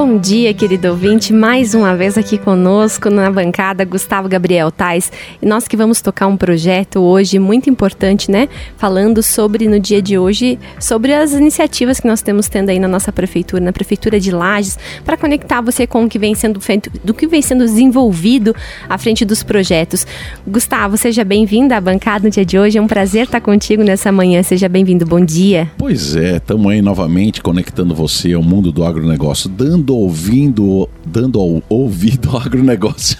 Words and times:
Bom 0.00 0.16
dia, 0.16 0.54
querido 0.54 0.90
ouvinte, 0.90 1.32
mais 1.32 1.74
uma 1.74 1.96
vez 1.96 2.16
aqui 2.16 2.38
conosco 2.38 3.10
na 3.10 3.28
bancada, 3.32 3.84
Gustavo 3.84 4.28
Gabriel 4.28 4.70
Tais. 4.70 5.10
E 5.42 5.44
nós 5.44 5.66
que 5.66 5.76
vamos 5.76 6.00
tocar 6.00 6.28
um 6.28 6.36
projeto 6.36 7.00
hoje 7.00 7.40
muito 7.40 7.68
importante, 7.68 8.30
né? 8.30 8.48
Falando 8.76 9.20
sobre, 9.24 9.66
no 9.66 9.80
dia 9.80 10.00
de 10.00 10.16
hoje, 10.16 10.56
sobre 10.78 11.12
as 11.12 11.32
iniciativas 11.32 11.98
que 11.98 12.06
nós 12.06 12.22
temos 12.22 12.48
tendo 12.48 12.68
aí 12.68 12.78
na 12.78 12.86
nossa 12.86 13.10
prefeitura, 13.10 13.60
na 13.60 13.72
prefeitura 13.72 14.20
de 14.20 14.30
Lages, 14.30 14.78
para 15.04 15.16
conectar 15.16 15.60
você 15.60 15.84
com 15.84 16.04
o 16.04 16.08
que 16.08 16.16
vem 16.16 16.32
sendo 16.32 16.60
feito, 16.60 16.92
do 17.02 17.12
que 17.12 17.26
vem 17.26 17.42
sendo 17.42 17.64
desenvolvido 17.64 18.54
à 18.88 18.96
frente 18.98 19.24
dos 19.24 19.42
projetos. 19.42 20.06
Gustavo, 20.46 20.96
seja 20.96 21.24
bem-vindo 21.24 21.74
à 21.74 21.80
bancada 21.80 22.28
no 22.28 22.30
dia 22.30 22.44
de 22.44 22.56
hoje. 22.56 22.78
É 22.78 22.80
um 22.80 22.86
prazer 22.86 23.24
estar 23.24 23.40
contigo 23.40 23.82
nessa 23.82 24.12
manhã. 24.12 24.44
Seja 24.44 24.68
bem-vindo. 24.68 25.04
Bom 25.04 25.24
dia. 25.24 25.68
Pois 25.76 26.14
é, 26.14 26.36
estamos 26.36 26.70
aí 26.70 26.80
novamente 26.80 27.42
conectando 27.42 27.96
você 27.96 28.32
ao 28.32 28.44
mundo 28.44 28.70
do 28.70 28.84
agronegócio, 28.84 29.48
dando 29.48 29.87
dando 29.88 29.96
ouvindo, 29.96 30.88
dando 31.06 31.40
ao 31.40 31.62
ouvido 31.68 32.28
ao 32.30 32.38
agronegócio. 32.38 33.16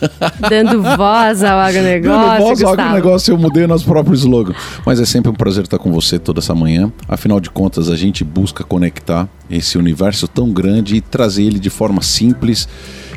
Dando 0.51 0.83
voz 0.97 1.43
ao 1.43 1.59
agronegócio. 1.59 2.29
Dando 2.29 2.43
voz 2.43 2.63
ao 2.63 2.73
agronegócio, 2.73 3.33
eu 3.33 3.39
mudei 3.39 3.65
o 3.65 3.69
nosso 3.69 3.87
próprio 3.87 4.15
slogan. 4.15 4.55
Mas 4.85 5.01
é 5.01 5.07
sempre 5.07 5.31
um 5.31 5.35
prazer 5.35 5.65
estar 5.65 5.79
com 5.79 5.91
você 5.91 6.19
toda 6.19 6.41
essa 6.41 6.55
manhã. 6.55 6.93
Afinal 7.09 7.41
de 7.41 7.49
contas, 7.49 7.89
a 7.89 7.97
gente 7.97 8.23
busca 8.23 8.63
conectar 8.63 9.27
esse 9.51 9.79
universo 9.79 10.29
tão 10.29 10.53
grande 10.53 10.97
e 10.97 11.01
trazer 11.01 11.45
ele 11.45 11.59
de 11.59 11.71
forma 11.71 12.03
simples 12.03 12.69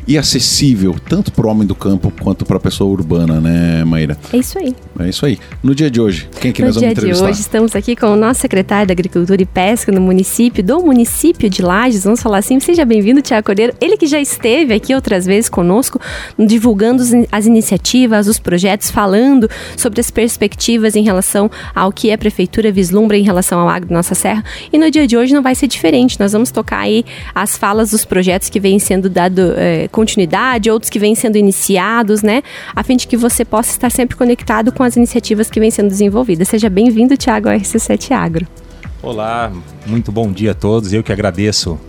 e 0.07 0.17
acessível, 0.17 0.95
tanto 1.07 1.31
para 1.31 1.47
o 1.47 1.49
homem 1.49 1.67
do 1.67 1.75
campo 1.75 2.11
quanto 2.21 2.45
para 2.45 2.57
a 2.57 2.59
pessoa 2.59 2.89
urbana, 2.91 3.39
né, 3.39 3.83
Maíra? 3.83 4.17
É 4.33 4.37
isso 4.37 4.57
aí. 4.57 4.75
É 4.99 5.09
isso 5.09 5.25
aí. 5.25 5.37
No 5.63 5.73
dia 5.73 5.89
de 5.89 6.01
hoje, 6.01 6.27
quem 6.39 6.51
que 6.51 6.61
no 6.61 6.67
nós 6.67 6.75
vamos 6.75 6.91
entrevistar? 6.91 7.21
No 7.21 7.25
dia 7.25 7.25
de 7.25 7.31
hoje, 7.31 7.41
estamos 7.41 7.75
aqui 7.75 7.95
com 7.95 8.07
o 8.07 8.15
nosso 8.15 8.41
secretário 8.41 8.87
da 8.87 8.93
Agricultura 8.93 9.41
e 9.41 9.45
Pesca 9.45 9.91
no 9.91 10.01
município, 10.01 10.63
do 10.63 10.79
município 10.81 11.49
de 11.49 11.61
Lages, 11.61 12.03
vamos 12.03 12.21
falar 12.21 12.39
assim. 12.39 12.59
Seja 12.59 12.85
bem-vindo, 12.85 13.21
Tiago 13.21 13.45
Cordeiro. 13.45 13.73
Ele 13.79 13.97
que 13.97 14.07
já 14.07 14.19
esteve 14.19 14.73
aqui 14.73 14.93
outras 14.93 15.25
vezes 15.25 15.49
conosco, 15.49 15.99
divulgando 16.37 17.03
as 17.31 17.45
iniciativas, 17.45 18.27
os 18.27 18.39
projetos, 18.39 18.89
falando 18.89 19.49
sobre 19.77 20.01
as 20.01 20.11
perspectivas 20.11 20.95
em 20.95 21.03
relação 21.03 21.49
ao 21.73 21.91
que 21.91 22.11
a 22.11 22.17
prefeitura 22.17 22.71
vislumbra 22.71 23.17
em 23.17 23.23
relação 23.23 23.59
ao 23.59 23.69
agro 23.69 23.89
da 23.89 23.95
nossa 23.95 24.15
serra. 24.15 24.43
E 24.71 24.77
no 24.77 24.89
dia 24.89 25.07
de 25.07 25.17
hoje 25.17 25.33
não 25.33 25.41
vai 25.41 25.55
ser 25.55 25.67
diferente. 25.67 26.19
Nós 26.19 26.33
vamos 26.33 26.51
tocar 26.51 26.79
aí 26.79 27.05
as 27.33 27.57
falas 27.57 27.91
dos 27.91 28.05
projetos 28.05 28.49
que 28.49 28.59
vêm 28.59 28.79
sendo 28.79 29.09
dado 29.09 29.53
é, 29.55 29.87
continuidade, 29.91 30.71
outros 30.71 30.89
que 30.89 30.97
vêm 30.97 31.13
sendo 31.13 31.37
iniciados, 31.37 32.21
né? 32.23 32.41
A 32.75 32.83
fim 32.83 32.95
de 32.95 33.07
que 33.07 33.17
você 33.17 33.45
possa 33.45 33.71
estar 33.71 33.91
sempre 33.91 34.15
conectado 34.15 34.71
com 34.71 34.83
as 34.83 34.95
iniciativas 34.95 35.49
que 35.49 35.59
vêm 35.59 35.69
sendo 35.69 35.89
desenvolvidas. 35.89 36.47
Seja 36.47 36.69
bem-vindo, 36.69 37.15
Tiago, 37.17 37.49
ao 37.49 37.55
RC7 37.55 38.11
Agro. 38.11 38.47
Olá, 39.03 39.51
muito 39.85 40.11
bom 40.11 40.31
dia 40.31 40.51
a 40.51 40.55
todos. 40.55 40.93
Eu 40.93 41.03
que 41.03 41.11
agradeço 41.11 41.79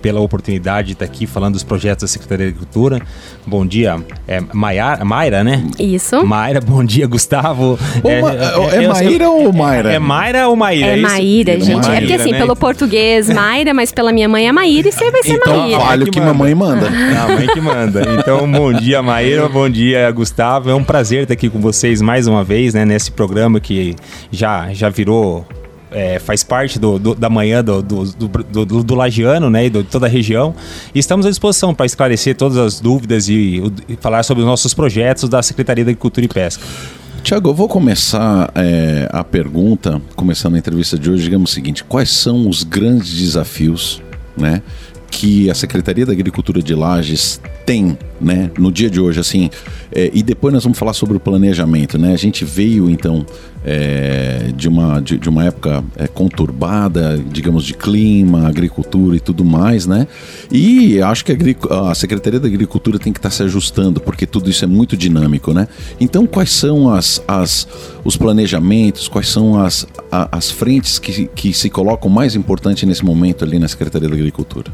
pela 0.00 0.20
oportunidade 0.20 0.88
de 0.88 0.92
estar 0.94 1.04
aqui 1.04 1.26
falando 1.26 1.54
dos 1.54 1.62
projetos 1.62 2.02
da 2.02 2.08
Secretaria 2.08 2.46
de 2.46 2.52
Agricultura. 2.52 3.00
Bom 3.46 3.66
dia, 3.66 3.96
é 4.26 4.40
Maiara, 4.52 5.04
Mayra, 5.04 5.44
né? 5.44 5.64
Isso. 5.78 6.24
Mayra, 6.26 6.60
bom 6.60 6.84
dia, 6.84 7.06
Gustavo. 7.06 7.78
é, 8.04 8.20
é, 8.20 8.80
é, 8.80 8.84
é 8.84 8.88
Maíra 8.88 9.30
ou 9.30 9.52
Mayra? 9.52 9.92
É, 9.92 9.94
é 9.94 9.98
Maíra 9.98 10.48
ou 10.48 10.56
Maíra? 10.56 10.86
É, 10.88 10.96
Maíra, 10.96 11.60
gente. 11.60 11.86
Maíra, 11.86 11.92
é 11.92 12.00
porque 12.00 12.14
assim, 12.14 12.32
né? 12.32 12.38
pelo 12.38 12.56
português, 12.56 13.28
Mayra, 13.30 13.74
mas 13.74 13.92
pela 13.92 14.12
minha 14.12 14.28
mãe 14.28 14.48
é 14.48 14.52
Maíra 14.52 14.88
e 14.88 14.92
você 14.92 15.10
vai 15.10 15.22
ser 15.22 15.34
então, 15.34 15.56
Maíra. 15.56 15.76
Então 15.76 15.86
vale 15.86 16.04
o 16.04 16.10
que 16.10 16.20
mamãe 16.20 16.54
manda. 16.54 16.86
A 16.88 17.28
mãe 17.28 17.46
que 17.46 17.60
manda. 17.60 18.02
Então, 18.18 18.50
bom 18.50 18.72
dia, 18.72 19.02
Maíra, 19.02 19.48
bom 19.48 19.68
dia, 19.68 20.10
Gustavo. 20.10 20.70
É 20.70 20.74
um 20.74 20.84
prazer 20.84 21.22
estar 21.22 21.34
aqui 21.34 21.48
com 21.48 21.60
vocês 21.60 22.00
mais 22.00 22.26
uma 22.26 22.42
vez, 22.42 22.74
né, 22.74 22.84
nesse 22.84 23.10
programa 23.10 23.60
que 23.60 23.94
já, 24.30 24.72
já 24.72 24.88
virou 24.88 25.46
é, 25.90 26.18
faz 26.18 26.42
parte 26.42 26.78
do, 26.78 26.98
do, 26.98 27.14
da 27.14 27.28
manhã 27.28 27.62
do, 27.62 27.82
do, 27.82 28.04
do, 28.04 28.84
do 28.84 28.94
Lagiano 28.94 29.50
né, 29.50 29.66
e 29.66 29.70
de 29.70 29.82
toda 29.84 30.06
a 30.06 30.08
região. 30.08 30.54
E 30.94 30.98
estamos 30.98 31.26
à 31.26 31.28
disposição 31.30 31.74
para 31.74 31.86
esclarecer 31.86 32.36
todas 32.36 32.56
as 32.56 32.80
dúvidas 32.80 33.28
e, 33.28 33.62
e, 33.88 33.96
falar 33.96 34.22
sobre 34.22 34.42
os 34.42 34.46
nossos 34.46 34.74
projetos 34.74 35.28
da 35.28 35.42
Secretaria 35.42 35.84
da 35.84 35.90
Agricultura 35.90 36.24
e 36.24 36.28
Pesca. 36.28 36.62
Tiago, 37.22 37.50
eu 37.50 37.54
vou 37.54 37.68
começar 37.68 38.50
é, 38.54 39.08
a 39.12 39.22
pergunta, 39.22 40.00
começando 40.16 40.54
a 40.54 40.58
entrevista 40.58 40.98
de 40.98 41.10
hoje, 41.10 41.22
digamos 41.24 41.50
o 41.50 41.54
seguinte: 41.54 41.84
quais 41.84 42.10
são 42.10 42.48
os 42.48 42.62
grandes 42.62 43.12
desafios 43.18 44.02
né, 44.36 44.62
que 45.10 45.50
a 45.50 45.54
Secretaria 45.54 46.06
da 46.06 46.12
Agricultura 46.12 46.62
de 46.62 46.74
Lages 46.74 47.40
tem, 47.66 47.98
né, 48.20 48.50
no 48.58 48.72
dia 48.72 48.88
de 48.88 48.98
hoje, 49.00 49.20
assim, 49.20 49.50
é, 49.92 50.10
e 50.14 50.22
depois 50.22 50.54
nós 50.54 50.62
vamos 50.62 50.78
falar 50.78 50.94
sobre 50.94 51.16
o 51.16 51.20
planejamento, 51.20 51.98
né? 51.98 52.12
A 52.12 52.16
gente 52.16 52.44
veio 52.44 52.88
então 52.88 53.26
é, 53.64 54.50
de, 54.54 54.68
uma, 54.68 55.00
de, 55.00 55.18
de, 55.18 55.28
uma 55.28 55.44
época 55.44 55.84
é, 55.96 56.06
conturbada, 56.06 57.18
digamos, 57.30 57.64
de 57.64 57.74
clima, 57.74 58.48
agricultura 58.48 59.16
e 59.16 59.20
tudo 59.20 59.44
mais, 59.44 59.86
né? 59.86 60.06
E 60.50 61.00
acho 61.00 61.24
que 61.24 61.32
a, 61.32 61.90
a 61.90 61.94
Secretaria 61.94 62.40
da 62.40 62.48
Agricultura 62.48 62.98
tem 62.98 63.12
que 63.12 63.18
estar 63.18 63.28
tá 63.28 63.34
se 63.34 63.42
ajustando, 63.42 64.00
porque 64.00 64.26
tudo 64.26 64.48
isso 64.48 64.64
é 64.64 64.68
muito 64.68 64.96
dinâmico, 64.96 65.52
né? 65.52 65.68
Então, 66.00 66.26
quais 66.26 66.50
são 66.50 66.92
as, 66.92 67.22
as, 67.28 67.68
os 68.04 68.16
planejamentos, 68.16 69.08
quais 69.08 69.28
são 69.28 69.60
as, 69.60 69.86
as 70.10 70.50
frentes 70.50 70.98
que, 70.98 71.26
que 71.26 71.52
se 71.52 71.68
colocam 71.68 72.10
mais 72.10 72.34
importante 72.34 72.86
nesse 72.86 73.04
momento 73.04 73.44
ali 73.44 73.58
na 73.58 73.68
Secretaria 73.68 74.08
da 74.08 74.14
Agricultura? 74.14 74.72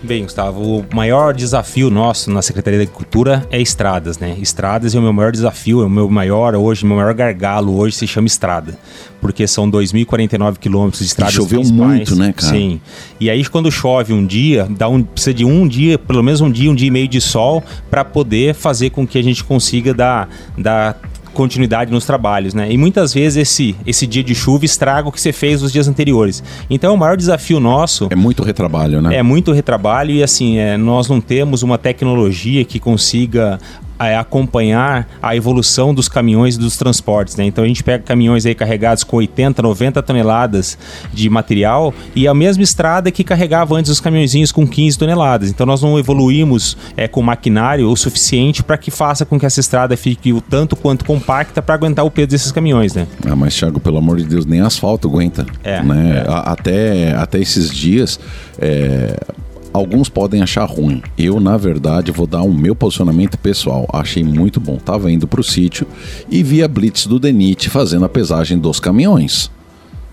Bem, 0.00 0.22
Gustavo, 0.22 0.78
o 0.78 0.86
maior 0.94 1.34
desafio 1.34 1.90
nosso 1.90 2.30
na 2.30 2.40
Secretaria 2.40 2.78
da 2.78 2.84
Agricultura 2.84 3.44
é 3.50 3.60
estradas, 3.60 4.16
né? 4.16 4.36
Estradas 4.40 4.94
é 4.94 4.98
o 4.98 5.02
meu 5.02 5.12
maior 5.12 5.32
desafio, 5.32 5.82
é 5.82 5.86
o 5.86 5.90
meu 5.90 6.08
maior 6.08 6.54
hoje, 6.54 6.86
meu 6.86 6.96
maior 6.96 7.12
gargalo 7.14 7.76
hoje 7.76 7.96
se 7.96 8.06
chama 8.06 8.28
estrada. 8.28 8.78
Porque 9.20 9.44
são 9.48 9.68
2.049 9.68 10.58
quilômetros 10.58 11.00
de 11.00 11.06
estradas 11.06 11.34
e 11.34 11.36
choveu 11.36 11.64
muito, 11.64 12.14
né, 12.14 12.32
cara? 12.32 12.52
Sim. 12.52 12.80
E 13.18 13.28
aí 13.28 13.44
quando 13.44 13.72
chove 13.72 14.12
um 14.12 14.24
dia, 14.24 14.68
dá 14.70 14.88
um, 14.88 15.02
precisa 15.02 15.34
de 15.34 15.44
um 15.44 15.66
dia, 15.66 15.98
pelo 15.98 16.22
menos 16.22 16.40
um 16.40 16.50
dia, 16.50 16.70
um 16.70 16.74
dia 16.76 16.86
e 16.86 16.92
meio 16.92 17.08
de 17.08 17.20
sol 17.20 17.64
para 17.90 18.04
poder 18.04 18.54
fazer 18.54 18.90
com 18.90 19.04
que 19.04 19.18
a 19.18 19.22
gente 19.22 19.42
consiga 19.42 19.92
dar, 19.92 20.28
dar 20.56 20.96
continuidade 21.38 21.92
nos 21.92 22.04
trabalhos, 22.04 22.52
né? 22.52 22.66
E 22.68 22.76
muitas 22.76 23.14
vezes 23.14 23.36
esse, 23.36 23.76
esse 23.86 24.08
dia 24.08 24.24
de 24.24 24.34
chuva 24.34 24.64
estraga 24.64 25.08
o 25.08 25.12
que 25.12 25.20
você 25.20 25.32
fez 25.32 25.62
nos 25.62 25.72
dias 25.72 25.86
anteriores. 25.86 26.42
Então, 26.68 26.92
o 26.92 26.98
maior 26.98 27.16
desafio 27.16 27.60
nosso... 27.60 28.08
É 28.10 28.16
muito 28.16 28.42
retrabalho, 28.42 29.00
né? 29.00 29.14
É 29.14 29.22
muito 29.22 29.52
retrabalho 29.52 30.10
e, 30.10 30.20
assim, 30.20 30.58
é, 30.58 30.76
nós 30.76 31.08
não 31.08 31.20
temos 31.20 31.62
uma 31.62 31.78
tecnologia 31.78 32.64
que 32.64 32.80
consiga 32.80 33.60
é, 33.98 34.16
acompanhar 34.16 35.08
a 35.22 35.34
evolução 35.34 35.92
dos 35.92 36.08
caminhões 36.08 36.56
e 36.56 36.58
dos 36.58 36.76
transportes. 36.76 37.36
Né? 37.36 37.44
Então 37.44 37.64
a 37.64 37.66
gente 37.66 37.82
pega 37.82 38.02
caminhões 38.04 38.46
aí 38.46 38.54
carregados 38.54 39.04
com 39.04 39.16
80, 39.16 39.62
90 39.62 40.02
toneladas 40.02 40.78
de 41.12 41.28
material 41.28 41.92
e 42.14 42.28
a 42.28 42.34
mesma 42.34 42.62
estrada 42.62 43.10
que 43.10 43.24
carregava 43.24 43.76
antes 43.76 43.90
os 43.90 44.00
caminhõezinhos 44.00 44.52
com 44.52 44.66
15 44.66 44.98
toneladas. 44.98 45.50
Então 45.50 45.66
nós 45.66 45.82
não 45.82 45.98
evoluímos 45.98 46.76
é, 46.96 47.08
com 47.08 47.22
maquinário 47.22 47.88
o 47.90 47.96
suficiente 47.96 48.62
para 48.62 48.78
que 48.78 48.90
faça 48.90 49.24
com 49.24 49.38
que 49.38 49.46
essa 49.46 49.60
estrada 49.60 49.96
fique 49.96 50.32
o 50.32 50.40
tanto 50.40 50.76
quanto 50.76 51.04
compacta 51.04 51.60
para 51.60 51.74
aguentar 51.74 52.04
o 52.04 52.10
peso 52.10 52.28
desses 52.28 52.52
caminhões. 52.52 52.94
Né? 52.94 53.06
Ah, 53.26 53.36
mas 53.36 53.54
Thiago, 53.54 53.80
pelo 53.80 53.98
amor 53.98 54.18
de 54.18 54.24
Deus, 54.24 54.46
nem 54.46 54.60
asfalto 54.60 55.08
aguenta. 55.08 55.46
É, 55.64 55.82
né? 55.82 56.24
É. 56.24 56.26
Até, 56.28 57.14
até 57.14 57.38
esses 57.38 57.70
dias. 57.70 58.18
É 58.60 59.16
Alguns 59.78 60.08
podem 60.08 60.42
achar 60.42 60.64
ruim. 60.64 61.00
Eu, 61.16 61.38
na 61.38 61.56
verdade, 61.56 62.10
vou 62.10 62.26
dar 62.26 62.42
o 62.42 62.52
meu 62.52 62.74
posicionamento 62.74 63.38
pessoal. 63.38 63.86
Achei 63.92 64.24
muito 64.24 64.58
bom. 64.58 64.76
Tava 64.76 65.08
indo 65.08 65.28
para 65.28 65.40
o 65.40 65.44
sítio 65.44 65.86
e 66.28 66.42
vi 66.42 66.64
a 66.64 66.66
blitz 66.66 67.06
do 67.06 67.16
Denit 67.16 67.70
fazendo 67.70 68.04
a 68.04 68.08
pesagem 68.08 68.58
dos 68.58 68.80
caminhões. 68.80 69.52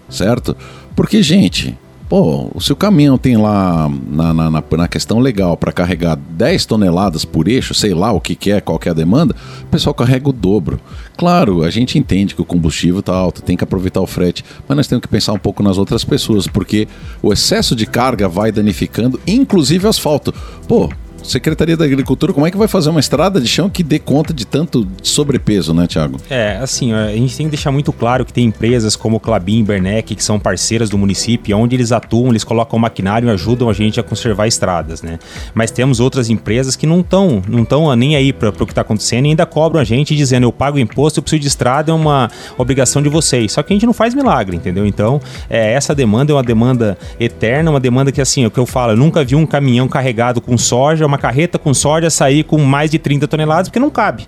Certo? 0.07 0.55
Porque, 0.95 1.23
gente, 1.23 1.75
Pô, 2.07 2.51
se 2.59 2.71
o 2.71 2.75
caminhão 2.75 3.17
tem 3.17 3.35
lá 3.35 3.89
na, 4.07 4.31
na, 4.31 4.51
na 4.51 4.87
questão 4.87 5.19
legal 5.19 5.57
para 5.57 5.71
carregar 5.71 6.15
10 6.15 6.65
toneladas 6.67 7.25
por 7.25 7.47
eixo, 7.47 7.73
sei 7.73 7.95
lá 7.95 8.11
o 8.11 8.21
que, 8.21 8.35
que 8.35 8.51
é, 8.51 8.61
qual 8.61 8.77
que 8.77 8.87
é 8.87 8.91
a 8.91 8.95
demanda, 8.95 9.35
o 9.63 9.65
pessoal 9.67 9.93
carrega 9.93 10.29
o 10.29 10.33
dobro. 10.33 10.79
Claro, 11.17 11.63
a 11.63 11.69
gente 11.71 11.97
entende 11.97 12.35
que 12.35 12.41
o 12.41 12.45
combustível 12.45 12.99
está 12.99 13.13
alto, 13.13 13.41
tem 13.41 13.57
que 13.57 13.63
aproveitar 13.63 14.01
o 14.01 14.07
frete, 14.07 14.45
mas 14.67 14.77
nós 14.77 14.87
temos 14.87 15.01
que 15.01 15.07
pensar 15.07 15.33
um 15.33 15.39
pouco 15.39 15.63
nas 15.63 15.79
outras 15.79 16.03
pessoas, 16.03 16.47
porque 16.47 16.87
o 17.23 17.33
excesso 17.33 17.75
de 17.75 17.87
carga 17.87 18.29
vai 18.29 18.51
danificando, 18.51 19.19
inclusive 19.25 19.87
o 19.87 19.89
asfalto. 19.89 20.31
Pô, 20.67 20.89
Secretaria 21.25 21.75
da 21.75 21.85
Agricultura, 21.85 22.33
como 22.33 22.45
é 22.45 22.51
que 22.51 22.57
vai 22.57 22.67
fazer 22.67 22.89
uma 22.89 22.99
estrada 22.99 23.41
de 23.41 23.47
chão 23.47 23.69
que 23.69 23.83
dê 23.83 23.99
conta 23.99 24.33
de 24.33 24.45
tanto 24.45 24.87
sobrepeso, 25.01 25.73
né, 25.73 25.87
Tiago? 25.87 26.17
É, 26.29 26.57
assim, 26.61 26.93
a 26.93 27.11
gente 27.11 27.35
tem 27.35 27.47
que 27.47 27.51
deixar 27.51 27.71
muito 27.71 27.91
claro 27.91 28.23
que 28.25 28.31
tem 28.31 28.45
empresas 28.45 28.95
como 28.95 29.19
Clabin 29.19 29.59
e 29.59 29.63
Bernec, 29.63 30.15
que 30.15 30.23
são 30.23 30.39
parceiras 30.39 30.89
do 30.89 30.97
município, 30.97 31.57
onde 31.57 31.75
eles 31.75 31.91
atuam, 31.91 32.29
eles 32.29 32.43
colocam 32.43 32.77
maquinário 32.77 33.27
e 33.27 33.31
ajudam 33.31 33.69
a 33.69 33.73
gente 33.73 33.99
a 33.99 34.03
conservar 34.03 34.47
estradas, 34.47 35.01
né? 35.01 35.19
Mas 35.53 35.71
temos 35.71 35.99
outras 35.99 36.29
empresas 36.29 36.75
que 36.75 36.85
não 36.85 36.99
estão 36.99 37.41
não 37.47 37.65
tão 37.65 37.93
nem 37.95 38.15
aí 38.15 38.31
para 38.31 38.49
o 38.49 38.65
que 38.65 38.71
está 38.71 38.81
acontecendo 38.81 39.25
e 39.25 39.29
ainda 39.29 39.45
cobram 39.45 39.81
a 39.81 39.83
gente 39.83 40.15
dizendo 40.15 40.43
eu 40.43 40.51
pago 40.51 40.77
imposto, 40.79 41.19
eu 41.19 41.23
preciso 41.23 41.41
de 41.41 41.47
estrada, 41.47 41.91
é 41.91 41.95
uma 41.95 42.29
obrigação 42.57 43.01
de 43.01 43.09
vocês. 43.09 43.51
Só 43.51 43.63
que 43.63 43.73
a 43.73 43.75
gente 43.75 43.85
não 43.85 43.93
faz 43.93 44.13
milagre, 44.13 44.55
entendeu? 44.55 44.85
Então, 44.85 45.19
é, 45.49 45.73
essa 45.73 45.95
demanda 45.95 46.31
é 46.31 46.35
uma 46.35 46.43
demanda 46.43 46.97
eterna, 47.19 47.71
uma 47.71 47.79
demanda 47.79 48.11
que, 48.11 48.21
assim, 48.21 48.43
é 48.43 48.47
o 48.47 48.51
que 48.51 48.59
eu 48.59 48.65
falo, 48.65 48.93
eu 48.93 48.97
nunca 48.97 49.23
vi 49.23 49.35
um 49.35 49.45
caminhão 49.45 49.87
carregado 49.87 50.41
com 50.41 50.57
soja, 50.57 51.05
uma 51.15 51.19
carreta 51.19 51.57
com 51.57 51.73
soja 51.73 52.09
sair 52.09 52.43
com 52.43 52.57
mais 52.59 52.91
de 52.91 52.99
30 52.99 53.27
toneladas, 53.27 53.69
porque 53.69 53.79
não 53.79 53.89
cabe. 53.89 54.27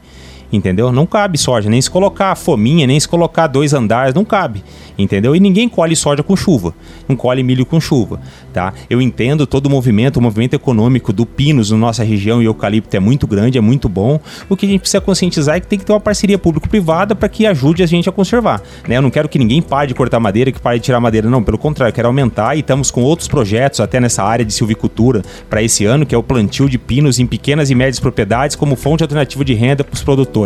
Entendeu? 0.51 0.91
Não 0.91 1.05
cabe 1.05 1.37
soja, 1.37 1.69
nem 1.69 1.81
se 1.81 1.89
colocar 1.89 2.33
fominha, 2.35 2.87
nem 2.87 2.99
se 2.99 3.07
colocar 3.07 3.47
dois 3.47 3.73
andares, 3.73 4.13
não 4.13 4.23
cabe. 4.23 4.63
Entendeu? 4.97 5.35
E 5.35 5.39
ninguém 5.39 5.69
colhe 5.69 5.95
soja 5.95 6.23
com 6.23 6.35
chuva, 6.35 6.73
não 7.07 7.15
colhe 7.15 7.43
milho 7.43 7.65
com 7.65 7.79
chuva. 7.79 8.19
tá? 8.51 8.73
Eu 8.89 9.01
entendo 9.01 9.45
todo 9.45 9.67
o 9.67 9.69
movimento, 9.69 10.17
o 10.17 10.21
movimento 10.21 10.55
econômico 10.55 11.13
do 11.13 11.25
Pinos 11.25 11.69
na 11.69 11.77
nossa 11.77 12.03
região 12.03 12.41
e 12.41 12.45
eucalipto 12.45 12.95
é 12.95 12.99
muito 12.99 13.27
grande, 13.27 13.57
é 13.57 13.61
muito 13.61 13.87
bom. 13.87 14.19
O 14.49 14.55
que 14.55 14.65
a 14.65 14.69
gente 14.69 14.81
precisa 14.81 15.01
conscientizar 15.01 15.57
é 15.57 15.59
que 15.59 15.67
tem 15.67 15.77
que 15.77 15.85
ter 15.85 15.91
uma 15.93 15.99
parceria 15.99 16.37
público-privada 16.37 17.15
para 17.15 17.29
que 17.29 17.45
ajude 17.45 17.83
a 17.83 17.85
gente 17.85 18.09
a 18.09 18.11
conservar, 18.11 18.61
né? 18.87 18.97
Eu 18.97 19.01
não 19.01 19.11
quero 19.11 19.29
que 19.29 19.37
ninguém 19.37 19.61
pare 19.61 19.87
de 19.87 19.93
cortar 19.93 20.19
madeira, 20.19 20.51
que 20.51 20.59
pare 20.59 20.79
de 20.79 20.85
tirar 20.85 20.99
madeira, 20.99 21.29
não, 21.29 21.43
pelo 21.43 21.57
contrário, 21.57 21.91
eu 21.91 21.95
quero 21.95 22.07
aumentar 22.07 22.55
e 22.55 22.61
estamos 22.61 22.89
com 22.89 23.03
outros 23.03 23.27
projetos 23.27 23.79
até 23.79 23.99
nessa 23.99 24.23
área 24.23 24.43
de 24.43 24.53
silvicultura 24.53 25.21
para 25.49 25.61
esse 25.61 25.85
ano, 25.85 26.05
que 26.05 26.15
é 26.15 26.17
o 26.17 26.23
plantio 26.23 26.67
de 26.69 26.77
pinos 26.77 27.19
em 27.19 27.27
pequenas 27.27 27.69
e 27.69 27.75
médias 27.75 27.99
propriedades 27.99 28.55
como 28.55 28.75
fonte 28.75 29.03
alternativa 29.03 29.45
de 29.45 29.53
renda 29.53 29.83
para 29.83 29.93
os 29.93 30.03
produtores, 30.03 30.36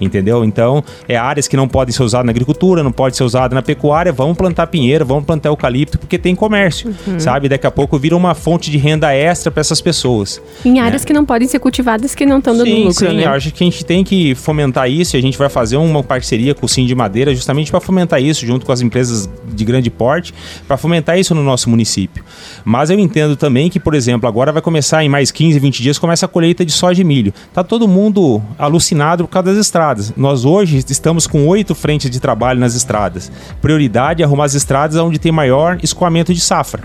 entendeu? 0.00 0.44
Então, 0.44 0.82
é 1.08 1.16
áreas 1.16 1.48
que 1.48 1.56
não 1.56 1.68
podem 1.68 1.92
ser 1.92 2.02
usadas 2.02 2.26
na 2.26 2.30
agricultura, 2.30 2.82
não 2.82 2.92
pode 2.92 3.16
ser 3.16 3.24
usada 3.24 3.54
na 3.54 3.62
pecuária, 3.62 4.12
vamos 4.12 4.36
plantar 4.36 4.66
pinheiro, 4.66 5.04
vamos 5.04 5.24
plantar 5.24 5.48
eucalipto, 5.48 5.98
porque 5.98 6.18
tem 6.18 6.34
comércio, 6.34 6.94
uhum. 7.06 7.18
sabe? 7.18 7.48
Daqui 7.48 7.66
a 7.66 7.70
pouco 7.70 7.98
vira 7.98 8.16
uma 8.16 8.34
fonte 8.34 8.70
de 8.70 8.78
renda 8.78 9.12
extra 9.12 9.50
para 9.50 9.60
essas 9.60 9.80
pessoas. 9.80 10.40
Em 10.64 10.80
áreas 10.80 11.02
né? 11.02 11.06
que 11.06 11.12
não 11.12 11.24
podem 11.24 11.48
ser 11.48 11.58
cultivadas 11.58 12.14
que 12.14 12.26
não 12.26 12.38
estão 12.38 12.56
dando 12.56 12.66
sim, 12.66 12.84
lucro, 12.84 13.08
sim, 13.08 13.16
né? 13.16 13.26
acho 13.26 13.52
que 13.52 13.64
a 13.64 13.66
gente 13.66 13.84
tem 13.84 14.04
que 14.04 14.34
fomentar 14.34 14.90
isso 14.90 15.16
e 15.16 15.18
a 15.18 15.22
gente 15.22 15.36
vai 15.36 15.48
fazer 15.48 15.76
uma 15.76 16.02
parceria 16.02 16.54
com 16.54 16.66
o 16.66 16.68
Sim 16.68 16.86
de 16.86 16.94
Madeira 16.94 17.34
justamente 17.34 17.70
para 17.70 17.80
fomentar 17.80 18.22
isso 18.22 18.46
junto 18.46 18.66
com 18.66 18.72
as 18.72 18.80
empresas 18.80 19.28
de 19.52 19.64
grande 19.64 19.90
porte, 19.90 20.34
para 20.66 20.76
fomentar 20.76 21.18
isso 21.18 21.34
no 21.34 21.42
nosso 21.42 21.70
município. 21.70 22.24
Mas 22.64 22.90
eu 22.90 22.98
entendo 22.98 23.36
também 23.36 23.70
que, 23.70 23.80
por 23.80 23.94
exemplo, 23.94 24.28
agora 24.28 24.52
vai 24.52 24.62
começar 24.62 25.04
em 25.04 25.08
mais 25.08 25.30
15, 25.30 25.58
20 25.58 25.82
dias 25.82 25.98
começa 25.98 26.26
a 26.26 26.28
colheita 26.28 26.64
de 26.64 26.72
soja 26.72 27.00
e 27.00 27.04
milho. 27.04 27.32
Tá 27.52 27.62
todo 27.64 27.88
mundo 27.88 28.42
alucinado 28.58 29.23
por 29.26 29.30
causa 29.30 29.50
das 29.50 29.58
estradas. 29.58 30.12
Nós 30.16 30.44
hoje 30.44 30.84
estamos 30.88 31.26
com 31.26 31.46
oito 31.48 31.74
frentes 31.74 32.10
de 32.10 32.20
trabalho 32.20 32.60
nas 32.60 32.74
estradas. 32.74 33.32
Prioridade 33.60 34.22
é 34.22 34.26
arrumar 34.26 34.44
as 34.44 34.54
estradas 34.54 34.96
onde 34.96 35.18
tem 35.18 35.32
maior 35.32 35.78
escoamento 35.82 36.34
de 36.34 36.40
safra. 36.40 36.82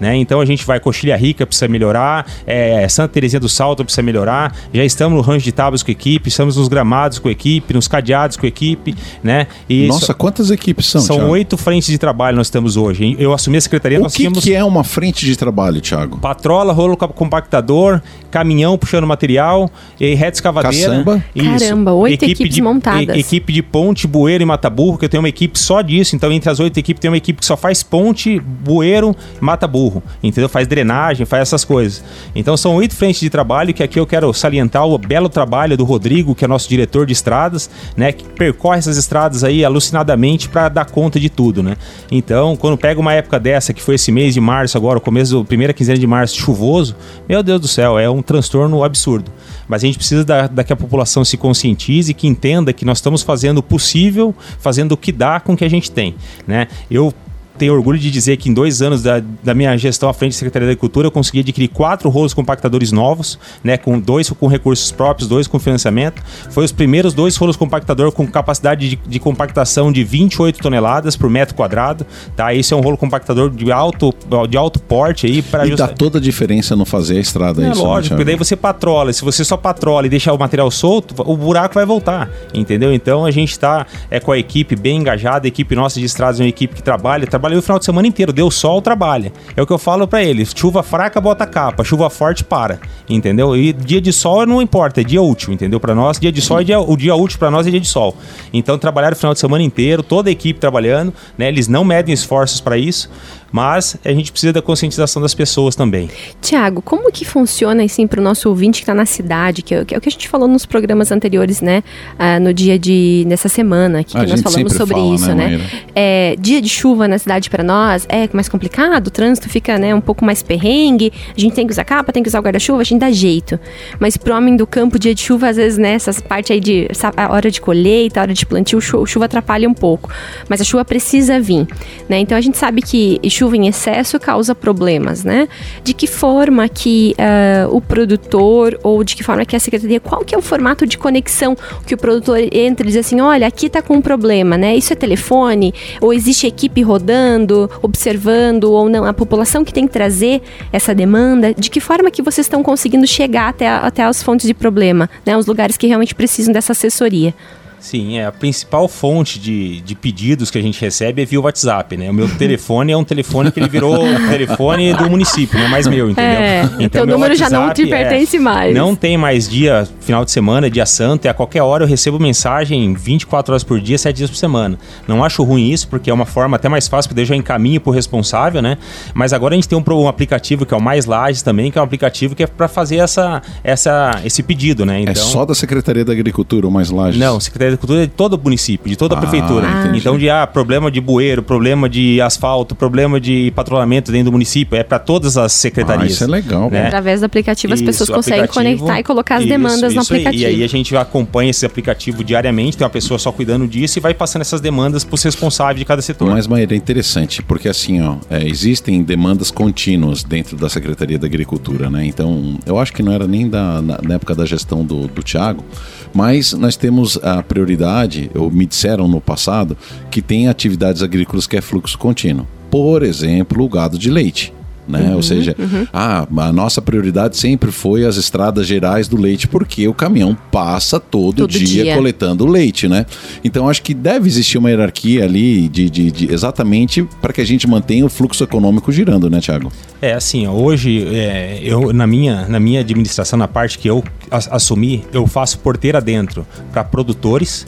Né? 0.00 0.16
Então 0.16 0.40
a 0.40 0.46
gente 0.46 0.64
vai 0.64 0.80
Coxilha 0.80 1.14
Rica, 1.16 1.46
precisa 1.46 1.68
melhorar, 1.68 2.26
é, 2.46 2.88
Santa 2.88 3.12
Terezinha 3.12 3.38
do 3.38 3.48
Salto 3.48 3.84
precisa 3.84 4.02
melhorar, 4.02 4.56
já 4.72 4.82
estamos 4.82 5.16
no 5.16 5.22
rancho 5.22 5.44
de 5.44 5.52
tábuas 5.52 5.82
com 5.82 5.90
a 5.90 5.92
equipe, 5.92 6.28
estamos 6.28 6.56
nos 6.56 6.68
gramados 6.68 7.18
com 7.18 7.28
a 7.28 7.30
equipe, 7.30 7.74
nos 7.74 7.86
cadeados 7.86 8.36
com 8.38 8.46
a 8.46 8.48
equipe, 8.48 8.96
né? 9.22 9.46
E 9.68 9.86
Nossa, 9.86 10.14
quantas 10.14 10.50
equipes 10.50 10.86
são, 10.86 11.02
São 11.02 11.16
Thiago? 11.16 11.32
oito 11.32 11.56
frentes 11.58 11.88
de 11.88 11.98
trabalho 11.98 12.36
nós 12.36 12.48
temos 12.48 12.78
hoje. 12.78 13.14
Eu 13.18 13.34
assumi 13.34 13.58
a 13.58 13.60
secretaria, 13.60 13.98
o 13.98 14.02
nós 14.04 14.12
que 14.12 14.18
tínhamos... 14.18 14.42
que 14.42 14.54
é 14.54 14.64
uma 14.64 14.82
frente 14.82 15.26
de 15.26 15.36
trabalho, 15.36 15.80
Thiago? 15.82 16.16
Patrola, 16.18 16.72
rolo 16.72 16.96
compactador, 16.96 18.00
caminhão 18.30 18.78
puxando 18.78 19.06
material, 19.06 19.70
e 20.00 20.14
reta 20.14 20.38
escavadeira. 20.38 20.90
Caçamba. 20.90 21.24
Isso. 21.34 21.58
Caramba, 21.58 21.92
oito 21.92 22.24
equipe 22.24 22.32
equipes 22.32 22.54
de, 22.54 22.62
montadas. 22.62 23.16
E, 23.16 23.20
equipe 23.20 23.52
de 23.52 23.62
ponte, 23.62 24.06
bueiro 24.06 24.42
e 24.42 24.46
mata-burro, 24.46 24.96
que 24.96 25.04
eu 25.04 25.08
tenho 25.10 25.20
uma 25.22 25.28
equipe 25.28 25.58
só 25.58 25.82
disso. 25.82 26.16
Então, 26.16 26.32
entre 26.32 26.48
as 26.48 26.58
oito 26.58 26.78
equipes, 26.78 27.00
tem 27.00 27.10
uma 27.10 27.16
equipe 27.16 27.40
que 27.40 27.46
só 27.46 27.56
faz 27.56 27.82
ponte, 27.82 28.40
bueiro, 28.40 29.14
mata-burro. 29.40 29.89
Entendeu? 30.22 30.48
Faz 30.48 30.66
drenagem, 30.66 31.26
faz 31.26 31.42
essas 31.42 31.64
coisas. 31.64 32.02
Então 32.34 32.56
são 32.56 32.74
oito 32.76 32.94
frentes 32.94 33.20
de 33.20 33.30
trabalho 33.30 33.74
que 33.74 33.82
aqui 33.82 33.98
eu 33.98 34.06
quero 34.06 34.32
salientar 34.32 34.86
o 34.86 34.96
belo 34.98 35.28
trabalho 35.28 35.76
do 35.76 35.84
Rodrigo, 35.84 36.34
que 36.34 36.44
é 36.44 36.48
nosso 36.48 36.68
diretor 36.68 37.06
de 37.06 37.12
estradas, 37.12 37.70
né, 37.96 38.12
que 38.12 38.24
percorre 38.24 38.78
essas 38.78 38.96
estradas 38.96 39.44
aí 39.44 39.64
alucinadamente 39.64 40.48
para 40.48 40.68
dar 40.68 40.84
conta 40.84 41.18
de 41.18 41.28
tudo, 41.28 41.62
né? 41.62 41.76
Então, 42.10 42.56
quando 42.56 42.76
pega 42.76 43.00
uma 43.00 43.12
época 43.12 43.38
dessa, 43.38 43.72
que 43.72 43.82
foi 43.82 43.94
esse 43.94 44.12
mês 44.12 44.34
de 44.34 44.40
março 44.40 44.76
agora, 44.76 44.98
o 44.98 45.00
começo 45.00 45.38
da 45.38 45.44
primeira 45.44 45.72
quinzena 45.72 45.98
de 45.98 46.06
março, 46.06 46.36
chuvoso, 46.36 46.96
meu 47.28 47.42
Deus 47.42 47.60
do 47.60 47.68
céu, 47.68 47.98
é 47.98 48.08
um 48.08 48.22
transtorno 48.22 48.82
absurdo. 48.84 49.30
Mas 49.68 49.82
a 49.82 49.86
gente 49.86 49.98
precisa 49.98 50.24
da, 50.24 50.46
da 50.46 50.64
que 50.64 50.72
a 50.72 50.76
população 50.76 51.24
se 51.24 51.36
conscientize, 51.36 52.12
que 52.12 52.26
entenda 52.26 52.72
que 52.72 52.84
nós 52.84 52.98
estamos 52.98 53.22
fazendo 53.22 53.58
o 53.58 53.62
possível, 53.62 54.34
fazendo 54.58 54.92
o 54.92 54.96
que 54.96 55.12
dá 55.12 55.38
com 55.40 55.52
o 55.52 55.56
que 55.56 55.64
a 55.64 55.70
gente 55.70 55.90
tem, 55.90 56.14
né? 56.46 56.66
Eu 56.90 57.14
tenho 57.60 57.74
orgulho 57.74 57.98
de 57.98 58.10
dizer 58.10 58.38
que 58.38 58.48
em 58.48 58.54
dois 58.54 58.80
anos 58.80 59.02
da, 59.02 59.22
da 59.44 59.54
minha 59.54 59.76
gestão 59.76 60.08
à 60.08 60.14
frente 60.14 60.32
da 60.32 60.38
Secretaria 60.38 60.66
da 60.66 60.72
Agricultura, 60.72 61.06
eu 61.06 61.10
consegui 61.10 61.40
adquirir 61.40 61.68
quatro 61.68 62.08
rolos 62.08 62.32
compactadores 62.32 62.90
novos, 62.90 63.38
né, 63.62 63.76
com 63.76 64.00
dois 64.00 64.30
com 64.30 64.46
recursos 64.46 64.90
próprios, 64.90 65.28
dois 65.28 65.46
com 65.46 65.58
financiamento. 65.58 66.22
Foi 66.50 66.64
os 66.64 66.72
primeiros 66.72 67.12
dois 67.12 67.36
rolos 67.36 67.56
compactador 67.56 68.12
com 68.12 68.26
capacidade 68.26 68.88
de, 68.88 68.96
de 68.96 69.18
compactação 69.18 69.92
de 69.92 70.02
28 70.02 70.58
toneladas 70.58 71.16
por 71.16 71.28
metro 71.28 71.54
quadrado. 71.54 72.06
Tá? 72.34 72.54
Esse 72.54 72.72
é 72.72 72.76
um 72.76 72.80
rolo 72.80 72.96
compactador 72.96 73.50
de 73.50 73.70
alto, 73.70 74.14
de 74.48 74.56
alto 74.56 74.80
porte 74.80 75.26
aí 75.26 75.42
para 75.42 75.66
E 75.66 75.76
dá 75.76 75.88
toda 75.88 76.16
a 76.16 76.20
diferença 76.20 76.74
no 76.74 76.86
fazer 76.86 77.18
a 77.18 77.20
estrada. 77.20 77.62
É 77.62 77.72
isso, 77.72 77.84
lógico, 77.84 78.14
porque 78.14 78.24
daí 78.24 78.36
você 78.36 78.56
patrola. 78.56 79.12
Se 79.12 79.22
você 79.22 79.44
só 79.44 79.58
patrola 79.58 80.06
e 80.06 80.08
deixar 80.08 80.32
o 80.32 80.38
material 80.38 80.70
solto, 80.70 81.14
o 81.18 81.36
buraco 81.36 81.74
vai 81.74 81.84
voltar, 81.84 82.30
entendeu? 82.54 82.90
Então 82.90 83.26
a 83.26 83.30
gente 83.30 83.50
está 83.50 83.86
é, 84.10 84.18
com 84.18 84.32
a 84.32 84.38
equipe 84.38 84.74
bem 84.74 84.96
engajada, 84.96 85.46
a 85.46 85.48
equipe 85.48 85.74
nossa 85.76 86.00
de 86.00 86.06
estradas 86.06 86.40
é 86.40 86.44
uma 86.44 86.48
equipe 86.48 86.74
que 86.74 86.82
trabalha, 86.82 87.26
trabalha 87.26 87.49
trabalhei 87.50 87.58
o 87.58 87.62
final 87.62 87.78
de 87.78 87.84
semana 87.84 88.08
inteiro. 88.08 88.32
Deu 88.32 88.50
sol, 88.50 88.80
trabalha. 88.80 89.32
É 89.56 89.62
o 89.62 89.66
que 89.66 89.72
eu 89.72 89.78
falo 89.78 90.06
para 90.06 90.22
eles. 90.22 90.52
Chuva 90.54 90.82
fraca, 90.82 91.20
bota 91.20 91.46
capa. 91.46 91.82
Chuva 91.84 92.08
forte, 92.08 92.44
para. 92.44 92.78
Entendeu? 93.08 93.56
E 93.56 93.72
dia 93.72 94.00
de 94.00 94.12
sol 94.12 94.46
não 94.46 94.62
importa, 94.62 95.00
é 95.00 95.04
dia 95.04 95.20
útil, 95.20 95.52
entendeu? 95.52 95.80
Para 95.80 95.94
nós, 95.94 96.18
dia 96.18 96.30
de 96.30 96.40
sol 96.40 96.60
é 96.60 96.64
dia, 96.64 96.80
o 96.80 96.96
dia 96.96 97.14
útil 97.14 97.38
para 97.38 97.50
nós 97.50 97.66
é 97.66 97.70
dia 97.70 97.80
de 97.80 97.88
sol. 97.88 98.16
Então 98.52 98.78
trabalharam 98.78 99.14
o 99.14 99.18
final 99.18 99.34
de 99.34 99.40
semana 99.40 99.64
inteiro, 99.64 100.02
toda 100.02 100.28
a 100.28 100.32
equipe 100.32 100.60
trabalhando, 100.60 101.12
né? 101.36 101.48
Eles 101.48 101.66
não 101.66 101.84
medem 101.84 102.14
esforços 102.14 102.60
para 102.60 102.78
isso. 102.78 103.10
Mas 103.52 103.96
a 104.04 104.12
gente 104.12 104.30
precisa 104.30 104.52
da 104.52 104.62
conscientização 104.62 105.20
das 105.20 105.34
pessoas 105.34 105.74
também. 105.74 106.08
Tiago, 106.40 106.80
como 106.82 107.10
que 107.10 107.24
funciona 107.24 107.82
assim 107.82 108.06
para 108.06 108.20
o 108.20 108.22
nosso 108.22 108.48
ouvinte 108.48 108.80
que 108.80 108.84
está 108.84 108.94
na 108.94 109.06
cidade, 109.06 109.62
que 109.62 109.74
é, 109.74 109.84
que 109.84 109.94
é, 109.94 109.98
o 109.98 110.00
que 110.00 110.08
a 110.08 110.12
gente 110.12 110.28
falou 110.28 110.46
nos 110.46 110.64
programas 110.64 111.10
anteriores, 111.10 111.60
né? 111.60 111.82
Ah, 112.18 112.38
no 112.38 112.54
dia 112.54 112.78
de 112.78 113.24
nessa 113.26 113.48
semana 113.48 114.04
que, 114.04 114.18
que 114.18 114.26
nós 114.26 114.40
falamos 114.40 114.72
sobre 114.74 114.94
fala, 114.94 115.14
isso, 115.14 115.34
né? 115.34 115.58
né? 115.58 115.70
É, 115.94 116.36
dia 116.38 116.60
de 116.60 116.68
chuva 116.68 117.08
na 117.08 117.18
cidade 117.18 117.50
para 117.50 117.62
nós 117.62 118.06
é 118.08 118.28
mais 118.32 118.48
complicado, 118.48 119.08
o 119.08 119.10
trânsito 119.10 119.48
fica 119.48 119.78
né, 119.78 119.94
um 119.94 120.00
pouco 120.00 120.24
mais 120.24 120.42
perrengue, 120.42 121.12
a 121.36 121.40
gente 121.40 121.54
tem 121.54 121.66
que 121.66 121.72
usar 121.72 121.84
capa, 121.84 122.12
tem 122.12 122.22
que 122.22 122.28
usar 122.28 122.40
o 122.40 122.42
guarda-chuva, 122.42 122.80
a 122.80 122.84
gente 122.84 123.00
dá 123.00 123.10
jeito. 123.10 123.58
Mas 123.98 124.16
pro 124.16 124.34
homem 124.34 124.56
do 124.56 124.66
campo, 124.66 124.98
dia 124.98 125.14
de 125.14 125.20
chuva, 125.20 125.48
às 125.48 125.56
vezes, 125.56 125.78
né, 125.78 125.92
essas 125.92 126.20
partes 126.20 126.50
aí 126.50 126.60
de 126.60 126.88
a 127.16 127.32
hora 127.32 127.50
de 127.50 127.60
colheita, 127.60 128.20
a 128.20 128.22
hora 128.22 128.34
de 128.34 128.46
plantio, 128.46 128.80
chuva 128.80 129.24
atrapalha 129.24 129.68
um 129.68 129.74
pouco. 129.74 130.10
Mas 130.48 130.60
a 130.60 130.64
chuva 130.64 130.84
precisa 130.84 131.40
vir, 131.40 131.66
né? 132.08 132.18
Então 132.18 132.36
a 132.36 132.40
gente 132.40 132.56
sabe 132.56 132.82
que 132.82 133.18
chuva 133.40 133.56
em 133.56 133.68
excesso 133.68 134.20
causa 134.20 134.54
problemas, 134.54 135.24
né? 135.24 135.48
De 135.82 135.94
que 135.94 136.06
forma 136.06 136.68
que 136.68 137.14
uh, 137.18 137.74
o 137.74 137.80
produtor 137.80 138.78
ou 138.82 139.02
de 139.02 139.16
que 139.16 139.24
forma 139.24 139.46
que 139.46 139.56
a 139.56 139.60
secretaria, 139.60 139.98
qual 139.98 140.22
que 140.22 140.34
é 140.34 140.38
o 140.38 140.42
formato 140.42 140.86
de 140.86 140.98
conexão 140.98 141.56
que 141.86 141.94
o 141.94 141.96
produtor 141.96 142.38
entra 142.52 142.84
e 142.84 142.90
diz 142.90 142.98
assim, 142.98 143.18
olha, 143.18 143.46
aqui 143.46 143.70
tá 143.70 143.80
com 143.80 143.94
um 143.94 144.02
problema, 144.02 144.58
né? 144.58 144.76
Isso 144.76 144.92
é 144.92 144.96
telefone 144.96 145.72
ou 146.02 146.12
existe 146.12 146.46
equipe 146.46 146.82
rodando, 146.82 147.70
observando 147.80 148.64
ou 148.64 148.90
não? 148.90 149.06
A 149.06 149.14
população 149.14 149.64
que 149.64 149.72
tem 149.72 149.86
que 149.86 149.92
trazer 149.92 150.42
essa 150.70 150.94
demanda, 150.94 151.54
de 151.54 151.70
que 151.70 151.80
forma 151.80 152.10
que 152.10 152.20
vocês 152.20 152.44
estão 152.46 152.62
conseguindo 152.62 153.06
chegar 153.06 153.48
até, 153.48 153.68
até 153.68 154.02
as 154.02 154.22
fontes 154.22 154.46
de 154.46 154.52
problema, 154.52 155.08
né? 155.24 155.34
Os 155.34 155.46
lugares 155.46 155.78
que 155.78 155.86
realmente 155.86 156.14
precisam 156.14 156.52
dessa 156.52 156.72
assessoria. 156.72 157.34
Sim, 157.80 158.18
é 158.18 158.26
a 158.26 158.32
principal 158.32 158.86
fonte 158.86 159.38
de, 159.38 159.80
de 159.80 159.94
pedidos 159.94 160.50
que 160.50 160.58
a 160.58 160.62
gente 160.62 160.80
recebe 160.80 161.22
é 161.22 161.24
via 161.24 161.40
WhatsApp, 161.40 161.96
né? 161.96 162.10
O 162.10 162.14
meu 162.14 162.28
telefone 162.36 162.92
é 162.92 162.96
um 162.96 163.02
telefone 163.04 163.50
que 163.50 163.58
ele 163.58 163.68
virou 163.68 164.04
o 164.04 164.14
telefone 164.28 164.92
do 164.94 165.08
município, 165.08 165.58
não 165.58 165.66
é 165.66 165.68
mais 165.68 165.86
meu, 165.86 166.10
entendeu? 166.10 166.40
É, 166.40 166.70
então 166.78 167.04
o 167.04 167.06
número 167.06 167.34
já 167.34 167.48
não 167.48 167.72
te 167.72 167.86
pertence 167.86 168.36
é, 168.36 168.40
mais. 168.40 168.74
Não 168.74 168.94
tem 168.94 169.16
mais 169.16 169.48
dia, 169.48 169.88
final 170.10 170.24
de 170.24 170.32
semana, 170.32 170.68
dia 170.68 170.84
santo, 170.84 171.26
e 171.26 171.28
a 171.28 171.34
qualquer 171.34 171.62
hora 171.62 171.84
eu 171.84 171.88
recebo 171.88 172.18
mensagem 172.18 172.92
24 172.94 173.52
horas 173.52 173.62
por 173.62 173.80
dia, 173.80 173.96
7 173.96 174.16
dias 174.16 174.28
por 174.28 174.36
semana. 174.36 174.76
Não 175.06 175.22
acho 175.22 175.44
ruim 175.44 175.70
isso, 175.70 175.86
porque 175.86 176.10
é 176.10 176.12
uma 176.12 176.26
forma 176.26 176.56
até 176.56 176.68
mais 176.68 176.88
fácil, 176.88 177.08
porque 177.08 177.20
eu 177.20 177.24
já 177.24 177.36
encaminho 177.36 177.80
pro 177.80 177.92
responsável, 177.92 178.60
né? 178.60 178.76
Mas 179.14 179.32
agora 179.32 179.54
a 179.54 179.56
gente 179.56 179.68
tem 179.68 179.78
um, 179.78 179.84
um 179.88 180.08
aplicativo 180.08 180.66
que 180.66 180.74
é 180.74 180.76
o 180.76 180.82
Mais 180.82 181.06
Lages 181.06 181.42
também, 181.42 181.70
que 181.70 181.78
é 181.78 181.80
um 181.80 181.84
aplicativo 181.84 182.34
que 182.34 182.42
é 182.42 182.46
para 182.48 182.66
fazer 182.66 182.96
essa, 182.96 183.40
essa, 183.62 184.20
esse 184.24 184.42
pedido, 184.42 184.84
né? 184.84 184.98
É 184.98 185.02
então, 185.02 185.12
é 185.12 185.16
só 185.16 185.44
da 185.44 185.54
Secretaria 185.54 186.04
da 186.04 186.12
Agricultura, 186.12 186.66
o 186.66 186.72
Mais 186.72 186.90
Lages? 186.90 187.20
Não, 187.20 187.38
Secretaria 187.38 187.74
Agricultura 187.74 188.02
é 188.02 188.06
de 188.06 188.12
todo 188.12 188.34
o 188.34 188.40
município, 188.42 188.90
de 188.90 188.96
toda 188.96 189.14
a 189.14 189.18
ah, 189.18 189.20
prefeitura. 189.20 189.68
Ah, 189.68 189.92
então, 189.94 190.18
de 190.18 190.28
ah, 190.28 190.44
problema 190.44 190.90
de 190.90 191.00
bueiro, 191.00 191.40
problema 191.40 191.88
de 191.88 192.20
asfalto, 192.20 192.74
problema 192.74 193.20
de 193.20 193.52
patrulhamento 193.54 194.10
dentro 194.10 194.26
do 194.26 194.32
município, 194.32 194.76
é 194.76 194.82
para 194.82 194.98
todas 194.98 195.36
as 195.36 195.52
secretarias. 195.52 196.10
Ah, 196.10 196.14
isso 196.14 196.24
é 196.24 196.26
legal. 196.26 196.68
Né? 196.68 196.88
Através 196.88 197.20
do 197.20 197.26
aplicativo 197.26 197.72
as 197.72 197.80
pessoas 197.80 198.10
conseguem 198.10 198.48
conectar 198.48 198.98
e 198.98 199.04
colocar 199.04 199.36
as 199.36 199.42
isso, 199.42 199.48
demandas 199.50 199.92
isso 199.92 199.99
no 200.00 200.16
aplicativo. 200.16 200.44
Aí. 200.46 200.52
E 200.52 200.56
aí 200.56 200.64
a 200.64 200.68
gente 200.68 200.96
acompanha 200.96 201.50
esse 201.50 201.64
aplicativo 201.64 202.24
diariamente, 202.24 202.76
tem 202.76 202.84
uma 202.84 202.90
pessoa 202.90 203.18
só 203.18 203.30
cuidando 203.32 203.66
disso 203.66 203.98
e 203.98 204.00
vai 204.00 204.14
passando 204.14 204.42
essas 204.42 204.60
demandas 204.60 205.04
para 205.04 205.14
os 205.14 205.22
responsáveis 205.22 205.78
de 205.78 205.84
cada 205.84 206.02
setor. 206.02 206.30
Mas, 206.30 206.46
Maíra, 206.46 206.74
é 206.74 206.76
interessante, 206.76 207.42
porque 207.42 207.68
assim, 207.68 208.00
ó, 208.00 208.16
é, 208.28 208.46
existem 208.46 209.02
demandas 209.02 209.50
contínuas 209.50 210.22
dentro 210.22 210.56
da 210.56 210.68
Secretaria 210.68 211.18
da 211.18 211.26
Agricultura, 211.26 211.90
né? 211.90 212.04
Então, 212.04 212.58
eu 212.66 212.78
acho 212.78 212.92
que 212.92 213.02
não 213.02 213.12
era 213.12 213.26
nem 213.26 213.48
da, 213.48 213.80
na, 213.80 213.98
na 214.02 214.14
época 214.14 214.34
da 214.34 214.44
gestão 214.44 214.84
do, 214.84 215.06
do 215.08 215.22
Tiago, 215.22 215.64
mas 216.12 216.52
nós 216.52 216.76
temos 216.76 217.18
a 217.22 217.42
prioridade, 217.42 218.30
ou 218.34 218.50
me 218.50 218.66
disseram 218.66 219.08
no 219.08 219.20
passado, 219.20 219.76
que 220.10 220.20
tem 220.20 220.48
atividades 220.48 221.02
agrícolas 221.02 221.46
que 221.46 221.56
é 221.56 221.60
fluxo 221.60 221.98
contínuo. 221.98 222.46
Por 222.70 223.02
exemplo, 223.02 223.64
o 223.64 223.68
gado 223.68 223.98
de 223.98 224.10
leite. 224.10 224.52
Né? 224.88 225.08
Uhum, 225.10 225.16
Ou 225.16 225.22
seja, 225.22 225.54
uhum. 225.58 225.86
ah, 225.92 226.26
a 226.36 226.52
nossa 226.52 226.82
prioridade 226.82 227.36
sempre 227.36 227.70
foi 227.70 228.04
as 228.04 228.16
estradas 228.16 228.66
gerais 228.66 229.08
do 229.08 229.16
leite, 229.16 229.46
porque 229.46 229.86
o 229.86 229.94
caminhão 229.94 230.36
passa 230.50 230.98
todo, 230.98 231.38
todo 231.38 231.50
dia, 231.50 231.84
dia, 231.84 231.94
coletando 231.94 232.46
leite, 232.46 232.88
né? 232.88 233.06
Então 233.44 233.68
acho 233.68 233.82
que 233.82 233.94
deve 233.94 234.28
existir 234.28 234.58
uma 234.58 234.70
hierarquia 234.70 235.24
ali 235.24 235.68
de, 235.68 235.88
de, 235.88 236.10
de 236.10 236.32
exatamente 236.32 237.06
para 237.20 237.32
que 237.32 237.40
a 237.40 237.46
gente 237.46 237.66
mantenha 237.66 238.04
o 238.04 238.08
fluxo 238.08 238.42
econômico 238.42 238.90
girando, 238.90 239.30
né, 239.30 239.40
Tiago? 239.40 239.72
É 240.02 240.12
assim, 240.12 240.46
hoje 240.46 241.06
é, 241.08 241.60
eu 241.62 241.92
na 241.92 242.06
minha 242.06 242.48
na 242.48 242.58
minha 242.58 242.80
administração 242.80 243.38
na 243.38 243.48
parte 243.48 243.78
que 243.78 243.88
eu 243.88 244.02
assumi, 244.30 245.04
eu 245.12 245.26
faço 245.26 245.58
porteira 245.58 246.00
dentro 246.00 246.46
para 246.72 246.82
produtores, 246.84 247.66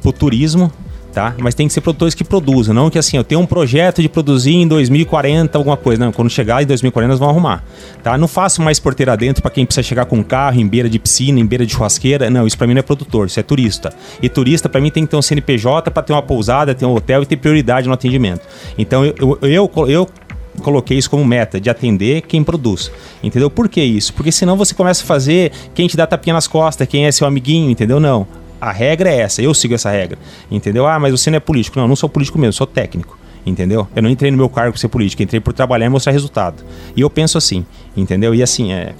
para 0.00 0.10
o 0.10 0.12
turismo 0.12 0.72
tá? 1.12 1.34
Mas 1.38 1.54
tem 1.54 1.66
que 1.66 1.72
ser 1.72 1.80
produtores 1.80 2.14
que 2.14 2.24
produzam, 2.24 2.74
não 2.74 2.90
que 2.90 2.98
assim, 2.98 3.16
eu 3.16 3.24
tenho 3.24 3.40
um 3.40 3.46
projeto 3.46 4.00
de 4.02 4.08
produzir 4.08 4.54
em 4.54 4.66
2040 4.66 5.56
alguma 5.56 5.76
coisa, 5.76 6.04
não, 6.04 6.12
quando 6.12 6.30
chegar 6.30 6.62
em 6.62 6.66
2040 6.66 7.08
nós 7.08 7.18
vamos 7.18 7.34
arrumar, 7.34 7.64
tá? 8.02 8.16
Não 8.16 8.28
faço 8.28 8.62
mais 8.62 8.78
porteira 8.78 9.16
dentro 9.16 9.42
para 9.42 9.50
quem 9.50 9.66
precisa 9.66 9.82
chegar 9.82 10.04
com 10.04 10.16
um 10.16 10.22
carro 10.22 10.60
em 10.60 10.66
beira 10.66 10.88
de 10.88 10.98
piscina, 10.98 11.38
em 11.40 11.46
beira 11.46 11.66
de 11.66 11.72
churrasqueira, 11.72 12.30
não, 12.30 12.46
isso 12.46 12.56
para 12.56 12.66
mim 12.66 12.74
não 12.74 12.80
é 12.80 12.82
produtor, 12.82 13.26
isso 13.26 13.40
é 13.40 13.42
turista. 13.42 13.92
E 14.22 14.28
turista 14.28 14.68
para 14.68 14.80
mim 14.80 14.90
tem 14.90 15.04
que 15.04 15.10
ter 15.10 15.16
um 15.16 15.22
CNPJ 15.22 15.90
para 15.90 16.02
ter 16.02 16.12
uma 16.12 16.22
pousada, 16.22 16.74
ter 16.74 16.86
um 16.86 16.94
hotel 16.94 17.22
e 17.22 17.26
ter 17.26 17.36
prioridade 17.36 17.86
no 17.86 17.94
atendimento. 17.94 18.42
Então 18.78 19.04
eu, 19.04 19.38
eu, 19.42 19.48
eu, 19.50 19.70
eu 19.88 20.08
coloquei 20.60 20.98
isso 20.98 21.10
como 21.10 21.24
meta, 21.24 21.60
de 21.60 21.70
atender 21.70 22.22
quem 22.22 22.44
produz. 22.44 22.90
Entendeu? 23.22 23.50
Por 23.50 23.68
que 23.68 23.82
isso? 23.82 24.12
Porque 24.14 24.30
senão 24.30 24.56
você 24.56 24.74
começa 24.74 25.02
a 25.02 25.06
fazer 25.06 25.52
quem 25.74 25.86
te 25.86 25.96
dá 25.96 26.06
tapinha 26.06 26.34
nas 26.34 26.46
costas, 26.46 26.86
quem 26.86 27.06
é 27.06 27.12
seu 27.12 27.26
amiguinho, 27.26 27.70
entendeu? 27.70 27.98
Não. 27.98 28.26
A 28.60 28.70
regra 28.72 29.10
é 29.10 29.20
essa, 29.20 29.40
eu 29.40 29.54
sigo 29.54 29.74
essa 29.74 29.90
regra. 29.90 30.18
Entendeu? 30.50 30.86
Ah, 30.86 30.98
mas 30.98 31.12
você 31.12 31.30
não 31.30 31.36
é 31.36 31.40
político. 31.40 31.78
Não, 31.78 31.84
eu 31.84 31.88
não 31.88 31.96
sou 31.96 32.08
político 32.08 32.38
mesmo, 32.38 32.52
sou 32.52 32.66
técnico. 32.66 33.18
Entendeu? 33.44 33.88
Eu 33.96 34.02
não 34.02 34.10
entrei 34.10 34.30
no 34.30 34.36
meu 34.36 34.48
cargo 34.48 34.72
por 34.72 34.78
ser 34.78 34.88
político, 34.88 35.22
entrei 35.22 35.40
por 35.40 35.52
trabalhar 35.52 35.86
e 35.86 35.88
mostrar 35.88 36.12
resultado. 36.12 36.62
E 36.94 37.00
eu 37.00 37.08
penso 37.08 37.38
assim, 37.38 37.64
entendeu? 37.96 38.34
E 38.34 38.42
assim, 38.42 38.70
é, 38.70 38.94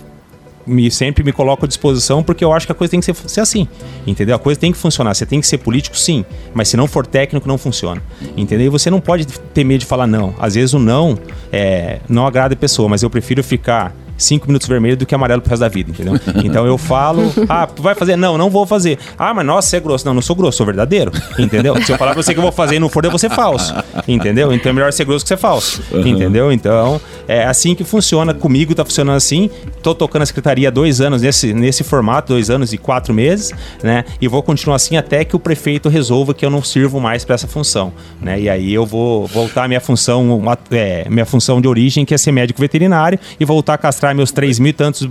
me, 0.66 0.90
sempre 0.90 1.24
me 1.24 1.32
coloco 1.32 1.64
à 1.64 1.68
disposição 1.68 2.22
porque 2.22 2.44
eu 2.44 2.52
acho 2.52 2.66
que 2.66 2.72
a 2.72 2.74
coisa 2.74 2.90
tem 2.90 3.00
que 3.00 3.06
ser, 3.06 3.14
ser, 3.14 3.40
assim, 3.40 3.68
entendeu? 4.06 4.34
A 4.36 4.38
coisa 4.38 4.58
tem 4.58 4.72
que 4.72 4.78
funcionar. 4.78 5.14
Você 5.14 5.26
tem 5.26 5.40
que 5.40 5.46
ser 5.46 5.58
político, 5.58 5.96
sim, 5.96 6.24
mas 6.54 6.68
se 6.68 6.76
não 6.76 6.86
for 6.86 7.06
técnico, 7.06 7.46
não 7.46 7.58
funciona, 7.58 8.02
entendeu? 8.36 8.66
E 8.66 8.70
você 8.70 8.90
não 8.90 9.00
pode 9.00 9.26
ter 9.26 9.64
medo 9.64 9.80
de 9.80 9.86
falar 9.86 10.06
não. 10.06 10.34
Às 10.38 10.54
vezes 10.54 10.72
o 10.72 10.78
não 10.78 11.18
é, 11.52 12.00
não 12.08 12.26
agrada 12.26 12.54
a 12.54 12.56
pessoa, 12.56 12.88
mas 12.88 13.02
eu 13.02 13.10
prefiro 13.10 13.42
ficar 13.42 13.94
cinco 14.20 14.46
minutos 14.46 14.68
vermelho 14.68 14.96
do 14.96 15.06
que 15.06 15.14
amarelo 15.14 15.40
pro 15.40 15.50
resto 15.50 15.60
da 15.60 15.68
vida, 15.68 15.90
entendeu? 15.90 16.14
Então 16.50 16.66
eu 16.66 16.78
falo, 16.78 17.32
ah, 17.48 17.68
vai 17.78 17.94
fazer? 17.94 18.16
Não, 18.16 18.36
não 18.36 18.50
vou 18.50 18.66
fazer. 18.66 18.98
Ah, 19.18 19.32
mas 19.32 19.44
nossa, 19.44 19.68
você 19.68 19.76
é 19.76 19.80
grosso. 19.80 20.06
Não, 20.06 20.14
não 20.14 20.22
sou 20.22 20.34
grosso, 20.34 20.58
sou 20.58 20.66
verdadeiro, 20.66 21.12
entendeu? 21.38 21.80
Se 21.84 21.92
eu 21.92 21.98
falar 21.98 22.12
pra 22.12 22.22
você 22.22 22.32
que 22.32 22.38
eu 22.38 22.42
vou 22.42 22.52
fazer 22.52 22.76
e 22.76 22.78
não 22.78 22.88
for, 22.88 23.04
eu 23.04 23.10
vou 23.10 23.18
ser 23.18 23.30
falso, 23.30 23.74
entendeu? 24.08 24.52
Então 24.52 24.70
é 24.70 24.72
melhor 24.72 24.92
ser 24.92 25.04
grosso 25.04 25.24
que 25.24 25.28
ser 25.28 25.36
falso, 25.36 25.82
uhum. 25.92 26.06
entendeu? 26.06 26.50
Então 26.50 27.00
é 27.28 27.44
assim 27.44 27.74
que 27.74 27.84
funciona 27.84 28.34
comigo, 28.34 28.74
tá 28.74 28.84
funcionando 28.84 29.16
assim. 29.16 29.50
Tô 29.82 29.94
tocando 29.94 30.22
a 30.22 30.26
secretaria 30.26 30.68
há 30.68 30.70
dois 30.70 31.00
anos 31.00 31.22
nesse, 31.22 31.52
nesse 31.52 31.84
formato, 31.84 32.32
dois 32.32 32.50
anos 32.50 32.72
e 32.72 32.78
quatro 32.78 33.14
meses, 33.14 33.52
né? 33.82 34.04
E 34.20 34.28
vou 34.28 34.42
continuar 34.42 34.76
assim 34.76 34.96
até 34.96 35.24
que 35.24 35.36
o 35.36 35.38
prefeito 35.38 35.88
resolva 35.88 36.34
que 36.34 36.44
eu 36.44 36.50
não 36.50 36.62
sirvo 36.62 37.00
mais 37.00 37.24
para 37.24 37.34
essa 37.34 37.46
função, 37.46 37.92
né? 38.20 38.40
E 38.40 38.48
aí 38.48 38.72
eu 38.72 38.84
vou 38.84 39.26
voltar 39.26 39.64
à 39.64 39.68
minha 39.68 39.80
função, 39.80 40.42
é, 40.70 41.06
minha 41.08 41.24
função 41.24 41.60
de 41.60 41.68
origem, 41.68 42.04
que 42.04 42.14
é 42.14 42.18
ser 42.18 42.32
médico 42.32 42.60
veterinário, 42.60 43.18
e 43.38 43.44
voltar 43.44 43.74
a 43.74 43.78
castrar 43.78 44.09
meus 44.14 44.32
3 44.32 44.58
mil 44.58 44.70
e 44.70 44.72
tantos 44.72 45.08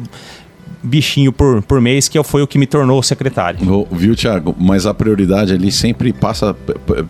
bichinho 0.82 1.32
por, 1.32 1.62
por 1.62 1.82
mês, 1.82 2.08
que 2.08 2.22
foi 2.24 2.42
o 2.42 2.48
que 2.48 2.58
me 2.58 2.66
tornou 2.66 3.02
secretário. 3.04 3.60
Viu, 3.92 4.16
Thiago? 4.16 4.56
Mas 4.58 4.86
a 4.86 4.94
prioridade 4.94 5.54
ali 5.54 5.72
sempre 5.72 6.14
passa 6.14 6.56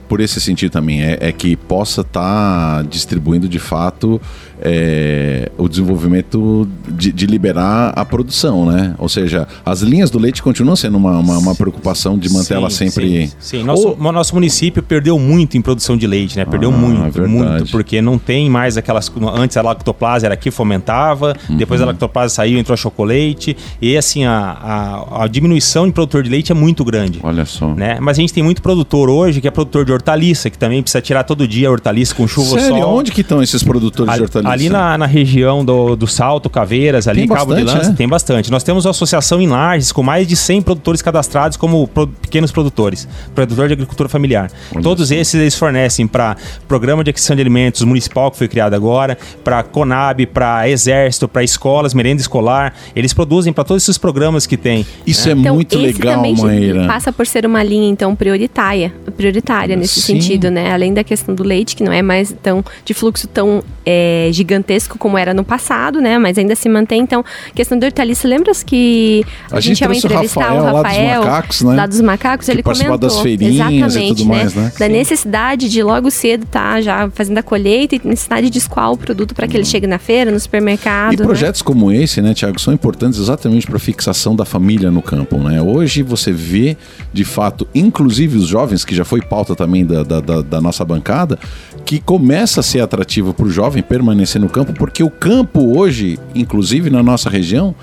por 0.08 0.19
esse 0.19 0.41
sentido 0.41 0.72
também, 0.72 1.03
é, 1.03 1.17
é 1.22 1.31
que 1.31 1.55
possa 1.55 2.01
estar 2.01 2.77
tá 2.77 2.81
distribuindo 2.89 3.48
de 3.48 3.60
fato 3.60 4.19
é, 4.62 5.51
o 5.58 5.70
desenvolvimento 5.70 6.68
de, 6.88 7.12
de, 7.12 7.25
liberar 7.25 7.94
a 7.96 8.04
produção, 8.04 8.66
né? 8.66 8.94
Ou 8.98 9.08
seja, 9.08 9.48
as 9.66 9.82
linhas 9.82 10.10
do 10.10 10.20
leite 10.20 10.44
continuam 10.44 10.75
sendo 10.75 10.98
uma, 10.98 11.18
uma, 11.18 11.38
uma 11.38 11.56
preocupação 11.56 12.18
de 12.18 12.30
manter 12.30 12.46
sim, 12.46 12.54
ela 12.54 12.70
sempre. 12.70 13.28
Sim, 13.28 13.32
sim. 13.39 13.63
Nosso, 13.63 13.89
Ou... 13.89 14.12
nosso 14.12 14.34
município 14.34 14.84
perdeu 14.84 15.18
muito 15.18 15.58
em 15.58 15.62
produção 15.62 15.96
de 15.96 16.06
leite, 16.06 16.38
né? 16.38 16.46
Perdeu 16.46 16.70
ah, 16.70 16.78
muito, 16.78 17.28
muito, 17.28 17.72
porque 17.72 18.01
não 18.01 18.18
tem 18.18 18.50
mais 18.50 18.78
aquelas. 18.78 19.12
Antes 19.34 19.56
a 19.56 19.62
lactoplase 19.62 20.25
era 20.25 20.36
que 20.36 20.51
fomentava, 20.51 21.36
uhum. 21.50 21.58
depois 21.58 21.82
a 21.82 21.86
lactoplase 21.86 22.36
saiu, 22.36 22.60
entrou 22.60 22.75
chocolate, 22.75 23.56
e 23.82 23.98
assim, 23.98 24.25
a, 24.25 24.34
a, 24.34 25.24
a, 25.24 25.28
diminuição 25.28 25.88
de 25.88 25.94
produtor 25.94 26.24
de 26.24 26.30
leite 26.30 26.51
é 26.51 26.56
muito 26.56 26.84
grande. 26.84 27.20
Olha 27.24 27.46
só. 27.46 27.74
Né? 27.74 27.98
Mas 28.01 28.18
a 28.18 28.22
gente 28.22 28.34
tem 28.34 28.44
muito 28.44 28.62
produtor 28.62 29.10
hoje 29.10 29.39
que 29.39 29.48
é 29.48 29.51
produtor 29.51 29.86
de 29.86 29.92
hortaliça, 29.92 30.50
que 30.50 30.58
também 30.58 30.82
precisa 30.82 31.01
tirar 31.01 31.24
todo 31.24 31.48
dia 31.48 31.72
hortaliça 31.72 32.13
com 32.13 32.28
chuva 32.28 32.60
Sério? 32.60 32.80
sol. 32.80 32.98
Onde 32.98 33.12
que 33.12 33.22
estão 33.22 33.42
esses 33.42 33.63
produtores 33.63 34.13
de 34.16 34.22
hortaliça? 34.22 34.49
Ali 34.51 34.70
na, 34.70 34.98
na 34.98 35.06
região 35.06 35.63
do, 35.63 35.96
do 35.96 36.08
Salto, 36.08 36.50
Caveiras, 36.50 37.08
ali, 37.08 37.22
tem 37.22 37.27
Cabo 37.27 37.48
bastante, 37.48 37.65
de 37.65 37.74
Lança, 37.74 37.89
né? 37.89 37.96
tem 37.98 38.08
bastante. 38.08 38.51
Nós 38.51 38.63
temos 38.63 38.86
uma 38.86 38.91
associação 38.91 39.41
em 39.41 39.48
Lages 39.48 39.91
com 39.91 40.03
mais 40.03 40.27
de 40.27 40.36
100 40.36 40.62
produtores 40.62 41.01
cadastrados 41.01 41.58
como 41.58 41.88
pro, 41.88 42.08
pequenos 42.08 42.51
produtores, 42.51 43.08
produtor 43.34 43.68
de 43.68 43.74
agricultura 43.74 44.10
familiar. 44.10 44.51
Onde 44.74 44.84
Todos 44.84 45.12
esses 45.12 45.36
eles 45.36 45.56
fornecem 45.56 46.08
para 46.08 46.36
programa 46.68 47.03
de 47.03 47.10
aquisição 47.10 47.36
de 47.36 47.41
alimentos 47.41 47.84
municipal 47.84 48.32
que 48.32 48.38
foi 48.38 48.48
criado 48.48 48.74
agora, 48.74 49.18
para 49.44 49.63
Conab, 49.63 50.25
para 50.27 50.68
Exército, 50.70 51.27
para 51.27 51.44
escolas, 51.44 51.94
merenda 51.94 52.22
escolar. 52.22 52.74
Eles 52.96 53.13
produzem 53.13 53.53
para 53.53 53.63
todos 53.63 53.84
esses 53.84 53.98
programas 53.98 54.46
que 54.46 54.58
tem. 54.58 54.86
Isso 55.06 55.27
né? 55.27 55.34
é 55.34 55.38
então, 55.38 55.56
muito 55.56 55.77
legal, 55.77 56.22
Maíra. 56.22 56.88
Passa 56.88 57.12
por 57.12 57.25
ser 57.25 57.46
uma 57.46 57.63
linha 57.63 57.89
então 57.89 58.15
prioritária, 58.15 58.94
prioritária 59.15 59.75
nesse 59.75 60.01
Sim. 60.01 60.20
sentido, 60.20 60.50
né? 60.50 60.72
Além 60.72 60.94
da 60.94 61.03
questão 61.03 61.36
do 61.36 61.44
leite, 61.44 61.75
que 61.75 61.84
não 61.84 61.91
é 61.91 62.01
mais 62.01 62.36
tão 62.41 62.63
de 62.86 62.94
fluxo 62.94 63.27
tão 63.27 63.63
é, 63.86 64.29
gigantesco 64.39 64.98
como 64.98 65.17
era 65.17 65.34
no 65.34 65.43
passado, 65.43 66.01
né? 66.01 66.17
Mas 66.17 66.38
ainda 66.38 66.55
se 66.55 66.67
mantém. 66.67 67.01
Então, 67.01 67.24
questão 67.53 67.77
do 67.77 67.86
hortaliça, 67.86 68.27
lembra 68.27 68.51
que 68.65 69.24
a, 69.51 69.58
a 69.58 69.60
gente, 69.60 69.81
ia 69.81 69.88
entrevistar 69.88 70.53
o 70.53 70.63
Rafael, 70.63 71.22
o 71.22 71.24
Rafael 71.24 71.24
lá 71.24 71.25
dos 71.25 71.25
macacos, 71.25 71.62
né? 71.62 71.75
Lá 71.75 71.86
dos 71.86 72.01
macacos 72.01 72.46
que 72.46 72.51
ele 72.51 72.63
comentou 72.63 72.98
das 72.98 73.19
feirinhas 73.19 73.96
exatamente, 73.96 74.00
e 74.00 74.15
tudo 74.15 74.29
né? 74.29 74.38
mais, 74.38 74.55
né? 74.55 74.72
Da 74.77 74.86
Sim. 74.86 74.91
necessidade 74.91 75.69
de 75.69 75.84
logo 75.84 76.10
cedo 76.10 76.43
estar 76.43 76.75
tá, 76.75 76.81
já 76.81 77.10
fazendo 77.12 77.38
a 77.38 77.43
colheita 77.43 77.96
e 77.96 78.01
necessidade 78.03 78.50
de 78.50 78.58
escoar 78.58 78.91
o 78.91 78.98
produto 78.98 79.36
para 79.36 79.48
que 79.48 79.55
ele 79.55 79.65
chegue 79.65 79.88
na 79.88 80.00
feira, 80.00 80.31
no 80.31 80.39
supermercado. 80.39 81.13
E 81.13 81.17
né? 81.17 81.25
projetos 81.25 81.62
como 81.62 81.91
esse, 81.91 82.22
né, 82.22 82.34
Tiago, 82.34 82.60
são 82.60 82.74
importantes 82.74 83.19
exatamente 83.19 83.65
para 83.67 83.77
a 83.77 83.79
fixação 83.79 84.36
da 84.36 84.46
família 84.46 84.89
no 84.91 85.01
campo, 85.01 85.38
né? 85.38 85.62
Hoje 85.62 86.01
você 86.01 86.31
vê, 86.31 86.77
de 87.13 87.24
fato, 87.24 87.67
inclusive 87.74 88.38
os 88.38 88.48
jovens, 88.48 88.84
que 88.86 88.96
já 88.96 89.05
foi 89.05 89.22
pauta 89.22 89.55
também 89.55 89.86
da, 89.86 90.03
da, 90.03 90.19
da, 90.19 90.41
da 90.41 90.62
nossa 90.62 90.84
bancada, 90.86 91.38
que 91.86 92.00
começa 92.00 92.60
a 92.60 92.63
ser 92.63 92.81
atrativo 92.81 93.34
para 93.34 93.46
o 93.46 93.50
jovem 93.50 93.81
permanecer 93.81 94.28
no 94.38 94.50
campo, 94.50 94.74
porque 94.74 95.01
o 95.03 95.09
campo 95.09 95.77
hoje, 95.77 96.19
inclusive 96.36 96.89
na 96.89 97.01
nossa 97.01 97.29
região, 97.29 97.74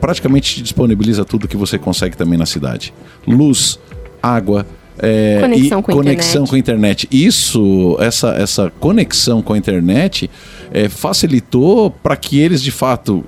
praticamente 0.00 0.56
te 0.56 0.62
disponibiliza 0.62 1.24
tudo 1.24 1.46
que 1.46 1.56
você 1.56 1.78
consegue 1.78 2.16
também 2.16 2.38
na 2.38 2.46
cidade: 2.46 2.92
luz, 3.26 3.78
água. 4.22 4.66
É, 5.00 5.38
conexão, 5.40 5.80
com, 5.80 5.92
conexão 5.92 6.42
internet. 6.42 6.48
com 6.50 6.56
a 6.56 6.58
internet. 6.58 7.08
Isso, 7.12 7.96
essa, 8.00 8.30
essa 8.30 8.72
conexão 8.80 9.40
com 9.40 9.52
a 9.52 9.58
internet 9.58 10.28
é, 10.72 10.88
facilitou 10.88 11.90
para 11.90 12.16
que 12.16 12.38
eles 12.38 12.62
de 12.62 12.70
fato 12.70 13.24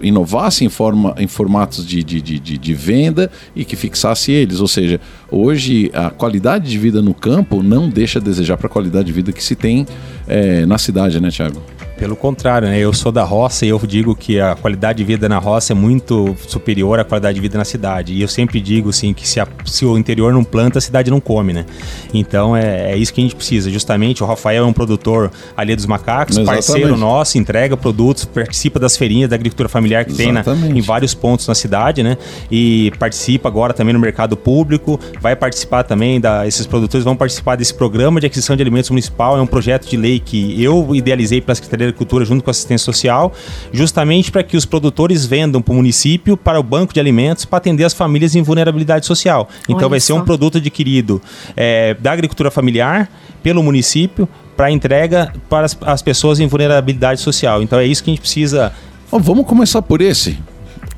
inovassem 0.00 0.66
em, 0.66 0.70
forma, 0.70 1.14
em 1.18 1.26
formatos 1.26 1.86
de, 1.86 2.02
de, 2.02 2.20
de, 2.20 2.38
de, 2.38 2.74
venda 2.74 3.30
e 3.54 3.64
que 3.64 3.76
fixasse 3.76 4.32
eles. 4.32 4.60
Ou 4.60 4.68
seja, 4.68 5.00
hoje 5.30 5.90
a 5.94 6.10
qualidade 6.10 6.70
de 6.70 6.78
vida 6.78 7.02
no 7.02 7.14
campo 7.14 7.62
não 7.62 7.88
deixa 7.88 8.18
a 8.18 8.22
desejar 8.22 8.56
para 8.56 8.66
a 8.66 8.70
qualidade 8.70 9.06
de 9.06 9.12
vida 9.12 9.32
que 9.32 9.42
se 9.42 9.54
tem 9.54 9.86
é, 10.26 10.64
na 10.66 10.78
cidade, 10.78 11.20
né, 11.20 11.30
Tiago? 11.30 11.62
Pelo 11.96 12.16
contrário, 12.16 12.68
né? 12.68 12.78
Eu 12.78 12.92
sou 12.92 13.12
da 13.12 13.22
roça 13.22 13.64
e 13.64 13.68
eu 13.68 13.78
digo 13.78 14.16
que 14.16 14.40
a 14.40 14.56
qualidade 14.56 14.98
de 14.98 15.04
vida 15.04 15.28
na 15.28 15.38
roça 15.38 15.72
é 15.72 15.76
muito 15.76 16.36
superior 16.46 16.98
à 16.98 17.04
qualidade 17.04 17.36
de 17.36 17.40
vida 17.40 17.56
na 17.56 17.64
cidade. 17.64 18.14
E 18.14 18.20
eu 18.20 18.26
sempre 18.26 18.60
digo, 18.60 18.90
assim, 18.90 19.14
que 19.14 19.28
se, 19.28 19.38
a, 19.38 19.46
se 19.64 19.86
o 19.86 19.96
interior 19.96 20.32
não 20.32 20.42
planta, 20.42 20.78
a 20.78 20.82
cidade 20.82 21.10
não 21.10 21.20
come, 21.20 21.52
né? 21.52 21.64
Então 22.12 22.56
é, 22.56 22.92
é, 22.92 22.96
isso 22.96 23.14
que 23.14 23.20
a 23.20 23.24
gente 23.24 23.36
precisa. 23.36 23.70
Justamente, 23.70 24.24
o 24.24 24.26
Rafael 24.26 24.64
é 24.64 24.66
um 24.66 24.72
produtor 24.72 25.30
ali 25.56 25.76
dos 25.76 25.86
macacos, 25.86 26.36
Exatamente. 26.36 26.66
parceiro 26.66 26.96
nosso, 26.96 27.38
entrega 27.38 27.76
produtos, 27.76 28.24
participa 28.24 28.80
das 28.80 28.96
feirinhas 28.96 29.30
da 29.30 29.36
agricultura 29.36 29.68
familiar 29.68 30.04
que 30.04 30.10
Exatamente. 30.10 30.62
tem 30.62 30.72
na, 30.72 30.78
em 30.78 30.80
vários 30.80 31.14
pontos 31.14 31.46
na 31.46 31.54
cidade, 31.54 32.02
né? 32.02 32.18
E 32.50 32.92
participa 32.98 33.48
agora 33.48 33.72
também 33.72 33.94
no 33.94 34.00
mercado 34.00 34.36
público, 34.36 34.98
vai 35.20 35.36
participar 35.36 35.84
também, 35.84 36.20
da, 36.20 36.46
esses 36.46 36.66
produtores 36.66 37.04
vão 37.04 37.14
participar 37.14 37.56
desse 37.56 37.72
programa 37.72 38.20
de 38.20 38.26
aquisição 38.26 38.56
de 38.56 38.62
alimentos 38.62 38.90
municipal. 38.90 39.38
É 39.38 39.40
um 39.40 39.46
projeto 39.46 39.88
de 39.88 39.96
lei 39.96 40.18
que 40.18 40.60
eu 40.62 40.94
idealizei 40.94 41.40
para 41.40 41.52
a 41.52 41.54
Secretaria 41.54 41.83
Agricultura 41.84 42.24
junto 42.24 42.42
com 42.42 42.50
a 42.50 42.52
assistência 42.52 42.84
social, 42.84 43.32
justamente 43.72 44.30
para 44.30 44.42
que 44.42 44.56
os 44.56 44.64
produtores 44.64 45.24
vendam 45.26 45.62
para 45.62 45.72
o 45.72 45.76
município, 45.76 46.36
para 46.36 46.58
o 46.58 46.62
banco 46.62 46.92
de 46.92 47.00
alimentos, 47.00 47.44
para 47.44 47.58
atender 47.58 47.84
as 47.84 47.94
famílias 47.94 48.34
em 48.34 48.42
vulnerabilidade 48.42 49.06
social. 49.06 49.48
Então 49.64 49.78
Olha 49.78 49.88
vai 49.88 50.00
ser 50.00 50.12
um 50.12 50.24
produto 50.24 50.58
adquirido 50.58 51.20
é, 51.56 51.94
da 51.94 52.12
agricultura 52.12 52.50
familiar 52.50 53.10
pelo 53.42 53.62
município 53.62 54.28
para 54.56 54.70
entrega 54.70 55.32
para 55.48 55.66
as, 55.66 55.76
as, 55.82 56.02
pessoas 56.02 56.40
em 56.40 56.46
vulnerabilidade 56.46 57.20
social. 57.20 57.62
Então 57.62 57.78
é 57.78 57.86
isso 57.86 58.02
que 58.02 58.10
a 58.10 58.12
gente 58.12 58.20
precisa. 58.20 58.72
Oh, 59.10 59.18
vamos 59.18 59.46
começar 59.46 59.82
por 59.82 60.00
esse. 60.00 60.38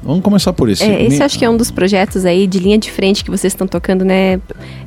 Vamos 0.03 0.23
começar 0.23 0.53
por 0.53 0.69
esse. 0.69 0.85
É, 0.85 1.03
esse 1.03 1.21
acho 1.21 1.37
que 1.37 1.45
é 1.45 1.51
um 1.51 1.57
dos 1.57 1.71
projetos 1.71 2.25
aí 2.25 2.47
de 2.47 2.61
linha 2.61 2.79
de 2.79 2.91
frente 2.91 3.25
que 3.25 3.31
vocês 3.31 3.53
estão 3.53 3.67
tocando, 3.67 4.05
né, 4.05 4.41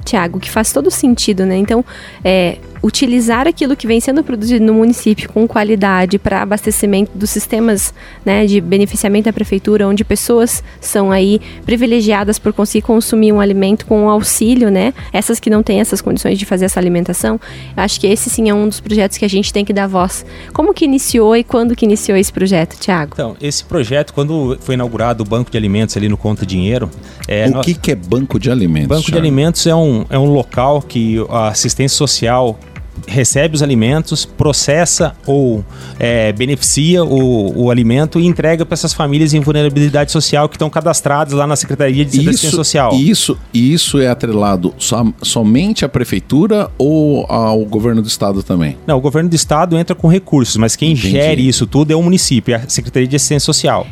Tiago, 0.05 0.39
que 0.39 0.49
faz 0.49 0.71
todo 0.71 0.89
sentido, 0.89 1.45
né? 1.45 1.57
Então, 1.57 1.83
é, 2.23 2.57
utilizar 2.81 3.47
aquilo 3.47 3.75
que 3.75 3.85
vem 3.85 3.99
sendo 3.99 4.23
produzido 4.23 4.63
no 4.63 4.73
município 4.73 5.29
com 5.29 5.47
qualidade 5.47 6.17
para 6.17 6.41
abastecimento 6.41 7.11
dos 7.13 7.29
sistemas 7.29 7.93
né, 8.25 8.45
de 8.45 8.61
beneficiamento 8.61 9.25
da 9.25 9.33
prefeitura, 9.33 9.87
onde 9.87 10.03
pessoas 10.03 10.63
são 10.79 11.11
aí 11.11 11.41
privilegiadas 11.65 12.39
por 12.39 12.53
conseguir 12.53 12.85
consumir 12.85 13.31
um 13.31 13.39
alimento 13.39 13.85
com 13.85 14.09
auxílio, 14.09 14.69
né? 14.69 14.93
Essas 15.11 15.39
que 15.39 15.49
não 15.49 15.61
têm 15.61 15.79
essas 15.79 16.01
condições 16.01 16.37
de 16.37 16.45
fazer 16.45 16.65
essa 16.65 16.79
alimentação. 16.79 17.39
Eu 17.75 17.83
acho 17.83 17.99
que 17.99 18.07
esse 18.07 18.29
sim 18.29 18.49
é 18.49 18.53
um 18.53 18.67
dos 18.67 18.79
projetos 18.79 19.17
que 19.17 19.25
a 19.25 19.29
gente 19.29 19.51
tem 19.51 19.65
que 19.65 19.73
dar 19.73 19.87
voz. 19.87 20.25
Como 20.53 20.73
que 20.73 20.85
iniciou 20.85 21.35
e 21.35 21.43
quando 21.43 21.75
que 21.75 21.85
iniciou 21.85 22.17
esse 22.17 22.31
projeto, 22.31 22.77
Tiago? 22.79 23.11
Então, 23.13 23.35
esse 23.41 23.63
projeto, 23.63 24.13
quando 24.13 24.57
foi 24.61 24.75
inaugurado 24.75 25.23
o 25.23 25.25
Banco 25.25 25.51
de 25.51 25.57
Alimentos 25.57 25.95
ali 25.97 26.07
no 26.07 26.17
Conta 26.17 26.45
Dinheiro... 26.45 26.89
É, 27.27 27.47
o 27.47 27.51
nós... 27.51 27.65
que, 27.65 27.73
que 27.73 27.91
é 27.91 27.95
Banco 27.95 28.39
de 28.39 28.49
Alimentos? 28.49 28.87
Banco 28.87 29.03
Thiago? 29.03 29.21
de 29.21 29.27
Alimentos 29.27 29.67
é 29.67 29.75
um, 29.75 30.05
é 30.09 30.17
um 30.17 30.31
local 30.31 30.81
que 30.81 31.17
a 31.29 31.49
assistência 31.49 31.95
social 31.95 32.57
recebe 33.07 33.55
os 33.55 33.63
alimentos, 33.63 34.25
processa 34.25 35.15
ou 35.25 35.63
é, 35.99 36.31
beneficia 36.31 37.03
o, 37.03 37.65
o, 37.65 37.71
alimento 37.71 38.19
e 38.19 38.25
entrega 38.25 38.65
para 38.65 38.73
essas 38.73 38.93
famílias 38.93 39.33
em 39.33 39.39
vulnerabilidade 39.39 40.11
social 40.11 40.47
que 40.47 40.55
estão 40.55 40.69
cadastradas 40.69 41.33
lá 41.33 41.45
na 41.45 41.55
Secretaria 41.55 42.05
de 42.05 42.19
Assistência 42.19 42.51
Social. 42.51 42.93
Isso, 42.93 43.37
isso 43.53 43.99
é 43.99 44.07
atrelado 44.07 44.73
som, 44.77 45.13
somente 45.21 45.85
à 45.85 45.89
prefeitura 45.89 46.69
ou 46.77 47.25
ao 47.29 47.63
governo 47.65 48.01
do 48.01 48.07
estado 48.07 48.43
também? 48.43 48.77
Não, 48.85 48.97
o 48.97 49.01
governo 49.01 49.29
do 49.29 49.35
estado 49.35 49.77
entra 49.77 49.95
com 49.95 50.07
recursos, 50.07 50.57
mas 50.57 50.75
quem 50.75 50.91
Entendi. 50.91 51.11
gere 51.11 51.47
isso 51.47 51.65
tudo 51.65 51.91
é 51.91 51.95
o 51.95 52.01
município, 52.01 52.53
é 52.53 52.57
a 52.57 52.69
Secretaria 52.69 53.07
de 53.07 53.15
Assistência 53.15 53.45
Social 53.45 53.87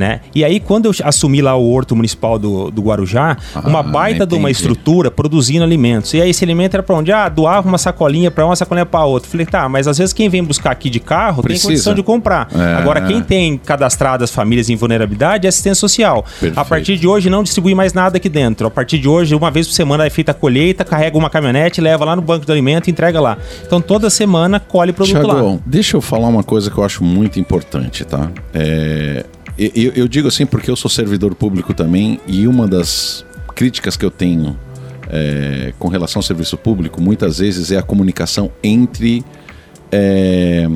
né? 0.00 0.20
E 0.34 0.42
aí, 0.42 0.58
quando 0.58 0.86
eu 0.86 0.92
assumi 1.04 1.42
lá 1.42 1.54
o 1.54 1.70
Horto 1.70 1.94
Municipal 1.94 2.38
do, 2.38 2.70
do 2.70 2.80
Guarujá, 2.80 3.36
ah, 3.54 3.60
uma 3.60 3.82
baita 3.82 4.26
de 4.26 4.34
uma 4.34 4.50
estrutura 4.50 5.10
produzindo 5.10 5.62
alimentos. 5.62 6.14
E 6.14 6.22
aí, 6.22 6.30
esse 6.30 6.42
alimento 6.42 6.74
era 6.74 6.82
para 6.82 6.96
onde? 6.96 7.12
Ah, 7.12 7.28
doava 7.28 7.68
uma 7.68 7.76
sacolinha 7.76 8.30
para 8.30 8.46
uma, 8.46 8.56
sacolinha 8.56 8.86
para 8.86 9.04
outra. 9.04 9.28
Falei, 9.28 9.44
tá, 9.44 9.68
mas 9.68 9.86
às 9.86 9.98
vezes 9.98 10.14
quem 10.14 10.30
vem 10.30 10.42
buscar 10.42 10.70
aqui 10.70 10.88
de 10.88 10.98
carro 10.98 11.42
Precisa. 11.42 11.68
tem 11.68 11.74
condição 11.74 11.94
de 11.94 12.02
comprar. 12.02 12.48
É, 12.54 12.76
Agora, 12.76 13.02
quem 13.02 13.22
tem 13.22 13.58
cadastrado 13.58 14.24
as 14.24 14.30
famílias 14.30 14.70
em 14.70 14.76
vulnerabilidade 14.76 15.46
é 15.46 15.48
assistência 15.50 15.78
social. 15.78 16.22
Perfeito. 16.22 16.58
A 16.58 16.64
partir 16.64 16.96
de 16.96 17.06
hoje, 17.06 17.28
não 17.28 17.42
distribui 17.42 17.74
mais 17.74 17.92
nada 17.92 18.16
aqui 18.16 18.30
dentro. 18.30 18.66
A 18.66 18.70
partir 18.70 18.98
de 18.98 19.06
hoje, 19.06 19.34
uma 19.34 19.50
vez 19.50 19.66
por 19.66 19.74
semana 19.74 20.06
é 20.06 20.10
feita 20.10 20.30
a 20.30 20.34
colheita, 20.34 20.82
carrega 20.82 21.18
uma 21.18 21.28
caminhonete, 21.28 21.80
leva 21.80 22.06
lá 22.06 22.16
no 22.16 22.22
banco 22.22 22.46
de 22.46 22.50
alimento 22.50 22.88
e 22.88 22.90
entrega 22.90 23.20
lá. 23.20 23.36
Então, 23.66 23.82
toda 23.82 24.08
semana 24.08 24.58
colhe 24.58 24.94
produto 24.94 25.12
Thiago, 25.12 25.50
lá. 25.52 25.58
Deixa 25.66 25.98
eu 25.98 26.00
falar 26.00 26.28
uma 26.28 26.42
coisa 26.42 26.70
que 26.70 26.78
eu 26.78 26.84
acho 26.84 27.04
muito 27.04 27.38
importante, 27.38 28.02
tá? 28.04 28.30
É, 28.54 29.26
eu, 29.74 29.92
eu, 29.94 30.08
digo 30.08 30.28
assim 30.28 30.46
porque 30.46 30.70
eu 30.70 30.76
sou 30.76 30.90
servidor 30.90 31.34
público 31.34 31.74
também 31.74 32.18
e 32.26 32.46
uma 32.46 32.66
das 32.66 33.24
críticas 33.54 33.96
que 33.96 34.04
eu 34.04 34.10
tenho 34.10 34.58
é, 35.08 35.74
com 35.78 35.88
relação 35.88 36.20
ao 36.20 36.22
serviço 36.22 36.56
público 36.56 37.00
muitas 37.00 37.38
vezes 37.38 37.70
é 37.70 37.76
a 37.76 37.82
comunicação 37.82 38.50
entre 38.62 39.22
é, 39.92 40.66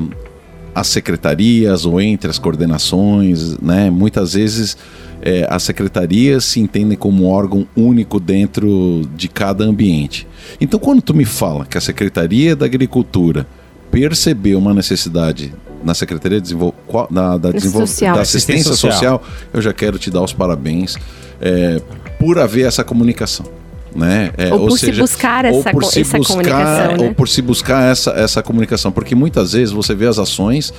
as 0.75 0.87
secretarias 0.87 1.85
ou 1.85 2.01
entre 2.01 2.29
as 2.29 2.37
coordenações, 2.37 3.57
né? 3.59 3.89
Muitas 3.89 4.33
vezes 4.33 4.77
é, 5.21 5.47
as 5.49 5.63
secretarias 5.63 6.43
se 6.43 6.59
entendem 6.59 6.97
como 6.97 7.23
um 7.23 7.27
órgão 7.27 7.65
único 7.75 8.19
dentro 8.19 9.03
de 9.15 9.29
cada 9.29 9.63
ambiente. 9.63 10.27
Então, 10.59 10.77
quando 10.77 11.01
tu 11.01 11.13
me 11.13 11.23
fala 11.23 11.65
que 11.65 11.77
a 11.77 11.81
Secretaria 11.81 12.55
da 12.57 12.65
Agricultura 12.65 13.47
percebeu 13.89 14.59
uma 14.59 14.73
necessidade 14.73 15.53
na 15.85 15.93
Secretaria 15.93 16.41
de 16.41 16.47
Desenvol... 16.47 16.73
da, 17.09 17.37
da, 17.37 17.51
Desenvol... 17.51 17.85
da 18.13 18.21
Assistência 18.21 18.73
social. 18.73 18.91
social. 18.91 19.23
eu 19.53 19.61
já 19.61 19.71
quero 19.71 19.99
te 19.99 20.09
dar 20.09 20.21
os 20.21 20.33
parabéns 20.33 20.97
é, 21.39 21.79
por 22.19 22.39
haver 22.39 22.65
essa 22.65 22.83
comunicação. 22.83 23.45
Né? 23.95 24.31
É, 24.35 24.53
ou, 24.53 24.61
ou, 24.61 24.67
por 24.67 24.77
seja, 24.77 24.93
se 24.93 24.99
buscar 24.99 25.45
essa, 25.45 25.71
por 25.71 25.85
se 25.85 26.01
essa 26.01 26.17
buscar, 26.17 26.33
comunicação. 26.33 26.97
Né? 26.97 27.07
Ou 27.07 27.13
por 27.13 27.29
se 27.29 27.41
buscar 27.41 27.89
essa, 27.89 28.11
essa 28.11 28.43
comunicação. 28.43 28.91
Porque 28.91 29.15
muitas 29.15 29.53
vezes 29.53 29.71
você 29.71 29.95
vê 29.95 30.05
as 30.05 30.19
ações 30.19 30.73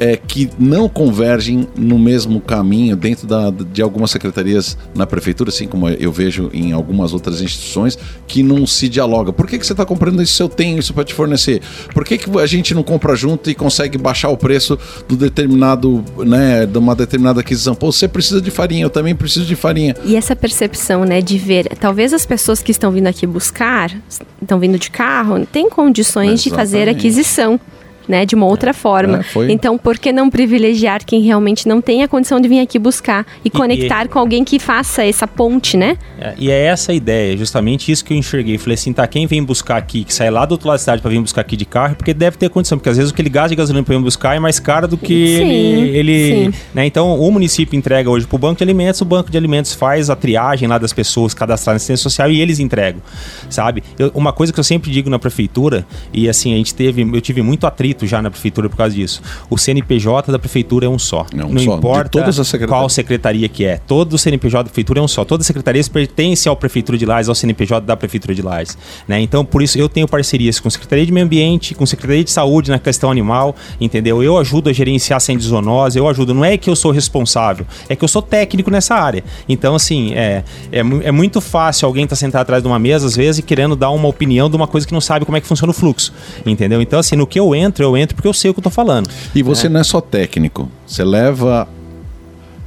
é, 0.00 0.16
que 0.16 0.50
não 0.58 0.88
convergem 0.88 1.66
no 1.76 1.98
mesmo 1.98 2.40
caminho 2.40 2.96
dentro 2.96 3.26
da, 3.26 3.50
de 3.50 3.82
algumas 3.82 4.10
secretarias 4.10 4.76
na 4.94 5.06
prefeitura, 5.06 5.50
assim 5.50 5.66
como 5.66 5.88
eu 5.88 6.12
vejo 6.12 6.50
em 6.52 6.72
algumas 6.72 7.12
outras 7.12 7.40
instituições, 7.40 7.98
que 8.26 8.42
não 8.42 8.66
se 8.66 8.88
dialoga. 8.88 9.32
Por 9.32 9.46
que, 9.46 9.58
que 9.58 9.66
você 9.66 9.72
está 9.72 9.84
comprando 9.84 10.22
isso 10.22 10.34
se 10.34 10.42
eu 10.42 10.48
tenho 10.48 10.78
isso 10.78 10.94
para 10.94 11.04
te 11.04 11.14
fornecer? 11.14 11.60
Por 11.92 12.04
que, 12.04 12.18
que 12.18 12.38
a 12.38 12.46
gente 12.46 12.74
não 12.74 12.82
compra 12.82 13.14
junto 13.16 13.50
e 13.50 13.54
consegue 13.54 13.98
baixar 13.98 14.28
o 14.28 14.36
preço 14.36 14.78
do 15.08 15.16
determinado, 15.16 16.04
né, 16.18 16.66
de 16.66 16.78
uma 16.78 16.94
determinada 16.94 17.40
aquisição? 17.40 17.74
Pô, 17.74 17.90
você 17.90 18.06
precisa 18.06 18.40
de 18.40 18.50
farinha, 18.50 18.84
eu 18.84 18.90
também 18.90 19.14
preciso 19.14 19.46
de 19.46 19.56
farinha. 19.56 19.96
E 20.04 20.16
essa 20.16 20.36
percepção, 20.36 21.04
né, 21.04 21.20
de 21.20 21.38
ver, 21.38 21.68
talvez 21.80 22.12
as 22.12 22.24
pessoas 22.24 22.62
que 22.62 22.70
estão 22.70 22.90
vindo 22.90 23.06
aqui 23.06 23.26
buscar, 23.26 23.90
estão 24.40 24.58
vindo 24.58 24.78
de 24.78 24.90
carro, 24.90 25.44
têm 25.46 25.68
condições 25.68 26.40
Exatamente. 26.40 26.50
de 26.50 26.50
fazer 26.50 26.88
aquisição 26.88 27.60
né, 28.08 28.24
de 28.24 28.34
uma 28.34 28.46
outra 28.46 28.72
forma. 28.72 29.20
É, 29.36 29.52
então, 29.52 29.76
por 29.76 29.98
que 29.98 30.12
não 30.12 30.30
privilegiar 30.30 31.04
quem 31.04 31.22
realmente 31.22 31.68
não 31.68 31.80
tem 31.80 32.02
a 32.02 32.08
condição 32.08 32.40
de 32.40 32.48
vir 32.48 32.60
aqui 32.60 32.78
buscar 32.78 33.26
e, 33.44 33.48
e 33.48 33.50
conectar 33.50 34.06
e, 34.06 34.08
com 34.08 34.18
alguém 34.18 34.44
que 34.44 34.58
faça 34.58 35.04
essa 35.04 35.26
ponte, 35.26 35.76
né? 35.76 35.96
É, 36.18 36.34
e 36.38 36.50
é 36.50 36.64
essa 36.64 36.92
a 36.92 36.94
ideia, 36.94 37.36
justamente 37.36 37.92
isso 37.92 38.04
que 38.04 38.12
eu 38.12 38.16
enxerguei. 38.16 38.56
Falei 38.58 38.74
assim, 38.74 38.92
tá, 38.92 39.06
quem 39.06 39.26
vem 39.26 39.42
buscar 39.42 39.76
aqui, 39.76 40.04
que 40.04 40.14
sai 40.14 40.30
lá 40.30 40.46
do 40.46 40.52
outro 40.52 40.68
lado 40.68 40.76
da 40.76 40.80
cidade 40.80 41.02
para 41.02 41.10
vir 41.10 41.20
buscar 41.20 41.42
aqui 41.42 41.56
de 41.56 41.64
carro, 41.64 41.94
porque 41.94 42.14
deve 42.14 42.36
ter 42.36 42.48
condição, 42.48 42.78
porque 42.78 42.88
às 42.88 42.96
vezes 42.96 43.10
o 43.10 43.14
que 43.14 43.20
ele 43.20 43.28
gasta 43.28 43.50
de 43.50 43.56
gasolina 43.56 43.84
para 43.84 43.96
vir 43.96 44.02
buscar 44.02 44.36
é 44.36 44.38
mais 44.38 44.58
caro 44.58 44.88
do 44.88 44.96
que 44.96 45.36
sim, 45.36 45.42
ele, 45.42 45.98
ele 45.98 46.54
né? 46.74 46.86
Então, 46.86 47.18
o 47.18 47.30
município 47.30 47.76
entrega 47.76 48.08
hoje 48.08 48.26
para 48.26 48.36
o 48.36 48.38
banco 48.38 48.58
de 48.58 48.64
alimentos, 48.64 49.00
o 49.00 49.04
banco 49.04 49.30
de 49.30 49.36
alimentos 49.36 49.74
faz 49.74 50.08
a 50.10 50.16
triagem 50.16 50.68
lá 50.68 50.78
das 50.78 50.92
pessoas 50.92 51.34
cadastradas 51.34 51.68
na 51.68 51.76
assistência 51.76 52.02
social 52.02 52.30
e 52.30 52.40
eles 52.40 52.58
entregam, 52.58 53.02
sabe? 53.50 53.82
Eu, 53.98 54.10
uma 54.14 54.32
coisa 54.32 54.52
que 54.52 54.58
eu 54.58 54.64
sempre 54.64 54.90
digo 54.90 55.10
na 55.10 55.18
prefeitura 55.18 55.86
e 56.12 56.28
assim 56.28 56.54
a 56.54 56.56
gente 56.56 56.74
teve, 56.74 57.02
eu 57.02 57.20
tive 57.20 57.42
muito 57.42 57.66
atrito 57.66 57.97
já 58.06 58.22
na 58.22 58.30
prefeitura 58.30 58.68
por 58.68 58.76
causa 58.76 58.94
disso. 58.94 59.22
O 59.50 59.56
CNPJ 59.56 60.30
da 60.32 60.38
prefeitura 60.38 60.86
é 60.86 60.88
um 60.88 60.98
só. 60.98 61.26
É 61.36 61.44
um 61.44 61.50
Não 61.50 61.62
só. 61.62 61.76
importa 61.76 62.20
qual 62.66 62.88
secretaria 62.88 63.48
que 63.48 63.64
é. 63.64 63.78
Todo 63.86 64.14
o 64.14 64.18
CNPJ 64.18 64.64
da 64.64 64.70
prefeitura 64.70 65.00
é 65.00 65.02
um 65.02 65.08
só. 65.08 65.24
Todas 65.24 65.44
as 65.44 65.46
secretarias 65.46 65.88
pertencem 65.88 66.48
ao 66.50 66.56
prefeitura 66.56 66.98
de 66.98 67.06
Lages, 67.06 67.28
ao 67.28 67.34
CNPJ 67.34 67.86
da 67.86 67.96
prefeitura 67.96 68.34
de 68.34 68.42
Lages. 68.42 68.76
Né? 69.06 69.20
Então, 69.20 69.44
por 69.44 69.62
isso 69.62 69.78
eu 69.78 69.88
tenho 69.88 70.06
parcerias 70.06 70.60
com 70.60 70.68
a 70.68 70.70
Secretaria 70.70 71.04
de 71.04 71.12
Meio 71.12 71.26
Ambiente, 71.26 71.74
com 71.74 71.84
a 71.84 71.86
Secretaria 71.86 72.24
de 72.24 72.30
Saúde 72.30 72.70
na 72.70 72.78
questão 72.78 73.10
animal, 73.10 73.54
entendeu? 73.80 74.22
Eu 74.22 74.38
ajudo 74.38 74.68
a 74.70 74.72
gerenciar 74.72 75.20
sem 75.20 75.38
zoonose, 75.38 75.98
eu 75.98 76.08
ajudo. 76.08 76.34
Não 76.34 76.44
é 76.44 76.56
que 76.56 76.68
eu 76.68 76.76
sou 76.76 76.90
responsável, 76.90 77.66
é 77.88 77.96
que 77.96 78.04
eu 78.04 78.08
sou 78.08 78.22
técnico 78.22 78.70
nessa 78.70 78.94
área. 78.94 79.24
Então, 79.48 79.74
assim, 79.74 80.12
é, 80.14 80.44
é, 80.72 80.78
é 80.80 81.12
muito 81.12 81.40
fácil 81.40 81.86
alguém 81.86 82.04
estar 82.04 82.16
tá 82.16 82.20
sentado 82.20 82.42
atrás 82.42 82.62
de 82.62 82.68
uma 82.68 82.78
mesa, 82.78 83.06
às 83.06 83.16
vezes, 83.16 83.38
e 83.38 83.42
querendo 83.42 83.74
dar 83.76 83.90
uma 83.90 84.08
opinião 84.08 84.48
de 84.50 84.56
uma 84.56 84.66
coisa 84.66 84.86
que 84.86 84.92
não 84.92 85.00
sabe 85.00 85.24
como 85.24 85.36
é 85.36 85.40
que 85.40 85.46
funciona 85.46 85.70
o 85.70 85.74
fluxo, 85.74 86.12
entendeu? 86.44 86.80
Então, 86.80 86.98
assim, 86.98 87.16
no 87.16 87.26
que 87.26 87.38
eu 87.38 87.54
entro, 87.54 87.84
eu 87.84 87.87
entro 87.96 88.14
porque 88.14 88.28
eu 88.28 88.32
sei 88.32 88.50
o 88.50 88.54
que 88.54 88.60
eu 88.60 88.64
tô 88.64 88.70
falando. 88.70 89.10
E 89.34 89.42
você 89.42 89.68
né? 89.68 89.74
não 89.74 89.80
é 89.80 89.84
só 89.84 90.00
técnico, 90.00 90.70
você 90.86 91.04
leva 91.04 91.68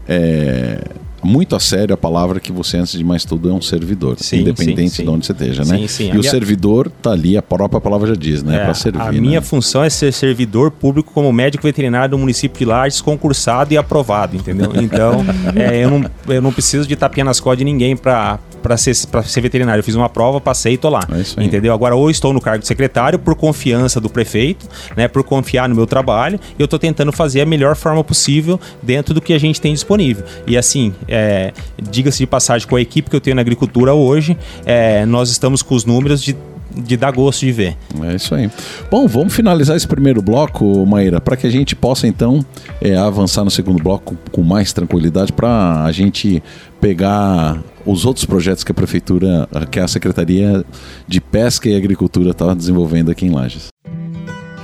é, 0.07 0.83
muito 1.23 1.55
a 1.55 1.59
sério 1.59 1.93
a 1.93 1.97
palavra 1.97 2.39
que 2.39 2.51
você, 2.51 2.77
antes 2.77 2.97
de 2.97 3.03
mais 3.03 3.23
tudo, 3.25 3.49
é 3.49 3.53
um 3.53 3.61
servidor, 3.61 4.17
sim, 4.19 4.39
independente 4.39 4.89
sim, 4.89 4.95
sim. 4.97 5.03
de 5.03 5.09
onde 5.09 5.25
você 5.25 5.33
esteja, 5.33 5.63
né? 5.63 5.79
e 5.99 6.09
o 6.09 6.15
minha... 6.15 6.29
servidor 6.29 6.91
tá 7.01 7.11
ali, 7.11 7.37
a 7.37 7.41
própria 7.41 7.79
palavra 7.79 8.09
já 8.09 8.15
diz, 8.15 8.43
né? 8.43 8.57
É, 8.57 8.63
para 8.65 8.73
servir. 8.73 9.01
A 9.01 9.11
né? 9.11 9.19
minha 9.19 9.41
função 9.41 9.83
é 9.83 9.89
ser 9.89 10.11
servidor 10.11 10.71
público 10.71 11.11
como 11.13 11.31
médico 11.31 11.63
veterinário 11.63 12.11
do 12.11 12.17
município 12.17 12.59
de 12.59 12.65
Lages, 12.65 13.01
concursado 13.01 13.73
e 13.73 13.77
aprovado, 13.77 14.35
entendeu? 14.35 14.71
Então, 14.75 15.23
é, 15.55 15.83
eu, 15.83 15.89
não, 15.89 16.11
eu 16.27 16.41
não 16.41 16.51
preciso 16.51 16.87
de 16.87 16.95
tapinha 16.95 17.25
nas 17.25 17.39
costas 17.39 17.59
de 17.59 17.65
ninguém 17.65 17.95
para 17.95 18.39
para 18.61 18.77
ser, 18.77 18.93
ser 18.93 19.41
veterinário. 19.41 19.79
Eu 19.79 19.83
fiz 19.83 19.95
uma 19.95 20.07
prova, 20.07 20.39
passei 20.39 20.73
e 20.73 20.77
tô 20.77 20.89
lá. 20.89 21.01
É 21.11 21.43
entendeu? 21.43 21.73
Agora, 21.73 21.95
ou 21.95 22.09
estou 22.09 22.31
no 22.31 22.39
cargo 22.39 22.61
de 22.61 22.67
secretário 22.67 23.19
por 23.19 23.35
confiança 23.35 23.99
do 23.99 24.09
prefeito, 24.09 24.67
né? 24.95 25.07
Por 25.07 25.23
confiar 25.23 25.67
no 25.67 25.75
meu 25.75 25.87
trabalho, 25.87 26.39
e 26.57 26.61
eu 26.61 26.65
estou 26.65 26.79
tentando 26.79 27.11
fazer 27.11 27.41
a 27.41 27.45
melhor 27.45 27.75
forma 27.75 28.03
possível 28.03 28.59
dentro 28.81 29.13
do 29.13 29.21
que 29.21 29.33
a 29.33 29.39
gente 29.39 29.59
tem 29.59 29.73
disponível. 29.73 30.23
E 30.45 30.57
assim, 30.57 30.93
é, 31.11 31.53
diga-se 31.81 32.19
de 32.19 32.27
passagem, 32.27 32.67
com 32.67 32.75
a 32.75 32.81
equipe 32.81 33.09
que 33.09 33.15
eu 33.15 33.21
tenho 33.21 33.35
na 33.35 33.41
agricultura 33.41 33.93
hoje, 33.93 34.37
é, 34.65 35.05
nós 35.05 35.29
estamos 35.29 35.61
com 35.61 35.75
os 35.75 35.85
números 35.85 36.23
de 36.23 36.35
de 36.73 36.95
dar 36.95 37.11
gosto 37.11 37.41
de 37.41 37.51
ver. 37.51 37.77
É 38.01 38.15
isso 38.15 38.33
aí. 38.33 38.49
Bom, 38.89 39.07
vamos 39.07 39.33
finalizar 39.33 39.75
esse 39.75 39.87
primeiro 39.87 40.21
bloco, 40.21 40.85
Maíra, 40.85 41.19
para 41.19 41.35
que 41.35 41.45
a 41.45 41.49
gente 41.49 41.75
possa 41.75 42.07
então 42.07 42.45
é, 42.79 42.95
avançar 42.95 43.43
no 43.43 43.51
segundo 43.51 43.83
bloco 43.83 44.15
com 44.31 44.41
mais 44.41 44.71
tranquilidade 44.71 45.33
para 45.33 45.83
a 45.83 45.91
gente 45.91 46.41
pegar 46.79 47.61
os 47.85 48.05
outros 48.05 48.25
projetos 48.25 48.63
que 48.63 48.71
a 48.71 48.75
prefeitura, 48.75 49.47
que 49.69 49.79
a 49.79 49.87
Secretaria 49.87 50.63
de 51.07 51.19
Pesca 51.19 51.67
e 51.67 51.75
Agricultura 51.75 52.31
está 52.31 52.53
desenvolvendo 52.53 53.11
aqui 53.11 53.25
em 53.25 53.31
Lages. 53.31 53.67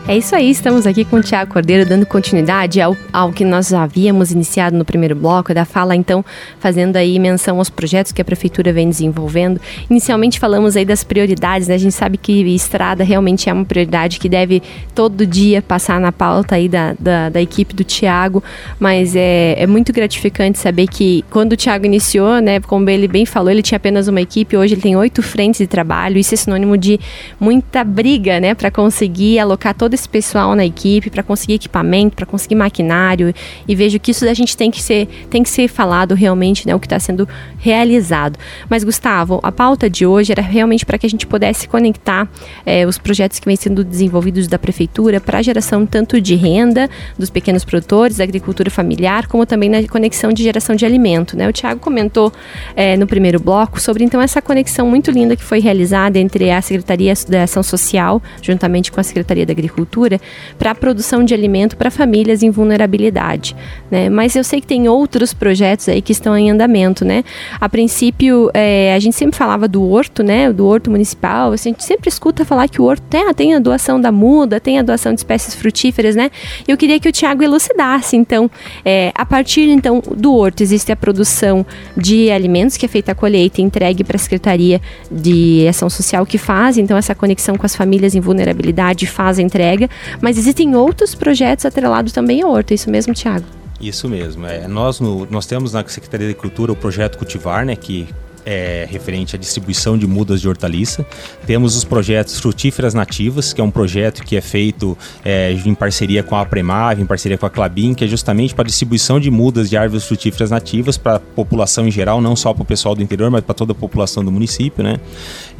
É 0.09 0.15
isso 0.15 0.33
aí, 0.33 0.49
estamos 0.49 0.87
aqui 0.87 1.03
com 1.03 1.17
o 1.17 1.21
Tiago 1.21 1.51
Cordeiro 1.51 1.85
dando 1.85 2.05
continuidade 2.05 2.79
ao, 2.79 2.95
ao 3.11 3.33
que 3.33 3.43
nós 3.43 3.73
havíamos 3.73 4.31
iniciado 4.31 4.77
no 4.77 4.85
primeiro 4.85 5.13
bloco, 5.13 5.53
da 5.53 5.65
fala 5.65 5.97
então 5.97 6.23
fazendo 6.59 6.95
aí 6.95 7.19
menção 7.19 7.57
aos 7.57 7.69
projetos 7.69 8.13
que 8.13 8.21
a 8.21 8.25
prefeitura 8.25 8.71
vem 8.71 8.87
desenvolvendo. 8.87 9.59
Inicialmente 9.89 10.39
falamos 10.39 10.77
aí 10.77 10.85
das 10.85 11.03
prioridades, 11.03 11.67
né? 11.67 11.75
A 11.75 11.77
gente 11.77 11.93
sabe 11.93 12.17
que 12.17 12.31
estrada 12.55 13.03
realmente 13.03 13.49
é 13.49 13.53
uma 13.53 13.65
prioridade 13.65 14.17
que 14.17 14.29
deve 14.29 14.63
todo 14.95 15.27
dia 15.27 15.61
passar 15.61 15.99
na 15.99 16.13
pauta 16.13 16.55
aí 16.55 16.69
da, 16.69 16.95
da, 16.97 17.27
da 17.27 17.41
equipe 17.41 17.75
do 17.75 17.83
Tiago, 17.83 18.41
mas 18.79 19.13
é, 19.13 19.61
é 19.61 19.67
muito 19.67 19.91
gratificante 19.91 20.57
saber 20.57 20.87
que 20.87 21.25
quando 21.29 21.51
o 21.51 21.57
Tiago 21.57 21.85
iniciou, 21.85 22.39
né, 22.39 22.61
como 22.61 22.89
ele 22.89 23.09
bem 23.09 23.25
falou, 23.25 23.51
ele 23.51 23.61
tinha 23.61 23.75
apenas 23.75 24.07
uma 24.07 24.21
equipe, 24.21 24.55
hoje 24.55 24.75
ele 24.75 24.81
tem 24.81 24.95
oito 24.95 25.21
frentes 25.21 25.57
de 25.57 25.67
trabalho, 25.67 26.17
isso 26.17 26.33
é 26.33 26.37
sinônimo 26.37 26.77
de 26.77 26.97
muita 27.37 27.83
briga, 27.83 28.39
né, 28.39 28.55
para 28.55 28.71
conseguir 28.71 29.37
alocar 29.39 29.73
todo 29.73 29.96
esse 29.97 30.07
pessoal 30.07 30.55
na 30.55 30.65
equipe 30.65 31.09
para 31.09 31.23
conseguir 31.23 31.55
equipamento, 31.55 32.15
para 32.15 32.25
conseguir 32.25 32.55
maquinário 32.55 33.33
e 33.67 33.75
vejo 33.75 33.99
que 33.99 34.11
isso 34.11 34.27
a 34.27 34.33
gente 34.33 34.55
tem 34.55 34.71
que 34.71 34.81
ser 34.81 35.07
tem 35.29 35.43
que 35.43 35.49
ser 35.49 35.67
falado 35.67 36.13
realmente, 36.15 36.65
né, 36.67 36.75
o 36.75 36.79
que 36.79 36.85
está 36.85 36.99
sendo 36.99 37.27
realizado. 37.57 38.37
Mas 38.69 38.83
Gustavo, 38.83 39.39
a 39.43 39.51
pauta 39.51 39.89
de 39.89 40.05
hoje 40.05 40.31
era 40.31 40.41
realmente 40.41 40.85
para 40.85 40.97
que 40.97 41.05
a 41.05 41.09
gente 41.09 41.25
pudesse 41.25 41.67
conectar 41.67 42.29
é, 42.65 42.85
os 42.85 42.97
projetos 42.97 43.39
que 43.39 43.45
vêm 43.45 43.55
sendo 43.55 43.83
desenvolvidos 43.83 44.47
da 44.47 44.59
prefeitura 44.59 45.19
para 45.19 45.39
a 45.39 45.41
geração 45.41 45.85
tanto 45.85 46.21
de 46.21 46.35
renda 46.35 46.89
dos 47.17 47.29
pequenos 47.29 47.65
produtores, 47.65 48.17
da 48.17 48.23
agricultura 48.23 48.69
familiar, 48.69 49.27
como 49.27 49.45
também 49.45 49.69
na 49.69 49.85
conexão 49.87 50.31
de 50.31 50.43
geração 50.43 50.75
de 50.75 50.85
alimento, 50.85 51.35
né? 51.35 51.47
O 51.47 51.53
Tiago 51.53 51.79
comentou 51.79 52.31
é, 52.75 52.95
no 52.95 53.07
primeiro 53.07 53.39
bloco 53.39 53.81
sobre 53.81 54.03
então 54.03 54.21
essa 54.21 54.41
conexão 54.41 54.87
muito 54.87 55.09
linda 55.11 55.35
que 55.35 55.43
foi 55.43 55.59
realizada 55.59 56.19
entre 56.19 56.51
a 56.51 56.61
Secretaria 56.61 57.13
da 57.27 57.43
Ação 57.43 57.63
Social, 57.63 58.21
juntamente 58.41 58.91
com 58.91 58.99
a 58.99 59.03
Secretaria 59.03 59.45
da 59.45 59.51
Agricultura 59.51 59.86
agricultura 59.87 60.19
para 60.59 60.71
a 60.71 60.75
produção 60.75 61.23
de 61.23 61.33
alimento 61.33 61.77
para 61.77 61.89
famílias 61.89 62.43
em 62.43 62.49
vulnerabilidade. 62.49 63.55
Né? 63.89 64.09
Mas 64.09 64.35
eu 64.35 64.43
sei 64.43 64.61
que 64.61 64.67
tem 64.67 64.87
outros 64.87 65.33
projetos 65.33 65.87
aí 65.89 66.01
que 66.01 66.11
estão 66.11 66.37
em 66.37 66.51
andamento. 66.51 67.05
Né? 67.05 67.23
A 67.59 67.69
princípio, 67.69 68.51
é, 68.53 68.93
a 68.93 68.99
gente 68.99 69.15
sempre 69.15 69.37
falava 69.37 69.67
do 69.67 69.83
horto, 69.89 70.21
né? 70.21 70.51
do 70.51 70.65
horto 70.65 70.91
municipal. 70.91 71.51
A 71.51 71.55
gente 71.55 71.83
sempre 71.83 72.09
escuta 72.09 72.45
falar 72.45 72.67
que 72.67 72.81
o 72.81 72.85
horto 72.85 73.03
tem, 73.09 73.33
tem 73.33 73.55
a 73.55 73.59
doação 73.59 73.99
da 73.99 74.11
muda, 74.11 74.59
tem 74.59 74.77
a 74.77 74.81
doação 74.81 75.13
de 75.13 75.19
espécies 75.19 75.55
frutíferas. 75.55 76.15
Né? 76.15 76.29
Eu 76.67 76.77
queria 76.77 76.99
que 76.99 77.07
o 77.07 77.11
Tiago 77.11 77.43
elucidasse, 77.43 78.15
então, 78.17 78.49
é, 78.83 79.11
a 79.15 79.25
partir 79.25 79.69
então 79.69 80.01
do 80.15 80.33
horto 80.33 80.61
existe 80.61 80.91
a 80.91 80.95
produção 80.95 81.65
de 81.95 82.29
alimentos 82.29 82.77
que 82.77 82.85
é 82.85 82.89
feita 82.89 83.11
a 83.11 83.15
colheita 83.15 83.61
entregue 83.61 84.03
para 84.03 84.17
a 84.17 84.19
Secretaria 84.19 84.81
de 85.09 85.65
Ação 85.67 85.89
Social 85.89 86.25
que 86.25 86.37
faz, 86.37 86.77
então, 86.77 86.97
essa 86.97 87.15
conexão 87.15 87.55
com 87.55 87.65
as 87.65 87.75
famílias 87.75 88.15
em 88.15 88.19
vulnerabilidade, 88.19 89.05
faz 89.05 89.39
a 89.39 89.41
entrega 89.41 89.76
entrega, 89.77 89.89
mas 90.21 90.37
existem 90.37 90.75
outros 90.75 91.13
projetos 91.13 91.65
atrelados 91.65 92.11
também 92.11 92.41
à 92.41 92.47
horta, 92.47 92.73
é 92.73 92.75
isso 92.75 92.89
mesmo, 92.89 93.13
Tiago? 93.13 93.45
Isso 93.79 94.09
mesmo. 94.09 94.45
É, 94.45 94.67
nós, 94.67 94.99
no, 94.99 95.27
nós 95.29 95.45
temos 95.45 95.73
na 95.73 95.87
Secretaria 95.87 96.27
de 96.27 96.33
Agricultura 96.33 96.71
o 96.71 96.75
projeto 96.75 97.17
Cultivar, 97.17 97.65
né, 97.65 97.75
que 97.75 98.07
é, 98.47 98.87
referente 98.89 99.35
à 99.35 99.39
distribuição 99.39 99.97
de 99.97 100.07
mudas 100.07 100.39
de 100.39 100.47
hortaliça. 100.47 101.05
Temos 101.45 101.75
os 101.75 101.83
projetos 101.83 102.39
Frutíferas 102.39 102.93
Nativas, 102.93 103.51
que 103.51 103.59
é 103.59 103.63
um 103.63 103.69
projeto 103.69 104.23
que 104.23 104.37
é 104.37 104.41
feito 104.41 104.97
é, 105.25 105.51
em 105.51 105.75
parceria 105.75 106.23
com 106.23 106.33
a 106.33 106.45
Premave, 106.45 107.01
em 107.01 107.05
parceria 107.05 107.37
com 107.37 107.45
a 107.45 107.49
Clabin, 107.49 107.93
que 107.93 108.05
é 108.05 108.07
justamente 108.07 108.55
para 108.55 108.63
distribuição 108.63 109.19
de 109.19 109.29
mudas 109.29 109.69
de 109.69 109.75
árvores 109.75 110.05
frutíferas 110.05 110.49
nativas 110.49 110.97
para 110.97 111.17
a 111.17 111.19
população 111.19 111.85
em 111.85 111.91
geral, 111.91 112.21
não 112.21 112.37
só 112.37 112.53
para 112.53 112.63
o 112.63 112.65
pessoal 112.65 112.95
do 112.95 113.03
interior, 113.03 113.29
mas 113.29 113.41
para 113.41 113.53
toda 113.53 113.73
a 113.73 113.75
população 113.75 114.23
do 114.23 114.31
município. 114.31 114.81
Né? 114.81 114.97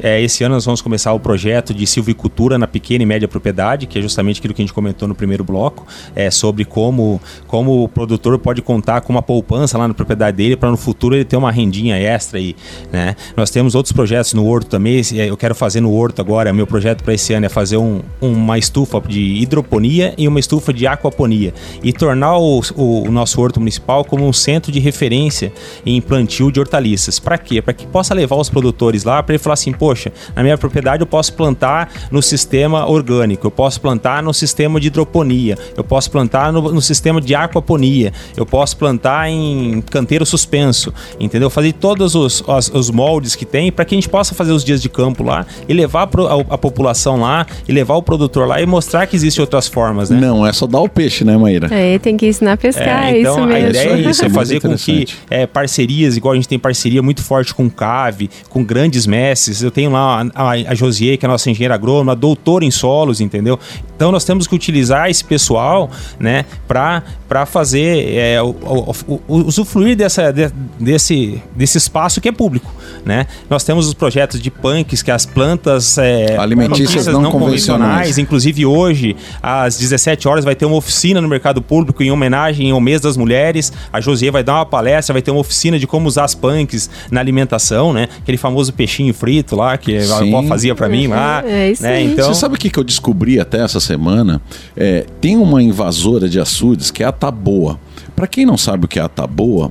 É, 0.00 0.22
esse 0.22 0.42
ano 0.42 0.54
nós 0.54 0.64
vamos 0.64 0.80
começar 0.80 1.12
o 1.12 1.20
projeto 1.20 1.74
de 1.74 1.86
silvicultura 1.86 2.56
na 2.56 2.66
pequena 2.66 3.02
e 3.02 3.06
média 3.06 3.28
propriedade, 3.28 3.86
que 3.86 3.98
é 3.98 4.02
justamente 4.02 4.38
aquilo 4.38 4.54
que 4.54 4.62
a 4.62 4.64
gente 4.64 4.72
comentou 4.72 5.06
no 5.06 5.14
primeiro 5.14 5.44
bloco, 5.44 5.86
é, 6.16 6.30
sobre 6.30 6.64
como, 6.64 7.20
como 7.46 7.84
o 7.84 7.88
produtor 7.88 8.38
pode 8.38 8.62
contar 8.62 9.02
com 9.02 9.12
uma 9.12 9.22
poupança 9.22 9.76
lá 9.76 9.86
na 9.86 9.92
propriedade 9.92 10.38
dele 10.38 10.56
para 10.56 10.70
no 10.70 10.76
futuro 10.78 11.14
ele 11.14 11.24
ter 11.26 11.36
uma 11.36 11.50
rendinha 11.50 11.96
extra 11.96 12.40
e 12.40 12.56
né? 12.92 13.16
Nós 13.36 13.50
temos 13.50 13.74
outros 13.74 13.92
projetos 13.92 14.34
no 14.34 14.46
Horto 14.46 14.68
também. 14.68 15.02
Eu 15.14 15.36
quero 15.36 15.54
fazer 15.54 15.80
no 15.80 15.92
Horto 15.92 16.20
agora. 16.20 16.52
Meu 16.52 16.66
projeto 16.66 17.02
para 17.02 17.14
esse 17.14 17.32
ano 17.32 17.46
é 17.46 17.48
fazer 17.48 17.76
um, 17.76 18.00
uma 18.20 18.58
estufa 18.58 19.00
de 19.00 19.20
hidroponia 19.20 20.14
e 20.16 20.26
uma 20.26 20.40
estufa 20.40 20.72
de 20.72 20.86
aquaponia 20.86 21.52
e 21.82 21.92
tornar 21.92 22.38
o, 22.38 22.60
o, 22.74 23.02
o 23.08 23.10
nosso 23.10 23.40
Horto 23.40 23.60
Municipal 23.60 24.04
como 24.04 24.26
um 24.26 24.32
centro 24.32 24.72
de 24.72 24.78
referência 24.78 25.52
em 25.84 26.00
plantio 26.00 26.50
de 26.50 26.60
hortaliças. 26.60 27.18
Para 27.18 27.38
quê? 27.38 27.60
Para 27.60 27.72
que 27.72 27.86
possa 27.86 28.14
levar 28.14 28.36
os 28.36 28.48
produtores 28.48 29.04
lá 29.04 29.22
para 29.22 29.34
ele 29.34 29.42
falar 29.42 29.54
assim: 29.54 29.72
poxa, 29.72 30.12
na 30.34 30.42
minha 30.42 30.56
propriedade 30.58 31.02
eu 31.02 31.06
posso 31.06 31.32
plantar 31.32 31.90
no 32.10 32.22
sistema 32.22 32.88
orgânico, 32.88 33.46
eu 33.46 33.50
posso 33.50 33.80
plantar 33.80 34.22
no 34.22 34.32
sistema 34.32 34.80
de 34.80 34.88
hidroponia, 34.88 35.56
eu 35.76 35.84
posso 35.84 36.10
plantar 36.10 36.52
no, 36.52 36.72
no 36.72 36.82
sistema 36.82 37.20
de 37.20 37.34
aquaponia, 37.34 38.12
eu 38.36 38.46
posso 38.46 38.76
plantar 38.76 39.28
em 39.28 39.80
canteiro 39.82 40.24
suspenso, 40.24 40.92
entendeu? 41.18 41.50
Fazer 41.50 41.72
todos 41.74 42.14
os, 42.14 42.42
os 42.74 42.88
os 42.88 42.90
moldes 42.90 43.36
que 43.36 43.44
tem, 43.44 43.70
para 43.70 43.84
que 43.84 43.94
a 43.94 43.96
gente 43.96 44.08
possa 44.08 44.34
fazer 44.34 44.52
os 44.52 44.64
dias 44.64 44.82
de 44.82 44.88
campo 44.88 45.22
lá 45.22 45.46
e 45.68 45.72
levar 45.72 46.02
a, 46.02 46.54
a, 46.54 46.58
população 46.58 47.20
lá 47.20 47.46
e 47.68 47.72
levar 47.72 47.94
o 47.94 48.02
produtor 48.02 48.48
lá 48.48 48.60
e 48.60 48.66
mostrar 48.66 49.06
que 49.06 49.14
existem 49.14 49.42
outras 49.42 49.68
formas, 49.68 50.10
né? 50.10 50.18
Não, 50.18 50.46
é 50.46 50.52
só 50.52 50.66
dar 50.66 50.80
o 50.80 50.88
peixe, 50.88 51.24
né, 51.24 51.36
Maíra? 51.36 51.68
É, 51.70 51.98
tem 51.98 52.16
que 52.16 52.26
ensinar 52.26 52.54
a 52.54 52.56
pescar, 52.56 53.12
é, 53.12 53.20
então, 53.20 53.34
é 53.34 53.38
isso 53.38 53.46
mesmo. 53.46 53.52
A 53.52 53.70
ideia 53.70 53.90
é 53.90 54.10
isso, 54.10 54.24
é 54.24 54.30
fazer 54.30 54.60
com 54.60 54.74
que 54.74 55.06
é, 55.30 55.46
parcerias, 55.46 56.16
igual 56.16 56.32
a 56.32 56.36
gente 56.36 56.48
tem 56.48 56.58
parceria 56.58 57.02
muito 57.02 57.22
forte 57.22 57.54
com 57.54 57.68
Cave, 57.68 58.30
com 58.48 58.64
grandes 58.64 59.06
mestres. 59.06 59.62
Eu 59.62 59.70
tenho 59.70 59.90
lá 59.90 60.26
a, 60.34 60.50
a 60.50 60.74
Josier, 60.74 61.18
que 61.18 61.26
é 61.26 61.28
a 61.28 61.32
nossa 61.32 61.50
engenheira 61.50 61.74
agrônoma, 61.74 62.16
doutora 62.16 62.64
em 62.64 62.70
solos, 62.70 63.20
entendeu? 63.20 63.58
Então 63.98 64.12
nós 64.12 64.22
temos 64.22 64.46
que 64.46 64.54
utilizar 64.54 65.10
esse 65.10 65.24
pessoal, 65.24 65.90
né, 66.20 66.44
para 66.68 67.44
fazer 67.44 68.14
é, 68.14 68.40
o, 68.40 68.50
o, 68.50 69.20
o, 69.26 69.36
usufruir 69.38 69.96
dessa, 69.96 70.32
de, 70.32 70.52
desse, 70.78 71.42
desse 71.56 71.78
espaço 71.78 72.20
que 72.20 72.28
é 72.28 72.32
público, 72.32 72.72
né? 73.04 73.26
Nós 73.50 73.64
temos 73.64 73.88
os 73.88 73.94
projetos 73.94 74.40
de 74.40 74.52
punks, 74.52 75.02
que 75.02 75.10
é 75.10 75.14
as 75.14 75.26
plantas 75.26 75.98
é, 75.98 76.36
alimentícias 76.38 77.06
não, 77.06 77.22
não 77.22 77.32
convencionais. 77.32 77.80
convencionais. 77.80 78.18
Inclusive 78.18 78.64
hoje, 78.64 79.16
às 79.42 79.76
17 79.76 80.28
horas, 80.28 80.44
vai 80.44 80.54
ter 80.54 80.64
uma 80.64 80.76
oficina 80.76 81.20
no 81.20 81.26
mercado 81.26 81.60
público 81.60 82.00
em 82.00 82.12
homenagem 82.12 82.70
ao 82.70 82.80
mês 82.80 83.00
das 83.00 83.16
mulheres. 83.16 83.72
A 83.92 84.00
Josier 84.00 84.30
vai 84.30 84.44
dar 84.44 84.54
uma 84.54 84.66
palestra, 84.66 85.12
vai 85.12 85.22
ter 85.22 85.32
uma 85.32 85.40
oficina 85.40 85.76
de 85.76 85.88
como 85.88 86.06
usar 86.06 86.22
as 86.22 86.36
punks 86.36 86.88
na 87.10 87.18
alimentação, 87.18 87.92
né? 87.92 88.06
Aquele 88.18 88.38
famoso 88.38 88.72
peixinho 88.72 89.12
frito 89.12 89.56
lá 89.56 89.76
que 89.76 90.00
Sim. 90.00 90.12
a 90.12 90.18
avó 90.18 90.46
fazia 90.46 90.72
para 90.72 90.88
mim 90.88 91.08
lá. 91.08 91.42
É 91.44 91.72
isso 91.72 91.82
né? 91.82 91.96
aí. 91.96 92.12
Então... 92.12 92.32
Você 92.32 92.38
sabe 92.38 92.54
o 92.54 92.58
que, 92.58 92.70
que 92.70 92.78
eu 92.78 92.84
descobri 92.84 93.40
até 93.40 93.60
essa 93.60 93.80
semana, 93.88 94.40
é, 94.76 95.06
tem 95.20 95.36
uma 95.36 95.62
invasora 95.62 96.28
de 96.28 96.38
açudes 96.38 96.90
que 96.90 97.02
é 97.02 97.06
a 97.06 97.12
taboa. 97.12 97.78
Para 98.14 98.26
quem 98.26 98.44
não 98.46 98.56
sabe 98.56 98.84
o 98.84 98.88
que 98.88 98.98
é 98.98 99.02
a 99.02 99.08
taboa, 99.08 99.70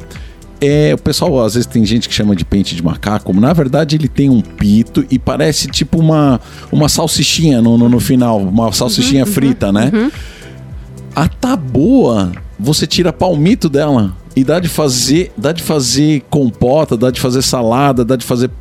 é, 0.59 0.93
o 0.93 0.97
pessoal 0.97 1.43
às 1.43 1.53
vezes 1.53 1.67
tem 1.67 1.85
gente 1.85 2.09
que 2.09 2.15
chama 2.15 2.35
de 2.35 2.43
pente 2.43 2.75
de 2.75 2.83
macaco, 2.83 3.31
na 3.33 3.53
verdade 3.53 3.95
ele 3.95 4.07
tem 4.07 4.29
um 4.29 4.41
pito 4.41 5.05
e 5.09 5.19
parece 5.19 5.67
tipo 5.67 5.99
uma, 5.99 6.41
uma 6.71 6.89
salsichinha 6.89 7.61
no, 7.61 7.77
no, 7.77 7.87
no 7.87 7.99
final, 7.99 8.39
uma 8.39 8.71
salsichinha 8.71 9.23
uhum, 9.23 9.31
frita, 9.31 9.71
né? 9.71 9.91
uhum, 9.93 9.99
né? 9.99 10.03
Uhum. 10.05 10.11
A 11.15 11.27
taboa, 11.27 12.31
você 12.59 12.85
tira 12.85 13.11
palmito 13.11 13.69
dela 13.69 14.15
e 14.35 14.43
dá 14.43 14.59
de 14.59 14.67
fazer, 14.67 15.31
dá 15.35 15.51
de 15.51 15.63
fazer 15.63 16.23
compota, 16.29 16.95
dá 16.95 17.09
de 17.09 17.19
fazer 17.19 17.41
salada, 17.41 18.05
dá 18.05 18.15
de 18.15 18.25
fazer 18.25 18.51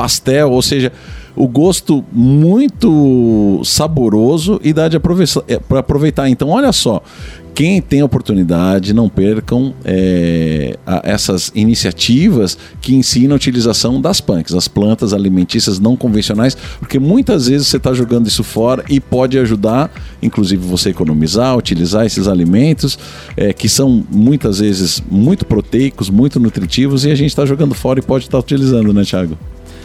pastel, 0.00 0.50
ou 0.50 0.62
seja, 0.62 0.90
o 1.36 1.46
gosto 1.46 2.02
muito 2.10 3.60
saboroso 3.62 4.58
e 4.64 4.72
dá 4.72 4.86
aproveitar, 4.86 5.44
é, 5.46 5.58
para 5.58 5.80
aproveitar. 5.80 6.26
Então, 6.30 6.48
olha 6.48 6.72
só, 6.72 7.02
quem 7.54 7.82
tem 7.82 8.02
oportunidade, 8.02 8.94
não 8.94 9.10
percam 9.10 9.74
é, 9.84 10.74
essas 11.02 11.52
iniciativas 11.54 12.56
que 12.80 12.94
ensinam 12.94 13.34
a 13.34 13.36
utilização 13.36 14.00
das 14.00 14.22
punks, 14.22 14.54
as 14.54 14.68
plantas 14.68 15.12
alimentícias 15.12 15.78
não 15.78 15.98
convencionais, 15.98 16.56
porque 16.78 16.98
muitas 16.98 17.46
vezes 17.46 17.66
você 17.66 17.76
está 17.76 17.92
jogando 17.92 18.26
isso 18.26 18.42
fora 18.42 18.82
e 18.88 18.98
pode 19.00 19.38
ajudar, 19.38 19.90
inclusive 20.22 20.66
você 20.66 20.88
economizar, 20.88 21.58
utilizar 21.58 22.06
esses 22.06 22.26
alimentos 22.26 22.98
é, 23.36 23.52
que 23.52 23.68
são 23.68 24.02
muitas 24.10 24.60
vezes 24.60 25.02
muito 25.10 25.44
proteicos, 25.44 26.08
muito 26.08 26.40
nutritivos 26.40 27.04
e 27.04 27.10
a 27.10 27.14
gente 27.14 27.28
está 27.28 27.44
jogando 27.44 27.74
fora 27.74 27.98
e 27.98 28.02
pode 28.02 28.24
estar 28.24 28.38
tá 28.38 28.42
utilizando, 28.42 28.94
né, 28.94 29.04
Thiago? 29.04 29.36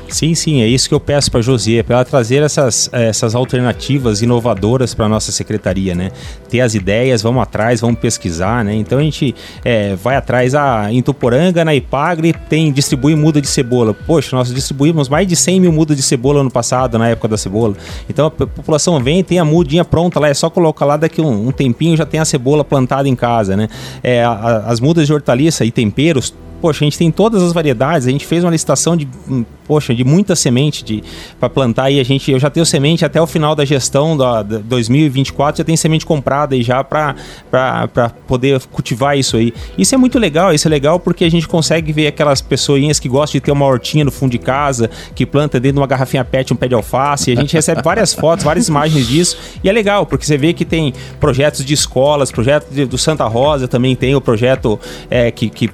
Sim, 0.09 0.35
sim, 0.35 0.61
é 0.61 0.67
isso 0.67 0.87
que 0.87 0.95
eu 0.95 0.99
peço 0.99 1.29
para 1.29 1.39
a 1.39 1.43
Josie, 1.43 1.83
para 1.83 1.97
ela 1.97 2.05
trazer 2.05 2.43
essas, 2.43 2.89
essas 2.91 3.35
alternativas 3.35 4.21
inovadoras 4.21 4.93
para 4.93 5.05
a 5.05 5.09
nossa 5.09 5.31
secretaria, 5.31 5.95
né? 5.95 6.11
Ter 6.49 6.61
as 6.61 6.75
ideias, 6.75 7.21
vamos 7.21 7.41
atrás, 7.41 7.81
vamos 7.81 7.99
pesquisar, 7.99 8.63
né? 8.63 8.75
Então 8.75 8.99
a 8.99 9.01
gente 9.01 9.35
é, 9.63 9.95
vai 9.95 10.15
atrás, 10.15 10.53
ah, 10.55 10.87
em 10.91 11.01
Tuporanga, 11.01 11.65
na 11.65 11.73
Ipagre, 11.73 12.33
tem, 12.47 12.71
distribui 12.71 13.15
muda 13.15 13.41
de 13.41 13.47
cebola. 13.47 13.93
Poxa, 13.93 14.35
nós 14.35 14.53
distribuímos 14.53 15.09
mais 15.09 15.27
de 15.27 15.35
100 15.35 15.59
mil 15.59 15.71
mudas 15.71 15.97
de 15.97 16.03
cebola 16.03 16.41
ano 16.41 16.51
passado, 16.51 16.97
na 16.97 17.09
época 17.09 17.27
da 17.27 17.37
cebola. 17.37 17.75
Então 18.09 18.27
a 18.27 18.31
população 18.31 19.01
vem, 19.03 19.23
tem 19.23 19.39
a 19.39 19.45
mudinha 19.45 19.83
pronta 19.83 20.19
lá, 20.19 20.29
é 20.29 20.33
só 20.33 20.49
colocar 20.49 20.85
lá, 20.85 20.97
daqui 20.97 21.21
um, 21.21 21.47
um 21.47 21.51
tempinho 21.51 21.97
já 21.97 22.05
tem 22.05 22.19
a 22.19 22.25
cebola 22.25 22.63
plantada 22.63 23.09
em 23.09 23.15
casa, 23.15 23.57
né? 23.57 23.67
É, 24.03 24.23
a, 24.23 24.63
as 24.67 24.79
mudas 24.79 25.07
de 25.07 25.13
hortaliça 25.13 25.65
e 25.65 25.71
temperos, 25.71 26.33
poxa, 26.65 26.84
a 26.84 26.86
gente 26.86 26.97
tem 26.97 27.12
todas 27.12 27.43
as 27.43 27.54
variedades, 27.54 28.08
a 28.08 28.10
gente 28.10 28.25
fez 28.25 28.43
uma 28.43 28.49
licitação 28.49 28.97
de, 28.97 29.08
hum, 29.30 29.45
poxa, 29.67 29.93
de 29.93 30.04
muita 30.04 30.36
semente 30.36 30.84
de 30.84 31.04
para 31.39 31.47
plantar 31.47 31.91
e 31.91 31.99
a 31.99 32.04
gente, 32.04 32.32
eu 32.32 32.39
já 32.39 32.49
tenho 32.49 32.65
semente 32.65 33.06
até 33.06 33.21
o 33.21 33.28
final 33.28 33.54
da 33.54 33.63
gestão 33.63 34.17
da, 34.17 34.41
da 34.41 34.58
2024, 34.58 35.60
já 35.60 35.63
tem 35.63 35.78
semente 35.78 36.04
comprada 36.04 36.56
e 36.56 36.63
já 36.63 36.84
para 36.84 37.13
poder 38.25 38.60
cultivar 38.71 39.15
isso 39.15 39.38
aí. 39.38 39.54
Isso 39.78 39.93
é 39.93 39.97
muito 39.97 40.17
legal, 40.17 40.56
isso 40.56 40.67
é 40.67 40.71
legal 40.71 40.99
porque 40.99 41.23
a 41.23 41.30
gente 41.30 41.47
consegue 41.47 41.93
ver 41.93 42.08
aquelas 42.08 42.41
pessoinhas 42.41 42.99
que 42.99 43.08
gostam 43.08 43.38
de 43.38 43.41
ter 43.41 43.51
uma 43.51 43.65
hortinha 43.67 44.04
no 44.04 44.12
fundo 44.12 44.32
de 44.32 44.39
casa, 44.39 44.89
que 45.13 45.23
planta 45.23 45.60
dentro 45.60 45.75
de 45.75 45.80
uma 45.82 45.88
garrafinha 45.88 46.25
PET 46.25 46.51
um 46.51 46.56
pé 46.56 46.67
de 46.67 46.73
alface, 46.73 47.30
e 47.30 47.38
a 47.38 47.39
gente 47.39 47.54
recebe 47.54 47.84
várias 47.84 48.12
fotos, 48.12 48.43
várias 48.43 48.67
imagens 48.67 49.08
disso, 49.08 49.38
e 49.63 49.69
é 49.69 49.71
legal, 49.71 50.08
porque 50.08 50.25
você 50.25 50.36
vê 50.36 50.51
que 50.51 50.65
tem 50.65 50.95
projetos 51.19 51.63
de 51.63 51.75
escolas, 51.75 52.32
projeto 52.32 52.71
de, 52.71 52.88
do 52.88 52.97
Santa 52.97 53.25
Rosa 53.25 53.67
também 53.67 53.95
tem 53.95 54.15
o 54.15 54.21
projeto 54.21 54.80
é, 55.12 55.30
que, 55.30 55.47
que 55.47 55.69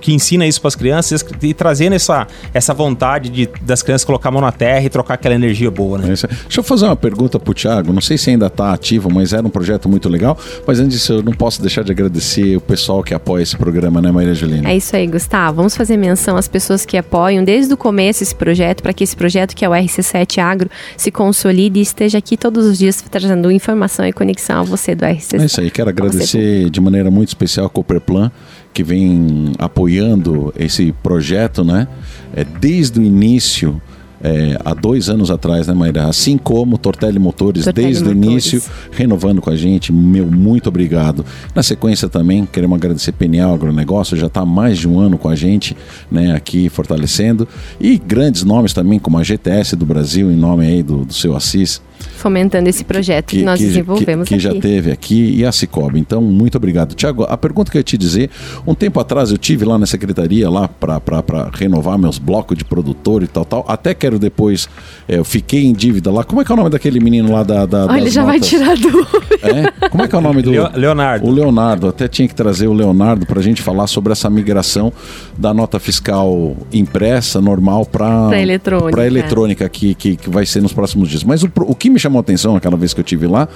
que 0.00 0.12
ensina 0.12 0.46
isso 0.46 0.60
para 0.60 0.68
as 0.68 0.76
crianças 0.76 1.24
e 1.42 1.54
trazendo 1.54 1.94
essa, 1.94 2.26
essa 2.52 2.74
vontade 2.74 3.28
de, 3.28 3.48
das 3.62 3.82
crianças 3.82 4.04
colocar 4.04 4.28
a 4.28 4.32
mão 4.32 4.40
na 4.40 4.52
terra 4.52 4.84
e 4.84 4.88
trocar 4.88 5.14
aquela 5.14 5.34
energia 5.34 5.70
boa, 5.70 5.98
né? 5.98 6.06
Deixa 6.08 6.28
eu 6.56 6.62
fazer 6.62 6.86
uma 6.86 6.96
pergunta 6.96 7.38
para 7.38 7.50
o 7.50 7.54
Thiago. 7.54 7.92
Não 7.92 8.00
sei 8.00 8.18
se 8.18 8.30
ainda 8.30 8.46
está 8.46 8.72
ativo, 8.72 9.10
mas 9.12 9.32
era 9.32 9.46
um 9.46 9.50
projeto 9.50 9.88
muito 9.88 10.08
legal. 10.08 10.38
Mas 10.66 10.80
antes 10.80 10.98
disso, 10.98 11.14
eu 11.14 11.22
não 11.22 11.32
posso 11.32 11.60
deixar 11.60 11.82
de 11.82 11.92
agradecer 11.92 12.56
o 12.56 12.60
pessoal 12.60 13.02
que 13.02 13.14
apoia 13.14 13.42
esse 13.42 13.56
programa, 13.56 14.00
né, 14.00 14.10
Maria 14.10 14.34
Julina? 14.34 14.68
É 14.68 14.76
isso 14.76 14.94
aí, 14.94 15.06
Gustavo. 15.06 15.56
Vamos 15.56 15.76
fazer 15.76 15.96
menção 15.96 16.36
às 16.36 16.48
pessoas 16.48 16.84
que 16.84 16.96
apoiam 16.96 17.44
desde 17.44 17.72
o 17.72 17.76
começo 17.76 18.22
esse 18.22 18.34
projeto, 18.34 18.82
para 18.82 18.92
que 18.92 19.04
esse 19.04 19.16
projeto, 19.16 19.54
que 19.54 19.64
é 19.64 19.68
o 19.68 19.72
RC7 19.72 20.38
Agro, 20.38 20.70
se 20.96 21.10
consolide 21.10 21.78
e 21.78 21.82
esteja 21.82 22.18
aqui 22.18 22.36
todos 22.36 22.66
os 22.66 22.78
dias 22.78 23.02
trazendo 23.10 23.50
informação 23.50 24.06
e 24.06 24.12
conexão 24.12 24.60
a 24.60 24.62
você 24.62 24.94
do 24.94 25.04
RC7. 25.04 25.40
É 25.40 25.44
isso 25.44 25.60
aí. 25.60 25.70
Quero 25.70 25.90
agradecer 25.90 26.70
de 26.70 26.80
maneira 26.80 27.10
muito 27.10 27.28
especial 27.28 27.66
a 27.66 27.70
Cooperplan 27.70 28.30
que 28.78 28.84
vem 28.84 29.54
apoiando 29.58 30.54
esse 30.56 30.92
projeto, 31.02 31.64
né? 31.64 31.88
É, 32.32 32.44
desde 32.44 33.00
o 33.00 33.02
início 33.02 33.82
é, 34.22 34.56
há 34.64 34.72
dois 34.72 35.08
anos 35.08 35.32
atrás, 35.32 35.66
né, 35.66 35.74
Maíra? 35.74 36.04
Assim 36.06 36.38
como 36.38 36.78
Tortelli 36.78 37.18
Motores, 37.18 37.64
Tortelli 37.64 37.88
desde 37.88 38.04
Motores. 38.04 38.24
o 38.24 38.30
início, 38.30 38.62
renovando 38.92 39.42
com 39.42 39.50
a 39.50 39.56
gente. 39.56 39.92
Meu 39.92 40.26
muito 40.26 40.68
obrigado. 40.68 41.26
Na 41.56 41.62
sequência 41.64 42.08
também, 42.08 42.46
queremos 42.46 42.76
agradecer 42.76 43.10
Penial 43.10 43.52
Agronegócio, 43.52 44.16
já 44.16 44.28
está 44.28 44.46
mais 44.46 44.78
de 44.78 44.86
um 44.86 45.00
ano 45.00 45.18
com 45.18 45.28
a 45.28 45.34
gente, 45.34 45.76
né, 46.08 46.36
aqui 46.36 46.68
fortalecendo. 46.68 47.48
E 47.80 47.98
grandes 47.98 48.44
nomes 48.44 48.72
também, 48.72 49.00
como 49.00 49.18
a 49.18 49.24
GTS 49.24 49.74
do 49.74 49.84
Brasil, 49.84 50.30
em 50.30 50.36
nome 50.36 50.64
aí 50.64 50.84
do, 50.84 51.04
do 51.04 51.12
seu 51.12 51.34
Assis 51.34 51.82
fomentando 52.18 52.68
esse 52.68 52.84
projeto 52.84 53.30
que, 53.30 53.38
que 53.38 53.44
nós 53.44 53.60
que, 53.60 53.66
desenvolvemos 53.66 54.28
que, 54.28 54.34
que 54.34 54.40
já 54.40 54.54
teve 54.54 54.90
aqui 54.90 55.36
e 55.36 55.44
a 55.44 55.52
Cicobi. 55.52 55.98
Então, 55.98 56.20
muito 56.20 56.56
obrigado. 56.56 56.94
Tiago, 56.94 57.24
a 57.24 57.36
pergunta 57.36 57.70
que 57.70 57.76
eu 57.76 57.80
ia 57.80 57.84
te 57.84 57.96
dizer, 57.96 58.30
um 58.66 58.74
tempo 58.74 58.98
atrás 59.00 59.30
eu 59.30 59.38
tive 59.38 59.64
lá 59.64 59.78
na 59.78 59.86
secretaria 59.86 60.50
lá 60.50 60.68
para 60.68 61.50
renovar 61.52 61.98
meus 61.98 62.18
blocos 62.18 62.58
de 62.58 62.64
produtor 62.64 63.22
e 63.22 63.26
tal, 63.26 63.44
tal. 63.44 63.64
Até 63.68 63.94
quero 63.94 64.18
depois, 64.18 64.68
é, 65.08 65.18
eu 65.18 65.24
fiquei 65.24 65.64
em 65.64 65.72
dívida 65.72 66.10
lá. 66.10 66.24
Como 66.24 66.40
é 66.40 66.44
que 66.44 66.50
é 66.50 66.54
o 66.54 66.56
nome 66.56 66.70
daquele 66.70 67.00
menino 67.00 67.32
lá 67.32 67.42
da... 67.42 67.66
da 67.66 67.86
Olha, 67.86 68.00
ele 68.00 68.10
já 68.10 68.24
notas? 68.24 68.40
vai 68.40 68.48
tirar 68.48 68.76
dúvida. 68.76 69.28
É? 69.42 69.88
Como 69.88 70.02
é 70.02 70.08
que 70.08 70.14
é 70.14 70.18
o 70.18 70.22
nome 70.22 70.42
do... 70.42 70.50
Leonardo. 70.50 71.26
O 71.26 71.30
Leonardo. 71.30 71.88
Até 71.88 72.08
tinha 72.08 72.26
que 72.26 72.34
trazer 72.34 72.66
o 72.66 72.72
Leonardo 72.72 73.26
para 73.26 73.38
a 73.38 73.42
gente 73.42 73.62
falar 73.62 73.86
sobre 73.86 74.12
essa 74.12 74.28
migração 74.28 74.92
da 75.36 75.54
nota 75.54 75.78
fiscal 75.78 76.56
impressa, 76.72 77.40
normal, 77.40 77.86
para 77.86 78.40
eletrônica. 78.40 78.90
Para 78.90 79.06
eletrônica 79.06 79.68
que, 79.68 79.94
que, 79.94 80.16
que 80.16 80.30
vai 80.30 80.44
ser 80.44 80.62
nos 80.62 80.72
próximos 80.72 81.08
dias. 81.08 81.22
Mas 81.22 81.42
o, 81.42 81.50
o 81.54 81.74
que 81.74 81.90
me 81.90 81.98
chamou 81.98 82.07
a 82.16 82.20
atenção 82.20 82.56
aquela 82.56 82.76
vez 82.76 82.94
que 82.94 83.00
eu 83.00 83.04
tive 83.04 83.26
lá 83.26 83.48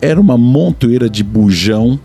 era 0.00 0.20
uma 0.20 0.38
montoeira 0.38 1.08
de 1.08 1.24
bujão 1.24 1.98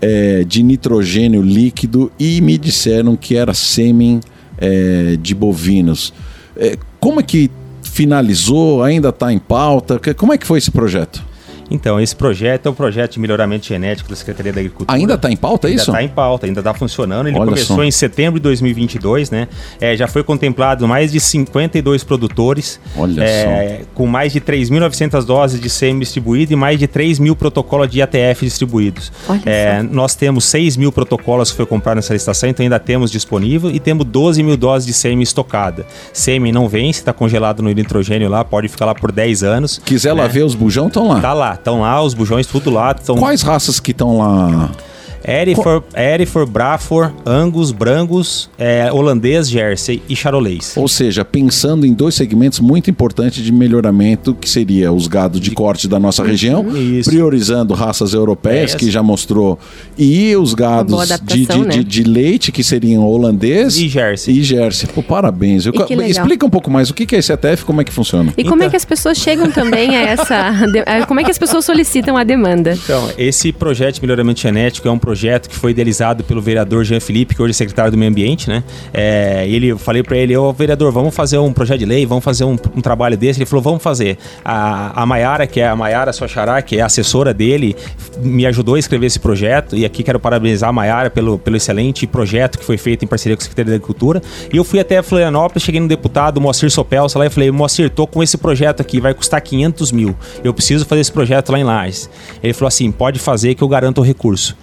é, 0.00 0.44
de 0.44 0.62
nitrogênio 0.62 1.40
líquido 1.42 2.12
e 2.18 2.40
me 2.40 2.58
disseram 2.58 3.16
que 3.16 3.36
era 3.36 3.54
sêmen 3.54 4.20
é, 4.58 5.16
de 5.20 5.34
bovinos. 5.34 6.12
É, 6.56 6.76
como 7.00 7.20
é 7.20 7.22
que 7.22 7.50
finalizou? 7.82 8.82
Ainda 8.82 9.08
está 9.08 9.32
em 9.32 9.38
pauta? 9.38 10.00
Como 10.16 10.32
é 10.32 10.38
que 10.38 10.46
foi 10.46 10.58
esse 10.58 10.70
projeto? 10.70 11.24
Então, 11.70 12.00
esse 12.00 12.14
projeto 12.14 12.66
é 12.66 12.70
um 12.70 12.74
projeto 12.74 13.12
de 13.12 13.20
melhoramento 13.20 13.66
genético 13.66 14.08
da 14.08 14.16
Secretaria 14.16 14.52
da 14.52 14.60
Agricultura. 14.60 14.96
Ainda 14.96 15.14
está 15.14 15.30
em 15.30 15.36
pauta, 15.36 15.68
é 15.68 15.72
isso? 15.72 15.90
Ainda 15.90 16.00
está 16.00 16.02
em 16.02 16.14
pauta, 16.14 16.46
ainda 16.46 16.60
está 16.60 16.74
funcionando. 16.74 17.28
Ele 17.28 17.36
Olha 17.36 17.50
começou 17.50 17.76
só. 17.76 17.84
em 17.84 17.90
setembro 17.90 18.38
de 18.38 18.44
2022, 18.44 19.30
né? 19.30 19.48
É, 19.80 19.96
já 19.96 20.06
foi 20.06 20.22
contemplado 20.22 20.86
mais 20.86 21.12
de 21.12 21.20
52 21.20 22.04
produtores. 22.04 22.80
Olha 22.96 23.22
é, 23.22 23.78
só. 23.80 23.84
Com 23.94 24.06
mais 24.06 24.32
de 24.32 24.40
3.900 24.40 25.24
doses 25.24 25.60
de 25.60 25.68
SEMI 25.68 26.00
distribuído 26.00 26.52
e 26.52 26.56
mais 26.56 26.78
de 26.78 26.86
3 26.86 27.18
mil 27.18 27.34
protocolos 27.34 27.88
de 27.90 28.00
ATF 28.00 28.44
distribuídos. 28.44 29.12
Olha 29.28 29.42
é, 29.44 29.80
só. 29.80 29.88
Nós 29.92 30.14
temos 30.14 30.44
6 30.44 30.76
mil 30.76 30.92
protocolos 30.92 31.50
que 31.50 31.56
foi 31.56 31.66
comprado 31.66 31.96
nessa 31.96 32.12
licitação, 32.12 32.48
então 32.48 32.62
ainda 32.62 32.78
temos 32.78 33.10
disponível 33.10 33.70
e 33.70 33.80
temos 33.80 34.06
12 34.06 34.42
mil 34.42 34.56
doses 34.56 34.86
de 34.86 34.92
SEMI 34.92 35.22
estocada. 35.22 35.86
SEMI 36.12 36.52
não 36.52 36.68
vence, 36.68 37.00
está 37.00 37.12
congelado 37.12 37.62
no 37.62 37.70
nitrogênio 37.70 38.28
lá, 38.28 38.44
pode 38.44 38.68
ficar 38.68 38.86
lá 38.86 38.94
por 38.94 39.12
10 39.12 39.42
anos. 39.42 39.80
Quiser 39.84 40.14
né? 40.14 40.22
lá 40.22 40.28
ver 40.28 40.44
os 40.44 40.54
bujão, 40.54 40.86
estão 40.86 41.08
lá. 41.08 41.20
Tá 41.20 41.32
lá, 41.32 41.55
estão 41.58 41.80
lá, 41.80 42.02
os 42.02 42.14
bujões 42.14 42.46
tudo 42.46 42.70
lá. 42.70 42.94
Tão... 42.94 43.16
Quais 43.16 43.42
raças 43.42 43.80
que 43.80 43.90
estão 43.90 44.18
lá? 44.18 44.70
Erifor, 45.26 45.82
Erifor, 45.96 46.46
Brafor, 46.46 47.12
Angus, 47.26 47.72
Brangus, 47.72 48.48
é, 48.56 48.92
holandês, 48.92 49.50
Jersey 49.50 50.00
e 50.08 50.14
charolês. 50.14 50.74
Ou 50.76 50.86
seja, 50.86 51.24
pensando 51.24 51.84
em 51.84 51.92
dois 51.92 52.14
segmentos 52.14 52.60
muito 52.60 52.88
importantes 52.88 53.42
de 53.42 53.50
melhoramento, 53.50 54.34
que 54.34 54.48
seria 54.48 54.92
os 54.92 55.08
gados 55.08 55.40
de, 55.40 55.50
de 55.50 55.56
corte 55.56 55.88
da 55.88 55.98
nossa 55.98 56.22
região, 56.22 56.64
isso. 56.76 57.10
priorizando 57.10 57.74
raças 57.74 58.14
europeias, 58.14 58.74
é 58.74 58.78
que 58.78 58.88
já 58.88 59.02
mostrou, 59.02 59.58
e 59.98 60.36
os 60.36 60.54
gados 60.54 61.08
de, 61.24 61.44
de, 61.44 61.58
né? 61.58 61.68
de, 61.70 61.84
de, 61.84 62.02
leite, 62.04 62.52
que 62.52 62.62
seriam 62.62 63.04
holandês 63.04 63.76
e 63.78 63.88
Jersey. 63.88 64.38
E 64.38 64.44
Jersey. 64.44 64.88
Pô, 64.94 65.02
parabéns. 65.02 65.66
Eu, 65.66 65.72
explica 66.06 66.46
um 66.46 66.50
pouco 66.50 66.70
mais 66.70 66.88
o 66.88 66.94
que 66.94 67.16
é 67.16 67.18
esse 67.18 67.32
ATF, 67.32 67.64
como 67.64 67.80
é 67.80 67.84
que 67.84 67.92
funciona. 67.92 68.32
E 68.36 68.44
como 68.44 68.54
é 68.54 68.56
então... 68.56 68.66
é 68.68 68.70
que 68.70 68.76
as 68.76 68.84
pessoas 68.84 69.18
chegam 69.18 69.50
também 69.50 69.96
a 69.96 70.02
essa... 70.02 70.52
como 71.08 71.18
é 71.18 71.24
que 71.24 71.30
as 71.32 71.38
pessoas 71.38 71.64
solicitam 71.64 72.16
a 72.16 72.22
demanda? 72.22 72.78
Então, 72.84 73.10
esse 73.18 73.52
projeto 73.52 73.96
de 73.96 74.02
melhoramento 74.02 74.40
genético 74.40 74.86
é 74.86 74.90
um 74.90 74.98
projeto 74.98 75.15
projeto 75.16 75.48
que 75.48 75.56
foi 75.56 75.70
idealizado 75.70 76.22
pelo 76.22 76.42
vereador 76.42 76.84
Jean 76.84 77.00
Felipe, 77.00 77.34
que 77.34 77.40
hoje 77.40 77.52
é 77.52 77.54
secretário 77.54 77.90
do 77.90 77.96
Meio 77.96 78.10
Ambiente, 78.10 78.50
né? 78.50 78.62
É, 78.92 79.48
ele, 79.48 79.68
eu 79.68 79.78
falei 79.78 80.02
para 80.02 80.14
ele, 80.14 80.36
ô 80.36 80.52
vereador, 80.52 80.92
vamos 80.92 81.14
fazer 81.14 81.38
um 81.38 81.54
projeto 81.54 81.78
de 81.78 81.86
lei, 81.86 82.04
vamos 82.04 82.22
fazer 82.22 82.44
um, 82.44 82.52
um 82.76 82.82
trabalho 82.82 83.16
desse. 83.16 83.38
Ele 83.38 83.46
falou, 83.46 83.62
vamos 83.62 83.82
fazer. 83.82 84.18
A, 84.44 85.02
a 85.02 85.06
Maiara, 85.06 85.46
que 85.46 85.58
é 85.58 85.68
a 85.68 85.74
Maiara 85.74 86.12
Soxará, 86.12 86.60
que 86.60 86.76
é 86.76 86.82
assessora 86.82 87.32
dele, 87.32 87.74
me 88.18 88.44
ajudou 88.44 88.74
a 88.74 88.78
escrever 88.78 89.06
esse 89.06 89.18
projeto. 89.18 89.74
E 89.74 89.86
aqui 89.86 90.02
quero 90.02 90.20
parabenizar 90.20 90.68
a 90.68 90.72
Maiara 90.72 91.08
pelo, 91.08 91.38
pelo 91.38 91.56
excelente 91.56 92.06
projeto 92.06 92.58
que 92.58 92.64
foi 92.66 92.76
feito 92.76 93.02
em 93.02 93.08
parceria 93.08 93.34
com 93.34 93.40
a 93.40 93.44
Secretaria 93.44 93.70
da 93.70 93.76
Agricultura. 93.76 94.20
E 94.52 94.58
eu 94.58 94.64
fui 94.64 94.78
até 94.78 95.00
Florianópolis, 95.00 95.62
cheguei 95.62 95.80
no 95.80 95.88
deputado 95.88 96.42
Moacir 96.42 96.70
Sopel, 96.70 97.06
lá 97.14 97.24
e 97.24 97.30
falei, 97.30 97.50
Moacir, 97.50 97.88
tô 97.88 98.06
com 98.06 98.22
esse 98.22 98.36
projeto 98.36 98.82
aqui, 98.82 99.00
vai 99.00 99.14
custar 99.14 99.40
500 99.40 99.92
mil. 99.92 100.14
Eu 100.44 100.52
preciso 100.52 100.84
fazer 100.84 101.00
esse 101.00 101.12
projeto 101.12 101.50
lá 101.52 101.58
em 101.58 101.64
Lages. 101.64 102.10
Ele 102.42 102.52
falou 102.52 102.68
assim, 102.68 102.92
pode 102.92 103.18
fazer 103.18 103.54
que 103.54 103.62
eu 103.62 103.68
garanto 103.68 104.02
o 104.02 104.04
recurso 104.04 104.54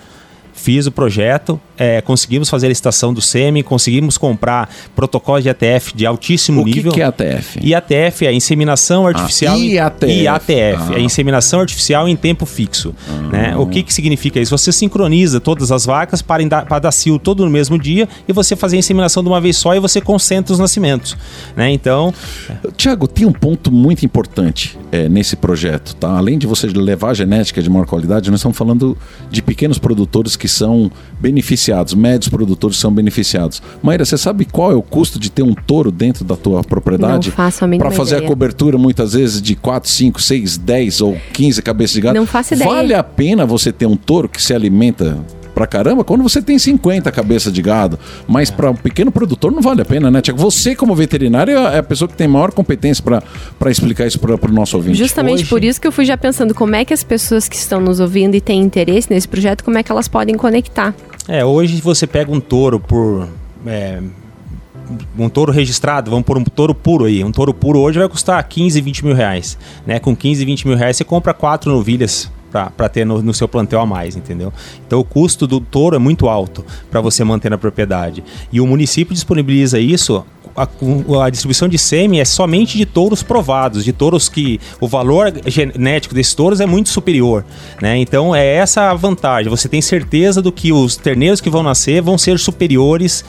fiz 0.54 0.88
o 0.88 0.92
projeto, 0.92 1.60
é, 1.78 2.02
conseguimos 2.02 2.50
fazer 2.50 2.68
a 2.68 2.70
licitação 2.70 3.14
do 3.14 3.22
SEMI, 3.22 3.64
conseguimos 3.64 4.18
comprar 4.18 4.70
protocolos 4.96 5.44
de 5.44 5.50
ATF 5.50 5.96
de 5.96 6.06
altíssimo 6.06 6.62
o 6.62 6.66
nível. 6.66 6.92
O 6.92 6.96
que, 6.96 7.02
é 7.02 7.06
ATF? 7.06 7.60
E 7.62 7.74
ATF 7.74 8.26
é 8.26 8.30
a 8.30 8.34
inseminação 8.34 9.08
artificial. 9.08 9.56
Ah, 9.56 9.60
IATF. 9.60 10.22
IATF, 10.24 10.54
ah. 10.54 10.94
é 10.94 10.96
a 10.98 11.00
inseminação 11.00 11.60
artificial 11.60 12.08
em 12.08 12.16
tempo 12.16 12.46
fixo. 12.46 12.94
Ah. 13.10 13.30
Né? 13.32 13.58
O 13.58 13.66
que, 13.66 13.82
que 13.84 13.94
significa 13.94 14.40
isso? 14.40 14.56
Você 14.56 14.72
sincroniza 14.72 15.40
todas 15.40 15.72
as 15.72 15.86
vacas 15.86 16.22
para, 16.22 16.46
dar, 16.48 16.66
para 16.66 16.80
dar 16.80 16.92
cio 16.92 17.18
todo 17.18 17.44
no 17.44 17.52
mesmo 17.52 17.80
dia 17.80 18.08
e 18.28 18.34
você 18.34 18.56
fazer 18.56 18.76
a 18.76 18.80
inseminação 18.80 19.24
de 19.24 19.30
uma 19.30 19.42
vez 19.42 19.58
só 19.58 19.76
e 19.76 19.80
você 19.80 20.00
concentra 20.00 20.54
os 20.54 20.60
nascimentos. 20.60 21.18
Né? 21.56 21.72
Então. 21.72 22.14
Tiago, 22.78 23.08
tem 23.08 23.26
um 23.26 23.34
ponto 23.34 23.72
muito 23.72 24.06
importante 24.06 24.78
é, 24.92 25.10
nesse 25.10 25.36
projeto. 25.36 25.96
Tá? 25.96 26.18
Além 26.18 26.38
de 26.38 26.46
você 26.46 26.68
levar 26.68 27.10
a 27.10 27.14
genética 27.14 27.62
de 27.62 27.70
maior 27.70 27.86
qualidade, 27.86 28.30
nós 28.30 28.40
estamos 28.40 28.58
falando 28.58 28.98
de 29.30 29.42
pequenos 29.42 29.80
produtores 29.80 30.36
que 30.36 30.43
são 30.48 30.92
beneficiados, 31.20 31.94
médios 31.94 32.30
produtores 32.30 32.78
são 32.78 32.92
beneficiados. 32.92 33.62
Maíra, 33.82 34.06
você 34.06 34.18
sabe 34.18 34.46
qual 34.46 34.72
é 34.72 34.76
o 34.76 34.82
custo 34.82 35.18
de 35.20 35.30
ter 35.30 35.44
um 35.44 35.54
touro 35.54 35.92
dentro 35.92 36.24
da 36.24 36.36
tua 36.36 36.64
propriedade? 36.64 37.30
Não 37.30 37.36
faço 37.36 37.66
a 37.66 37.68
Para 37.68 37.92
fazer 37.92 38.16
ideia. 38.16 38.28
a 38.28 38.30
cobertura 38.30 38.78
muitas 38.78 39.14
vezes 39.14 39.42
de 39.42 39.56
4, 39.56 39.90
5, 39.90 40.22
6, 40.22 40.58
10 40.58 41.02
ou 41.02 41.18
15 41.34 41.62
cabeças 41.62 41.94
de 41.94 42.02
gado. 42.02 42.20
Não 42.20 42.26
faço 42.26 42.54
ideia. 42.54 42.70
Vale 42.70 42.94
a 42.94 43.04
pena 43.04 43.46
você 43.46 43.72
ter 43.72 43.86
um 43.86 43.96
touro 43.96 44.28
que 44.28 44.42
se 44.42 44.54
alimenta 44.54 45.18
pra 45.54 45.68
caramba 45.68 46.04
quando 46.04 46.24
você 46.24 46.42
tem 46.42 46.58
50 46.58 47.12
cabeças 47.12 47.52
de 47.52 47.62
gado. 47.62 48.00
Mas 48.28 48.50
para 48.50 48.72
um 48.72 48.76
pequeno 48.76 49.12
produtor 49.12 49.52
não 49.52 49.62
vale 49.62 49.82
a 49.82 49.86
pena, 49.86 50.10
né, 50.10 50.22
Tiago? 50.22 50.40
Você, 50.40 50.76
como 50.76 50.96
veterinário, 50.96 51.58
é 51.58 51.80
a 51.80 51.84
pessoa 51.84 52.08
que 52.08 52.16
tem 52.16 52.28
maior 52.28 52.52
competência 52.52 53.04
para 53.04 53.72
explicar 53.72 54.08
isso 54.08 54.20
para 54.20 54.34
o 54.34 54.54
nosso 54.54 54.78
ouvinte. 54.78 54.98
Justamente 54.98 55.42
Hoje... 55.42 55.50
por 55.50 55.64
isso 55.64 55.80
que 55.80 55.88
eu 55.88 55.92
fui 55.92 56.06
já 56.06 56.18
pensando 56.18 56.54
como 56.54 56.76
é 56.76 56.84
que 56.84 56.94
as 56.94 57.04
pessoas 57.04 57.48
que 57.48 57.56
estão 57.56 57.80
nos 57.80 58.00
ouvindo 58.00 58.36
e 58.36 58.42
têm 58.42 58.62
interesse 58.62 59.10
nesse 59.10 59.28
projeto, 59.28 59.64
como 59.64 59.78
é 59.78 59.84
que 59.84 59.92
elas 59.92 60.08
podem 60.08 60.36
conectar. 60.36 60.94
É, 61.28 61.44
hoje 61.46 61.80
você 61.82 62.06
pega 62.06 62.32
um 62.32 62.40
touro 62.40 62.80
por. 62.80 63.28
É, 63.66 64.02
um 65.18 65.30
touro 65.30 65.52
registrado, 65.52 66.12
vamos 66.12 66.26
por 66.26 66.38
um 66.38 66.44
touro 66.44 66.76
puro 66.76 67.06
aí. 67.06 67.24
Um 67.24 67.32
touro 67.32 67.54
puro 67.54 67.80
hoje 67.80 68.00
vai 68.00 68.10
custar 68.10 68.44
15, 68.44 68.82
20 68.82 69.06
mil 69.06 69.16
reais. 69.16 69.58
Né? 69.88 70.00
Com 70.00 70.16
15, 70.16 70.44
20 70.44 70.68
mil 70.68 70.78
reais 70.78 70.98
você 70.98 71.04
compra 71.04 71.34
quatro 71.34 71.72
novilhas 71.72 72.30
para 72.54 72.88
ter 72.88 73.06
no, 73.06 73.22
no, 73.22 73.34
seu 73.34 73.48
plantel 73.48 73.80
a 73.80 73.86
mais, 73.86 74.16
entendeu? 74.16 74.54
Então 74.86 75.00
o 75.00 75.04
custo 75.04 75.48
do 75.48 75.60
touro 75.60 75.96
é 75.96 76.00
muito 76.00 76.30
alto 76.30 76.64
para 76.92 77.02
você 77.02 77.24
manter 77.24 77.50
na 77.50 77.58
propriedade. 77.58 78.24
E 78.52 78.62
o 78.62 78.68
município 78.68 79.14
disponibiliza 79.14 79.80
isso 79.80 80.24
a, 80.56 80.68
a, 81.26 81.30
distribuição 81.30 81.68
de 81.68 81.78
sêmen 81.78 82.20
é 82.20 82.26
somente 82.26 82.78
de 82.78 82.86
touros 82.86 83.24
provados, 83.24 83.84
de 83.84 83.92
touros 83.92 84.30
que 84.30 84.60
o 84.80 84.88
valor 84.88 85.34
genético 85.48 86.14
desses 86.14 86.34
touros 86.34 86.60
é 86.62 86.66
muito 86.66 86.90
superior, 86.90 87.44
né? 87.82 87.98
Então 87.98 88.36
é 88.36 88.46
essa 88.46 88.92
a 88.92 88.94
vantagem. 88.94 89.50
Você 89.50 89.68
tem 89.68 89.82
certeza 89.82 90.42
do 90.42 90.52
que 90.52 90.72
os 90.72 90.96
terneiros 90.96 91.42
que 91.42 91.50
vão 91.50 91.64
nascer 91.64 92.02
vão 92.02 92.18
ser 92.18 92.38
superiores 92.38 93.26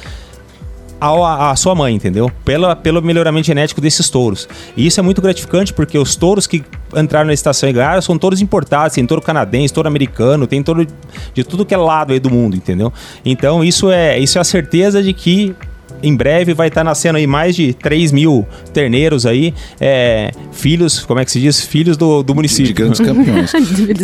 à 1.01 1.55
sua 1.57 1.75
mãe, 1.75 1.95
entendeu? 1.95 2.31
Pela, 2.45 2.75
pelo 2.75 3.03
melhoramento 3.03 3.47
genético 3.47 3.81
desses 3.81 4.09
touros. 4.09 4.49
E 4.77 4.87
isso 4.87 5.01
é 5.01 5.03
muito 5.03 5.21
gratificante 5.21 5.73
porque 5.73 5.99
os 5.99 6.17
touros 6.17 6.47
que 6.47 6.65
entraram 6.97 7.27
na 7.27 7.33
estação 7.33 7.69
e 7.69 7.73
ganharam 7.73 8.01
são 8.01 8.19
touros 8.19 8.41
importados, 8.41 8.95
tem 8.95 9.07
touro 9.07 9.23
canadense, 9.23 9.73
touro 9.73 9.89
americano, 9.89 10.47
tem 10.47 10.63
touro 10.63 10.87
de 11.33 11.45
tudo 11.45 11.65
que 11.65 11.75
é 11.75 11.77
lado 11.77 12.13
aí 12.13 12.21
do 12.21 12.31
mundo, 12.31 12.57
entendeu? 12.57 12.93
Então 13.25 13.65
isso 13.65 13.91
é, 13.91 14.19
isso 14.19 14.39
é 14.39 14.41
a 14.41 14.45
certeza 14.45 15.03
de 15.03 15.13
que 15.13 15.55
em 16.03 16.15
breve 16.15 16.53
vai 16.53 16.69
estar 16.69 16.81
tá 16.81 16.85
nascendo 16.85 17.17
aí 17.17 17.27
mais 17.27 17.57
de 17.57 17.73
3 17.73 18.13
mil 18.13 18.47
terneiros 18.73 19.25
aí, 19.25 19.55
é, 19.81 20.31
filhos, 20.53 21.05
como 21.05 21.21
é 21.21 21.25
que 21.25 21.31
se 21.31 21.41
diz? 21.41 21.65
Filhos 21.65 21.97
do, 21.97 22.23
do 22.23 22.35
município. 22.35 22.67
De 22.67 22.73
grandes 22.73 23.01
campeões. 23.01 23.53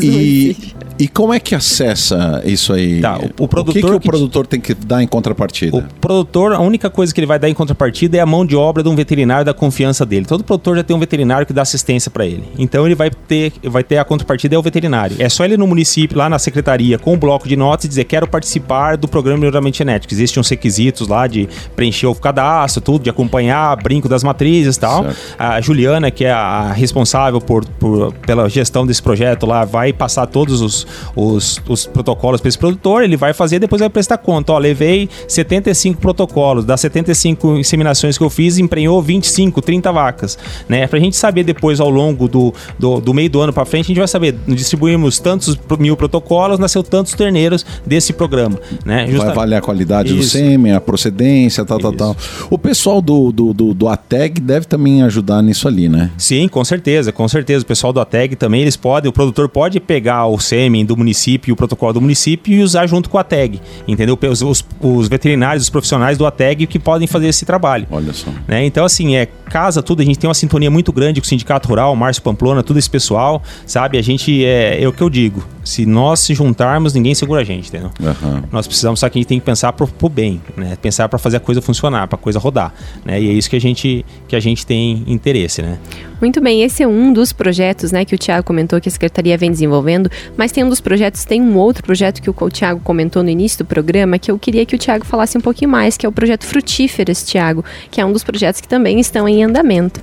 e, 0.02 0.56
e 1.00 1.08
como 1.08 1.32
é 1.32 1.40
que 1.40 1.54
acessa 1.54 2.42
isso 2.44 2.72
aí? 2.72 3.00
Tá, 3.00 3.18
o, 3.18 3.44
o 3.44 3.48
produtor. 3.48 3.70
O 3.70 3.72
que, 3.72 3.82
que 3.82 3.94
o 3.94 4.00
produtor 4.00 4.46
tem 4.46 4.60
que 4.60 4.74
dar 4.74 5.02
em 5.02 5.06
contrapartida? 5.06 5.76
O 5.76 5.82
produtor, 6.00 6.52
a 6.52 6.60
única 6.60 6.90
coisa 6.90 7.14
que 7.14 7.20
ele 7.20 7.26
vai 7.26 7.38
dar 7.38 7.48
em 7.48 7.54
contrapartida 7.54 8.16
é 8.16 8.20
a 8.20 8.26
mão 8.26 8.44
de 8.44 8.56
obra 8.56 8.82
de 8.82 8.88
um 8.88 8.96
veterinário 8.96 9.44
da 9.44 9.54
confiança 9.54 10.04
dele. 10.04 10.26
Todo 10.26 10.42
produtor 10.42 10.76
já 10.76 10.82
tem 10.82 10.96
um 10.96 11.00
veterinário 11.00 11.46
que 11.46 11.52
dá 11.52 11.62
assistência 11.62 12.10
para 12.10 12.26
ele. 12.26 12.44
Então 12.58 12.86
ele 12.86 12.94
vai 12.94 13.10
ter, 13.10 13.52
vai 13.64 13.84
ter 13.84 13.98
a 13.98 14.04
contrapartida 14.04 14.54
é 14.54 14.58
o 14.58 14.62
veterinário. 14.62 15.16
É 15.18 15.28
só 15.28 15.44
ele 15.44 15.56
no 15.56 15.66
município, 15.66 16.18
lá 16.18 16.28
na 16.28 16.38
secretaria, 16.38 16.98
com 16.98 17.14
um 17.14 17.18
bloco 17.18 17.48
de 17.48 17.56
notas 17.56 17.84
e 17.84 17.88
dizer 17.88 18.04
quero 18.04 18.26
participar 18.26 18.96
do 18.96 19.08
programa 19.08 19.38
de 19.38 19.40
melhoramento 19.42 19.76
genético. 19.76 20.12
Existem 20.12 20.40
uns 20.40 20.48
requisitos 20.48 21.06
lá 21.06 21.26
de 21.26 21.48
preencher 21.76 22.00
preencher 22.00 22.06
o 22.06 22.14
cadastro, 22.14 22.80
tudo, 22.80 23.02
de 23.02 23.10
acompanhar 23.10 23.76
brinco 23.82 24.08
das 24.08 24.22
matrizes 24.22 24.76
e 24.76 24.80
tal. 24.80 25.04
Certo. 25.04 25.18
A 25.38 25.60
Juliana, 25.60 26.10
que 26.10 26.24
é 26.24 26.30
a 26.30 26.72
responsável 26.72 27.40
por, 27.40 27.64
por, 27.64 28.12
pela 28.14 28.48
gestão 28.48 28.86
desse 28.86 29.02
projeto 29.02 29.46
lá, 29.46 29.64
vai 29.64 29.92
passar 29.92 30.26
todos 30.26 30.60
os, 30.60 30.86
os, 31.14 31.60
os 31.68 31.86
protocolos 31.86 32.40
para 32.40 32.48
esse 32.48 32.58
produtor, 32.58 33.02
ele 33.02 33.16
vai 33.16 33.32
fazer 33.32 33.58
depois 33.58 33.80
vai 33.80 33.90
prestar 33.90 34.18
conta. 34.18 34.52
Ó, 34.52 34.58
levei 34.58 35.08
75 35.28 36.00
protocolos, 36.00 36.64
das 36.64 36.80
75 36.80 37.58
inseminações 37.58 38.16
que 38.16 38.24
eu 38.24 38.30
fiz, 38.30 38.58
emprenhou 38.58 39.00
25, 39.02 39.60
30 39.60 39.92
vacas. 39.92 40.38
Né? 40.68 40.86
Pra 40.86 40.98
gente 40.98 41.16
saber 41.16 41.44
depois, 41.44 41.80
ao 41.80 41.90
longo 41.90 42.28
do, 42.28 42.52
do, 42.78 43.00
do 43.00 43.14
meio 43.14 43.30
do 43.30 43.40
ano 43.40 43.52
para 43.52 43.64
frente, 43.64 43.86
a 43.86 43.88
gente 43.88 43.98
vai 43.98 44.08
saber, 44.08 44.34
distribuímos 44.48 45.18
tantos 45.18 45.58
mil 45.78 45.96
protocolos, 45.96 46.58
nasceu 46.58 46.82
tantos 46.82 47.12
terneiros 47.14 47.64
desse 47.86 48.12
programa. 48.12 48.58
Né? 48.84 49.06
Justa... 49.06 49.26
Vai 49.26 49.32
avaliar 49.32 49.58
a 49.60 49.62
qualidade 49.62 50.08
Isso. 50.08 50.18
do 50.18 50.24
sêmen, 50.24 50.72
a 50.72 50.80
procedência, 50.80 51.64
tal, 51.64 51.78
tal, 51.78 51.92
tal. 51.92 52.16
O 52.48 52.58
pessoal 52.58 53.00
do, 53.00 53.30
do, 53.32 53.52
do, 53.52 53.74
do 53.74 53.88
ATEG 53.88 54.40
deve 54.40 54.66
também 54.66 55.02
ajudar 55.02 55.42
nisso 55.42 55.68
ali, 55.68 55.88
né? 55.88 56.10
Sim, 56.16 56.48
com 56.48 56.64
certeza, 56.64 57.12
com 57.12 57.28
certeza. 57.28 57.62
O 57.62 57.66
pessoal 57.66 57.92
do 57.92 58.00
ATEG 58.00 58.36
também, 58.36 58.62
eles 58.62 58.76
podem, 58.76 59.08
o 59.08 59.12
produtor 59.12 59.48
pode 59.48 59.80
pegar 59.80 60.26
o 60.26 60.38
sêmen 60.38 60.79
do 60.84 60.96
município, 60.96 61.52
o 61.52 61.56
protocolo 61.56 61.94
do 61.94 62.00
município 62.00 62.54
e 62.54 62.62
usar 62.62 62.86
junto 62.86 63.08
com 63.08 63.18
a 63.18 63.20
ATEG, 63.20 63.60
entendeu? 63.86 64.18
Os, 64.30 64.42
os, 64.42 64.64
os 64.80 65.08
veterinários, 65.08 65.64
os 65.64 65.70
profissionais 65.70 66.18
do 66.18 66.26
ATEG 66.26 66.66
que 66.66 66.78
podem 66.78 67.06
fazer 67.06 67.28
esse 67.28 67.44
trabalho. 67.44 67.86
Olha 67.90 68.12
só. 68.12 68.30
Né? 68.46 68.64
Então, 68.64 68.84
assim, 68.84 69.16
é 69.16 69.26
casa 69.26 69.82
tudo, 69.82 70.00
a 70.00 70.04
gente 70.04 70.18
tem 70.18 70.28
uma 70.28 70.34
sintonia 70.34 70.70
muito 70.70 70.92
grande 70.92 71.20
com 71.20 71.24
o 71.24 71.28
Sindicato 71.28 71.68
Rural, 71.68 71.94
Márcio 71.96 72.22
Pamplona, 72.22 72.62
tudo 72.62 72.78
esse 72.78 72.88
pessoal, 72.88 73.42
sabe? 73.66 73.98
A 73.98 74.02
gente, 74.02 74.44
é, 74.44 74.82
é 74.82 74.88
o 74.88 74.92
que 74.92 75.02
eu 75.02 75.10
digo, 75.10 75.44
se 75.64 75.84
nós 75.84 76.20
se 76.20 76.34
juntarmos, 76.34 76.94
ninguém 76.94 77.14
segura 77.14 77.40
a 77.40 77.44
gente, 77.44 77.68
entendeu? 77.68 77.90
Uhum. 78.00 78.42
Nós 78.52 78.66
precisamos, 78.66 79.00
só 79.00 79.08
que 79.08 79.18
a 79.18 79.20
gente 79.20 79.28
tem 79.28 79.40
que 79.40 79.44
pensar 79.44 79.72
pro, 79.72 79.86
pro 79.86 80.08
bem, 80.08 80.40
né? 80.56 80.76
Pensar 80.80 81.08
para 81.08 81.18
fazer 81.18 81.38
a 81.38 81.40
coisa 81.40 81.60
funcionar, 81.60 82.06
para 82.06 82.16
a 82.16 82.18
coisa 82.18 82.38
rodar, 82.38 82.72
né? 83.04 83.20
E 83.20 83.28
é 83.28 83.32
isso 83.32 83.50
que 83.50 83.56
a 83.56 83.60
gente 83.60 84.04
que 84.28 84.36
a 84.36 84.40
gente 84.40 84.64
tem 84.64 85.02
interesse, 85.06 85.62
né? 85.62 85.78
Muito 86.20 86.38
bem, 86.40 86.62
esse 86.62 86.82
é 86.82 86.86
um 86.86 87.12
dos 87.12 87.32
projetos, 87.32 87.92
né, 87.92 88.04
que 88.04 88.14
o 88.14 88.18
Tiago 88.18 88.44
comentou 88.44 88.78
que 88.78 88.90
a 88.90 88.92
secretaria 88.92 89.38
vem 89.38 89.50
desenvolvendo, 89.50 90.10
mas 90.36 90.52
tem 90.52 90.62
um 90.62 90.68
dos 90.70 90.80
projetos, 90.80 91.24
tem 91.24 91.42
um 91.42 91.56
outro 91.58 91.82
projeto 91.82 92.22
que 92.22 92.30
o 92.30 92.50
Tiago 92.50 92.80
comentou 92.80 93.22
no 93.22 93.28
início 93.28 93.58
do 93.58 93.64
programa 93.66 94.18
que 94.18 94.30
eu 94.30 94.38
queria 94.38 94.64
que 94.64 94.74
o 94.74 94.78
Tiago 94.78 95.04
falasse 95.04 95.36
um 95.36 95.40
pouquinho 95.40 95.70
mais, 95.70 95.96
que 95.96 96.06
é 96.06 96.08
o 96.08 96.12
projeto 96.12 96.46
Frutíferas, 96.46 97.24
Tiago, 97.24 97.64
que 97.90 98.00
é 98.00 98.06
um 98.06 98.12
dos 98.12 98.24
projetos 98.24 98.60
que 98.60 98.68
também 98.68 98.98
estão 98.98 99.28
em 99.28 99.44
andamento. 99.44 100.00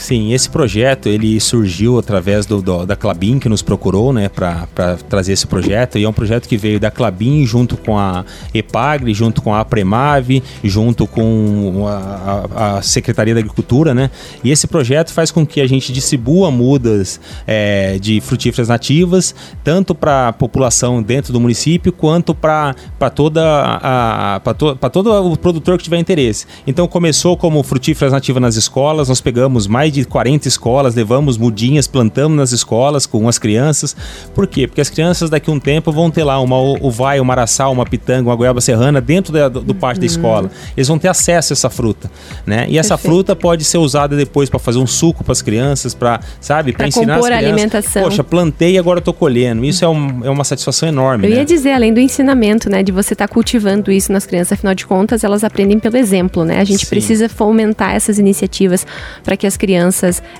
Sim, 0.00 0.32
esse 0.32 0.48
projeto 0.48 1.10
ele 1.10 1.38
surgiu 1.38 1.98
através 1.98 2.46
do, 2.46 2.62
do 2.62 2.86
da 2.86 2.96
Clabin 2.96 3.38
que 3.38 3.50
nos 3.50 3.60
procurou, 3.60 4.14
né, 4.14 4.30
para 4.30 4.66
trazer 5.10 5.34
esse 5.34 5.46
projeto. 5.46 5.98
E 5.98 6.04
é 6.04 6.08
um 6.08 6.12
projeto 6.12 6.48
que 6.48 6.56
veio 6.56 6.80
da 6.80 6.90
Clabin 6.90 7.44
junto 7.44 7.76
com 7.76 7.98
a 7.98 8.24
Epagre, 8.54 9.12
junto 9.12 9.42
com 9.42 9.54
a 9.54 9.62
Premave, 9.62 10.42
junto 10.64 11.06
com 11.06 11.84
a, 11.86 12.78
a, 12.78 12.82
Secretaria 12.82 13.34
da 13.34 13.40
Agricultura, 13.40 13.92
né. 13.92 14.10
E 14.42 14.50
esse 14.50 14.66
projeto 14.66 15.12
faz 15.12 15.30
com 15.30 15.46
que 15.46 15.60
a 15.60 15.66
gente 15.66 15.92
distribua 15.92 16.50
mudas 16.50 17.20
é, 17.46 17.98
de 17.98 18.22
frutíferas 18.22 18.68
nativas, 18.68 19.34
tanto 19.62 19.94
para 19.94 20.28
a 20.28 20.32
população 20.32 21.02
dentro 21.02 21.30
do 21.30 21.38
município 21.38 21.92
quanto 21.92 22.34
para 22.34 22.74
toda 23.14 23.42
a 23.82 24.40
para 24.42 24.54
to, 24.54 24.74
todo 24.90 25.12
o 25.12 25.36
produtor 25.36 25.76
que 25.76 25.84
tiver 25.84 25.98
interesse. 25.98 26.46
Então 26.66 26.88
começou 26.88 27.36
como 27.36 27.62
frutíferas 27.62 28.14
nativas 28.14 28.40
nas 28.40 28.56
escolas, 28.56 29.10
nós 29.10 29.20
pegamos 29.20 29.66
mais 29.66 29.89
mais 29.90 29.92
de 29.92 30.04
40 30.04 30.48
escolas, 30.48 30.94
levamos 30.94 31.36
mudinhas, 31.36 31.86
plantamos 31.86 32.36
nas 32.36 32.52
escolas 32.52 33.06
com 33.06 33.28
as 33.28 33.38
crianças. 33.38 33.96
Por 34.34 34.46
quê? 34.46 34.66
Porque 34.66 34.80
as 34.80 34.88
crianças 34.88 35.28
daqui 35.28 35.50
a 35.50 35.52
um 35.52 35.58
tempo 35.58 35.90
vão 35.90 36.10
ter 36.10 36.24
lá 36.24 36.40
uma 36.40 36.56
vai, 36.90 37.20
uma 37.20 37.34
araçal, 37.34 37.72
uma 37.72 37.84
pitanga, 37.84 38.28
uma 38.28 38.36
goiaba 38.36 38.60
serrana 38.60 39.00
dentro 39.00 39.32
da, 39.32 39.48
do, 39.48 39.60
do 39.60 39.74
pátio 39.74 40.00
uhum. 40.00 40.00
da 40.00 40.06
escola. 40.06 40.50
Eles 40.76 40.88
vão 40.88 40.98
ter 40.98 41.08
acesso 41.08 41.52
a 41.52 41.54
essa 41.54 41.68
fruta, 41.68 42.10
né? 42.46 42.66
E 42.68 42.78
essa 42.78 42.96
Perfeito. 42.96 43.14
fruta 43.14 43.36
pode 43.36 43.64
ser 43.64 43.78
usada 43.78 44.16
depois 44.16 44.48
para 44.48 44.58
fazer 44.58 44.78
um 44.78 44.86
suco 44.86 45.24
para 45.24 45.32
as 45.32 45.42
crianças, 45.42 45.94
para, 45.94 46.20
sabe, 46.40 46.72
para 46.72 46.86
ensinar 46.86 47.16
as 47.16 47.24
crianças. 47.24 47.44
a 47.44 47.48
alimentação. 47.48 48.02
Poxa, 48.04 48.22
plantei 48.22 48.74
e 48.74 48.78
agora 48.78 49.00
estou 49.00 49.14
colhendo. 49.14 49.64
Isso 49.64 49.84
é, 49.84 49.88
um, 49.88 50.24
é 50.24 50.30
uma 50.30 50.44
satisfação 50.44 50.88
enorme. 50.88 51.26
Eu 51.26 51.30
né? 51.30 51.36
ia 51.38 51.44
dizer, 51.44 51.72
além 51.72 51.92
do 51.92 52.00
ensinamento, 52.00 52.70
né, 52.70 52.82
de 52.82 52.92
você 52.92 53.14
estar 53.14 53.26
tá 53.26 53.32
cultivando 53.32 53.90
isso 53.90 54.12
nas 54.12 54.26
crianças, 54.26 54.52
afinal 54.52 54.74
de 54.74 54.86
contas, 54.86 55.24
elas 55.24 55.42
aprendem 55.42 55.78
pelo 55.78 55.96
exemplo, 55.96 56.44
né? 56.44 56.60
A 56.60 56.64
gente 56.64 56.84
Sim. 56.84 56.90
precisa 56.90 57.28
fomentar 57.28 57.94
essas 57.94 58.18
iniciativas 58.18 58.86
para 59.24 59.36
que 59.36 59.46
as 59.46 59.56
crianças 59.56 59.79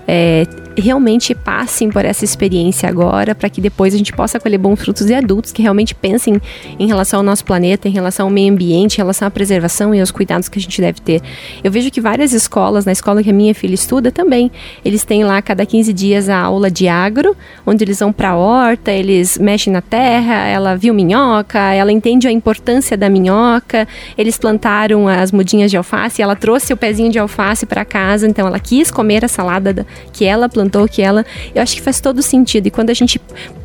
é, 0.06 0.46
realmente 0.76 1.34
passem 1.34 1.90
por 1.90 2.04
essa 2.04 2.24
experiência 2.24 2.88
agora, 2.88 3.34
para 3.34 3.48
que 3.48 3.60
depois 3.60 3.94
a 3.94 3.96
gente 3.96 4.12
possa 4.12 4.38
colher 4.40 4.58
bons 4.58 4.80
frutos 4.80 5.08
e 5.08 5.14
adultos 5.14 5.52
que 5.52 5.62
realmente 5.62 5.94
pensem 5.94 6.40
em 6.78 6.86
relação 6.86 7.20
ao 7.20 7.24
nosso 7.24 7.44
planeta, 7.44 7.88
em 7.88 7.90
relação 7.90 8.26
ao 8.26 8.32
meio 8.32 8.52
ambiente, 8.52 8.94
em 8.94 8.98
relação 8.98 9.28
à 9.28 9.30
preservação 9.30 9.94
e 9.94 10.00
aos 10.00 10.10
cuidados 10.10 10.48
que 10.48 10.58
a 10.58 10.62
gente 10.62 10.80
deve 10.80 11.00
ter. 11.00 11.20
Eu 11.62 11.70
vejo 11.70 11.90
que 11.90 12.00
várias 12.00 12.32
escolas, 12.32 12.84
na 12.84 12.92
escola 12.92 13.22
que 13.22 13.30
a 13.30 13.32
minha 13.32 13.54
filha 13.54 13.74
estuda 13.74 14.10
também, 14.10 14.50
eles 14.84 15.04
têm 15.04 15.24
lá 15.24 15.40
cada 15.42 15.64
15 15.64 15.92
dias 15.92 16.28
a 16.28 16.38
aula 16.38 16.70
de 16.70 16.88
agro, 16.88 17.36
onde 17.66 17.84
eles 17.84 17.98
vão 17.98 18.12
para 18.12 18.30
a 18.30 18.36
horta, 18.36 18.90
eles 18.90 19.38
mexem 19.38 19.72
na 19.72 19.82
terra, 19.82 20.46
ela 20.46 20.76
viu 20.76 20.94
minhoca, 20.94 21.58
ela 21.58 21.92
entende 21.92 22.26
a 22.26 22.32
importância 22.32 22.96
da 22.96 23.08
minhoca, 23.08 23.86
eles 24.16 24.38
plantaram 24.38 25.08
as 25.08 25.32
mudinhas 25.32 25.70
de 25.70 25.76
alface, 25.76 26.22
ela 26.22 26.36
trouxe 26.36 26.72
o 26.72 26.76
pezinho 26.76 27.10
de 27.10 27.18
alface 27.18 27.66
para 27.66 27.84
casa, 27.84 28.26
então 28.26 28.46
ela 28.46 28.58
quis 28.58 28.90
comer 28.90 29.19
a 29.24 29.28
salada 29.28 29.86
que 30.12 30.24
ela 30.24 30.48
plantou, 30.48 30.86
que 30.88 31.02
ela. 31.02 31.24
Eu 31.54 31.62
acho 31.62 31.74
que 31.74 31.82
faz 31.82 32.00
todo 32.00 32.22
sentido. 32.22 32.66
E 32.66 32.70
quando 32.70 32.90
a 32.90 32.94
gente 32.94 33.20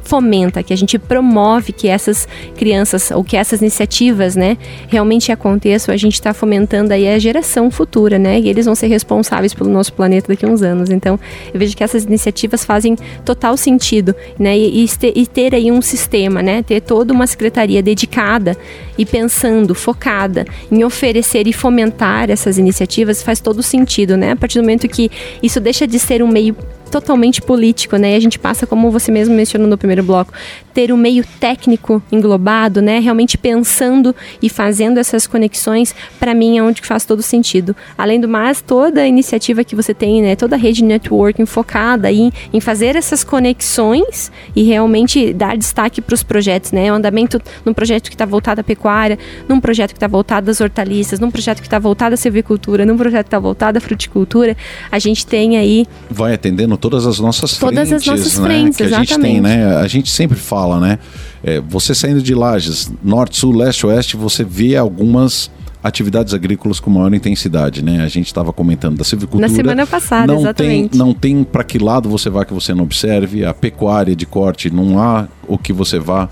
fomenta, 0.05 0.63
que 0.63 0.71
a 0.71 0.77
gente 0.77 0.97
promove 0.97 1.73
que 1.73 1.87
essas 1.87 2.27
crianças 2.55 3.11
ou 3.11 3.23
que 3.23 3.35
essas 3.35 3.59
iniciativas, 3.59 4.35
né, 4.35 4.57
realmente 4.87 5.31
aconteçam, 5.31 5.93
a 5.93 5.97
gente 5.97 6.13
está 6.13 6.33
fomentando 6.33 6.93
aí 6.93 7.07
a 7.09 7.19
geração 7.19 7.69
futura, 7.69 8.17
né, 8.17 8.39
e 8.39 8.47
eles 8.47 8.65
vão 8.65 8.75
ser 8.75 8.87
responsáveis 8.87 9.53
pelo 9.53 9.69
nosso 9.69 9.91
planeta 9.93 10.27
daqui 10.27 10.45
a 10.45 10.49
uns 10.49 10.61
anos. 10.61 10.89
Então, 10.89 11.19
eu 11.53 11.59
vejo 11.59 11.75
que 11.75 11.83
essas 11.83 12.03
iniciativas 12.03 12.63
fazem 12.63 12.95
total 13.25 13.57
sentido, 13.57 14.15
né, 14.39 14.57
e, 14.57 14.85
e 15.15 15.27
ter 15.27 15.55
aí 15.55 15.71
um 15.71 15.81
sistema, 15.81 16.41
né, 16.41 16.61
ter 16.61 16.81
toda 16.81 17.11
uma 17.11 17.25
secretaria 17.25 17.81
dedicada 17.81 18.55
e 18.97 19.05
pensando, 19.05 19.73
focada 19.73 20.45
em 20.71 20.83
oferecer 20.83 21.47
e 21.47 21.53
fomentar 21.53 22.29
essas 22.29 22.57
iniciativas 22.57 23.23
faz 23.23 23.39
todo 23.39 23.63
sentido, 23.63 24.15
né, 24.15 24.31
a 24.31 24.35
partir 24.35 24.59
do 24.59 24.61
momento 24.61 24.87
que 24.87 25.09
isso 25.41 25.59
deixa 25.59 25.87
de 25.87 25.97
ser 25.97 26.21
um 26.21 26.27
meio 26.27 26.55
totalmente 26.95 27.41
político, 27.41 27.97
né? 27.97 28.13
E 28.13 28.15
a 28.15 28.19
gente 28.21 28.39
passa, 28.39 28.65
como 28.65 28.89
você 28.89 29.12
mesmo 29.12 29.36
mencionou 29.36 29.67
no 29.67 29.77
primeiro 29.77 30.01
bloco, 30.01 30.31
ter 30.73 30.93
um 30.93 30.97
meio 30.97 31.25
técnico 31.41 32.01
englobado, 32.10 32.81
né? 32.81 32.99
Realmente 32.99 33.38
pensando 33.38 34.15
e 34.41 34.49
fazendo 34.49 34.97
essas 34.97 35.27
conexões, 35.27 35.93
para 36.17 36.34
mim 36.34 36.58
é 36.58 36.63
onde 36.63 36.81
faz 36.81 37.03
todo 37.03 37.21
sentido. 37.21 37.75
Além 37.97 38.17
do 38.17 38.29
mais, 38.29 38.62
toda 38.62 39.01
a 39.01 39.08
iniciativa 39.08 39.62
que 39.62 39.75
você 39.75 39.93
tem, 39.93 40.21
né? 40.21 40.38
Toda 40.38 40.55
a 40.55 40.58
rede 40.58 40.77
de 40.77 40.86
networking 40.86 41.45
focada 41.45 42.10
em, 42.10 42.31
em 42.53 42.62
fazer 42.62 42.95
essas 42.95 43.25
conexões 43.25 44.31
e 44.55 44.63
realmente 44.63 45.34
dar 45.34 45.58
destaque 45.58 45.99
para 45.99 46.13
os 46.13 46.23
projetos, 46.23 46.71
né? 46.71 46.89
O 46.89 46.95
andamento 46.95 47.41
num 47.65 47.73
projeto 47.73 48.08
que 48.08 48.15
está 48.15 48.25
voltado 48.25 48.62
à 48.62 48.63
pecuária, 48.63 49.19
num 49.49 49.60
projeto 49.60 49.91
que 49.91 49.97
está 49.97 50.08
voltado 50.08 50.49
às 50.49 50.62
hortaliças, 50.62 51.19
num 51.19 51.29
projeto 51.29 51.60
que 51.60 51.67
está 51.67 51.77
voltado 51.77 52.13
à 52.13 52.17
silvicultura, 52.17 52.86
num 52.86 52.95
projeto 52.95 53.25
que 53.25 53.27
está 53.27 53.39
voltado 53.39 53.79
à 53.79 53.81
fruticultura, 53.81 54.55
a 54.89 54.97
gente 54.97 55.27
tem 55.27 55.58
aí... 55.58 55.86
Vai 56.10 56.34
atendendo 56.34 56.77
todas 56.89 57.07
as 57.07 57.19
nossas 57.19 57.57
todas 57.57 57.89
frentes, 57.89 57.93
as 57.93 58.05
nossas 58.05 58.37
né, 58.37 58.45
frentes, 58.45 58.77
que 58.77 58.83
a 58.83 58.85
exatamente. 58.85 59.13
gente 59.13 59.21
tem, 59.21 59.41
né? 59.41 59.77
A 59.77 59.87
gente 59.87 60.09
sempre 60.09 60.37
fala, 60.37 60.79
né? 60.79 60.99
É, 61.43 61.59
você 61.59 61.95
saindo 61.95 62.21
de 62.21 62.33
Lages, 62.33 62.91
norte, 63.03 63.37
sul, 63.37 63.55
leste, 63.55 63.85
oeste, 63.85 64.15
você 64.15 64.43
vê 64.43 64.75
algumas 64.75 65.49
atividades 65.83 66.33
agrícolas 66.33 66.79
com 66.79 66.89
maior 66.89 67.13
intensidade, 67.13 67.83
né? 67.83 68.03
A 68.03 68.07
gente 68.07 68.25
estava 68.25 68.51
comentando 68.51 68.97
da 68.97 69.03
silvicultura. 69.03 69.47
Na 69.47 69.53
semana 69.53 69.85
passada, 69.85 70.33
não 70.33 70.39
exatamente. 70.39 70.89
Tem, 70.89 70.99
não 70.99 71.13
tem 71.13 71.43
para 71.43 71.63
que 71.63 71.77
lado 71.77 72.09
você 72.09 72.29
vá 72.29 72.43
que 72.43 72.53
você 72.53 72.73
não 72.73 72.83
observe. 72.83 73.45
A 73.45 73.53
pecuária 73.53 74.15
de 74.15 74.25
corte, 74.25 74.71
não 74.71 74.99
há 74.99 75.27
o 75.47 75.57
que 75.57 75.71
você 75.71 75.99
vá. 75.99 76.27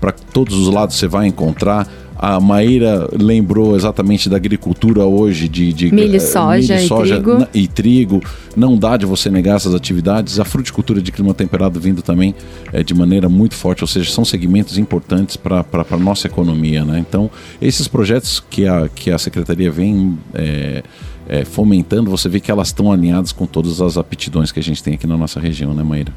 Para 0.00 0.12
todos 0.12 0.54
os 0.56 0.72
lados 0.72 0.96
você 0.96 1.06
vai 1.06 1.26
encontrar. 1.26 1.86
A 2.16 2.38
Maíra 2.40 3.08
lembrou 3.12 3.74
exatamente 3.74 4.28
da 4.28 4.36
agricultura 4.36 5.04
hoje 5.04 5.48
de, 5.48 5.72
de 5.72 5.92
milho, 5.92 6.20
soja, 6.20 6.76
milho, 6.76 6.88
soja 6.88 7.16
e, 7.16 7.20
trigo. 7.20 7.48
e 7.54 7.68
trigo. 7.68 8.22
Não 8.56 8.76
dá 8.76 8.96
de 8.96 9.04
você 9.04 9.28
negar 9.28 9.56
essas 9.56 9.74
atividades. 9.74 10.38
A 10.38 10.44
fruticultura 10.44 11.02
de 11.02 11.10
clima 11.10 11.34
temperado 11.34 11.80
vindo 11.80 12.02
também 12.02 12.34
é, 12.72 12.82
de 12.82 12.94
maneira 12.94 13.28
muito 13.28 13.54
forte, 13.54 13.82
ou 13.82 13.88
seja, 13.88 14.10
são 14.10 14.24
segmentos 14.24 14.78
importantes 14.78 15.36
para 15.36 15.64
a 15.90 15.96
nossa 15.96 16.26
economia. 16.26 16.84
Né? 16.84 17.04
Então, 17.06 17.30
esses 17.60 17.88
projetos 17.88 18.42
que 18.48 18.66
a, 18.66 18.88
que 18.88 19.10
a 19.10 19.18
Secretaria 19.18 19.70
vem 19.70 20.16
é, 20.32 20.82
é, 21.28 21.44
fomentando, 21.44 22.10
você 22.10 22.28
vê 22.28 22.38
que 22.38 22.50
elas 22.50 22.68
estão 22.68 22.92
alinhadas 22.92 23.32
com 23.32 23.46
todas 23.46 23.80
as 23.80 23.98
aptidões 23.98 24.52
que 24.52 24.60
a 24.60 24.62
gente 24.62 24.82
tem 24.82 24.94
aqui 24.94 25.06
na 25.06 25.16
nossa 25.16 25.40
região, 25.40 25.74
né, 25.74 25.82
Maíra? 25.82 26.12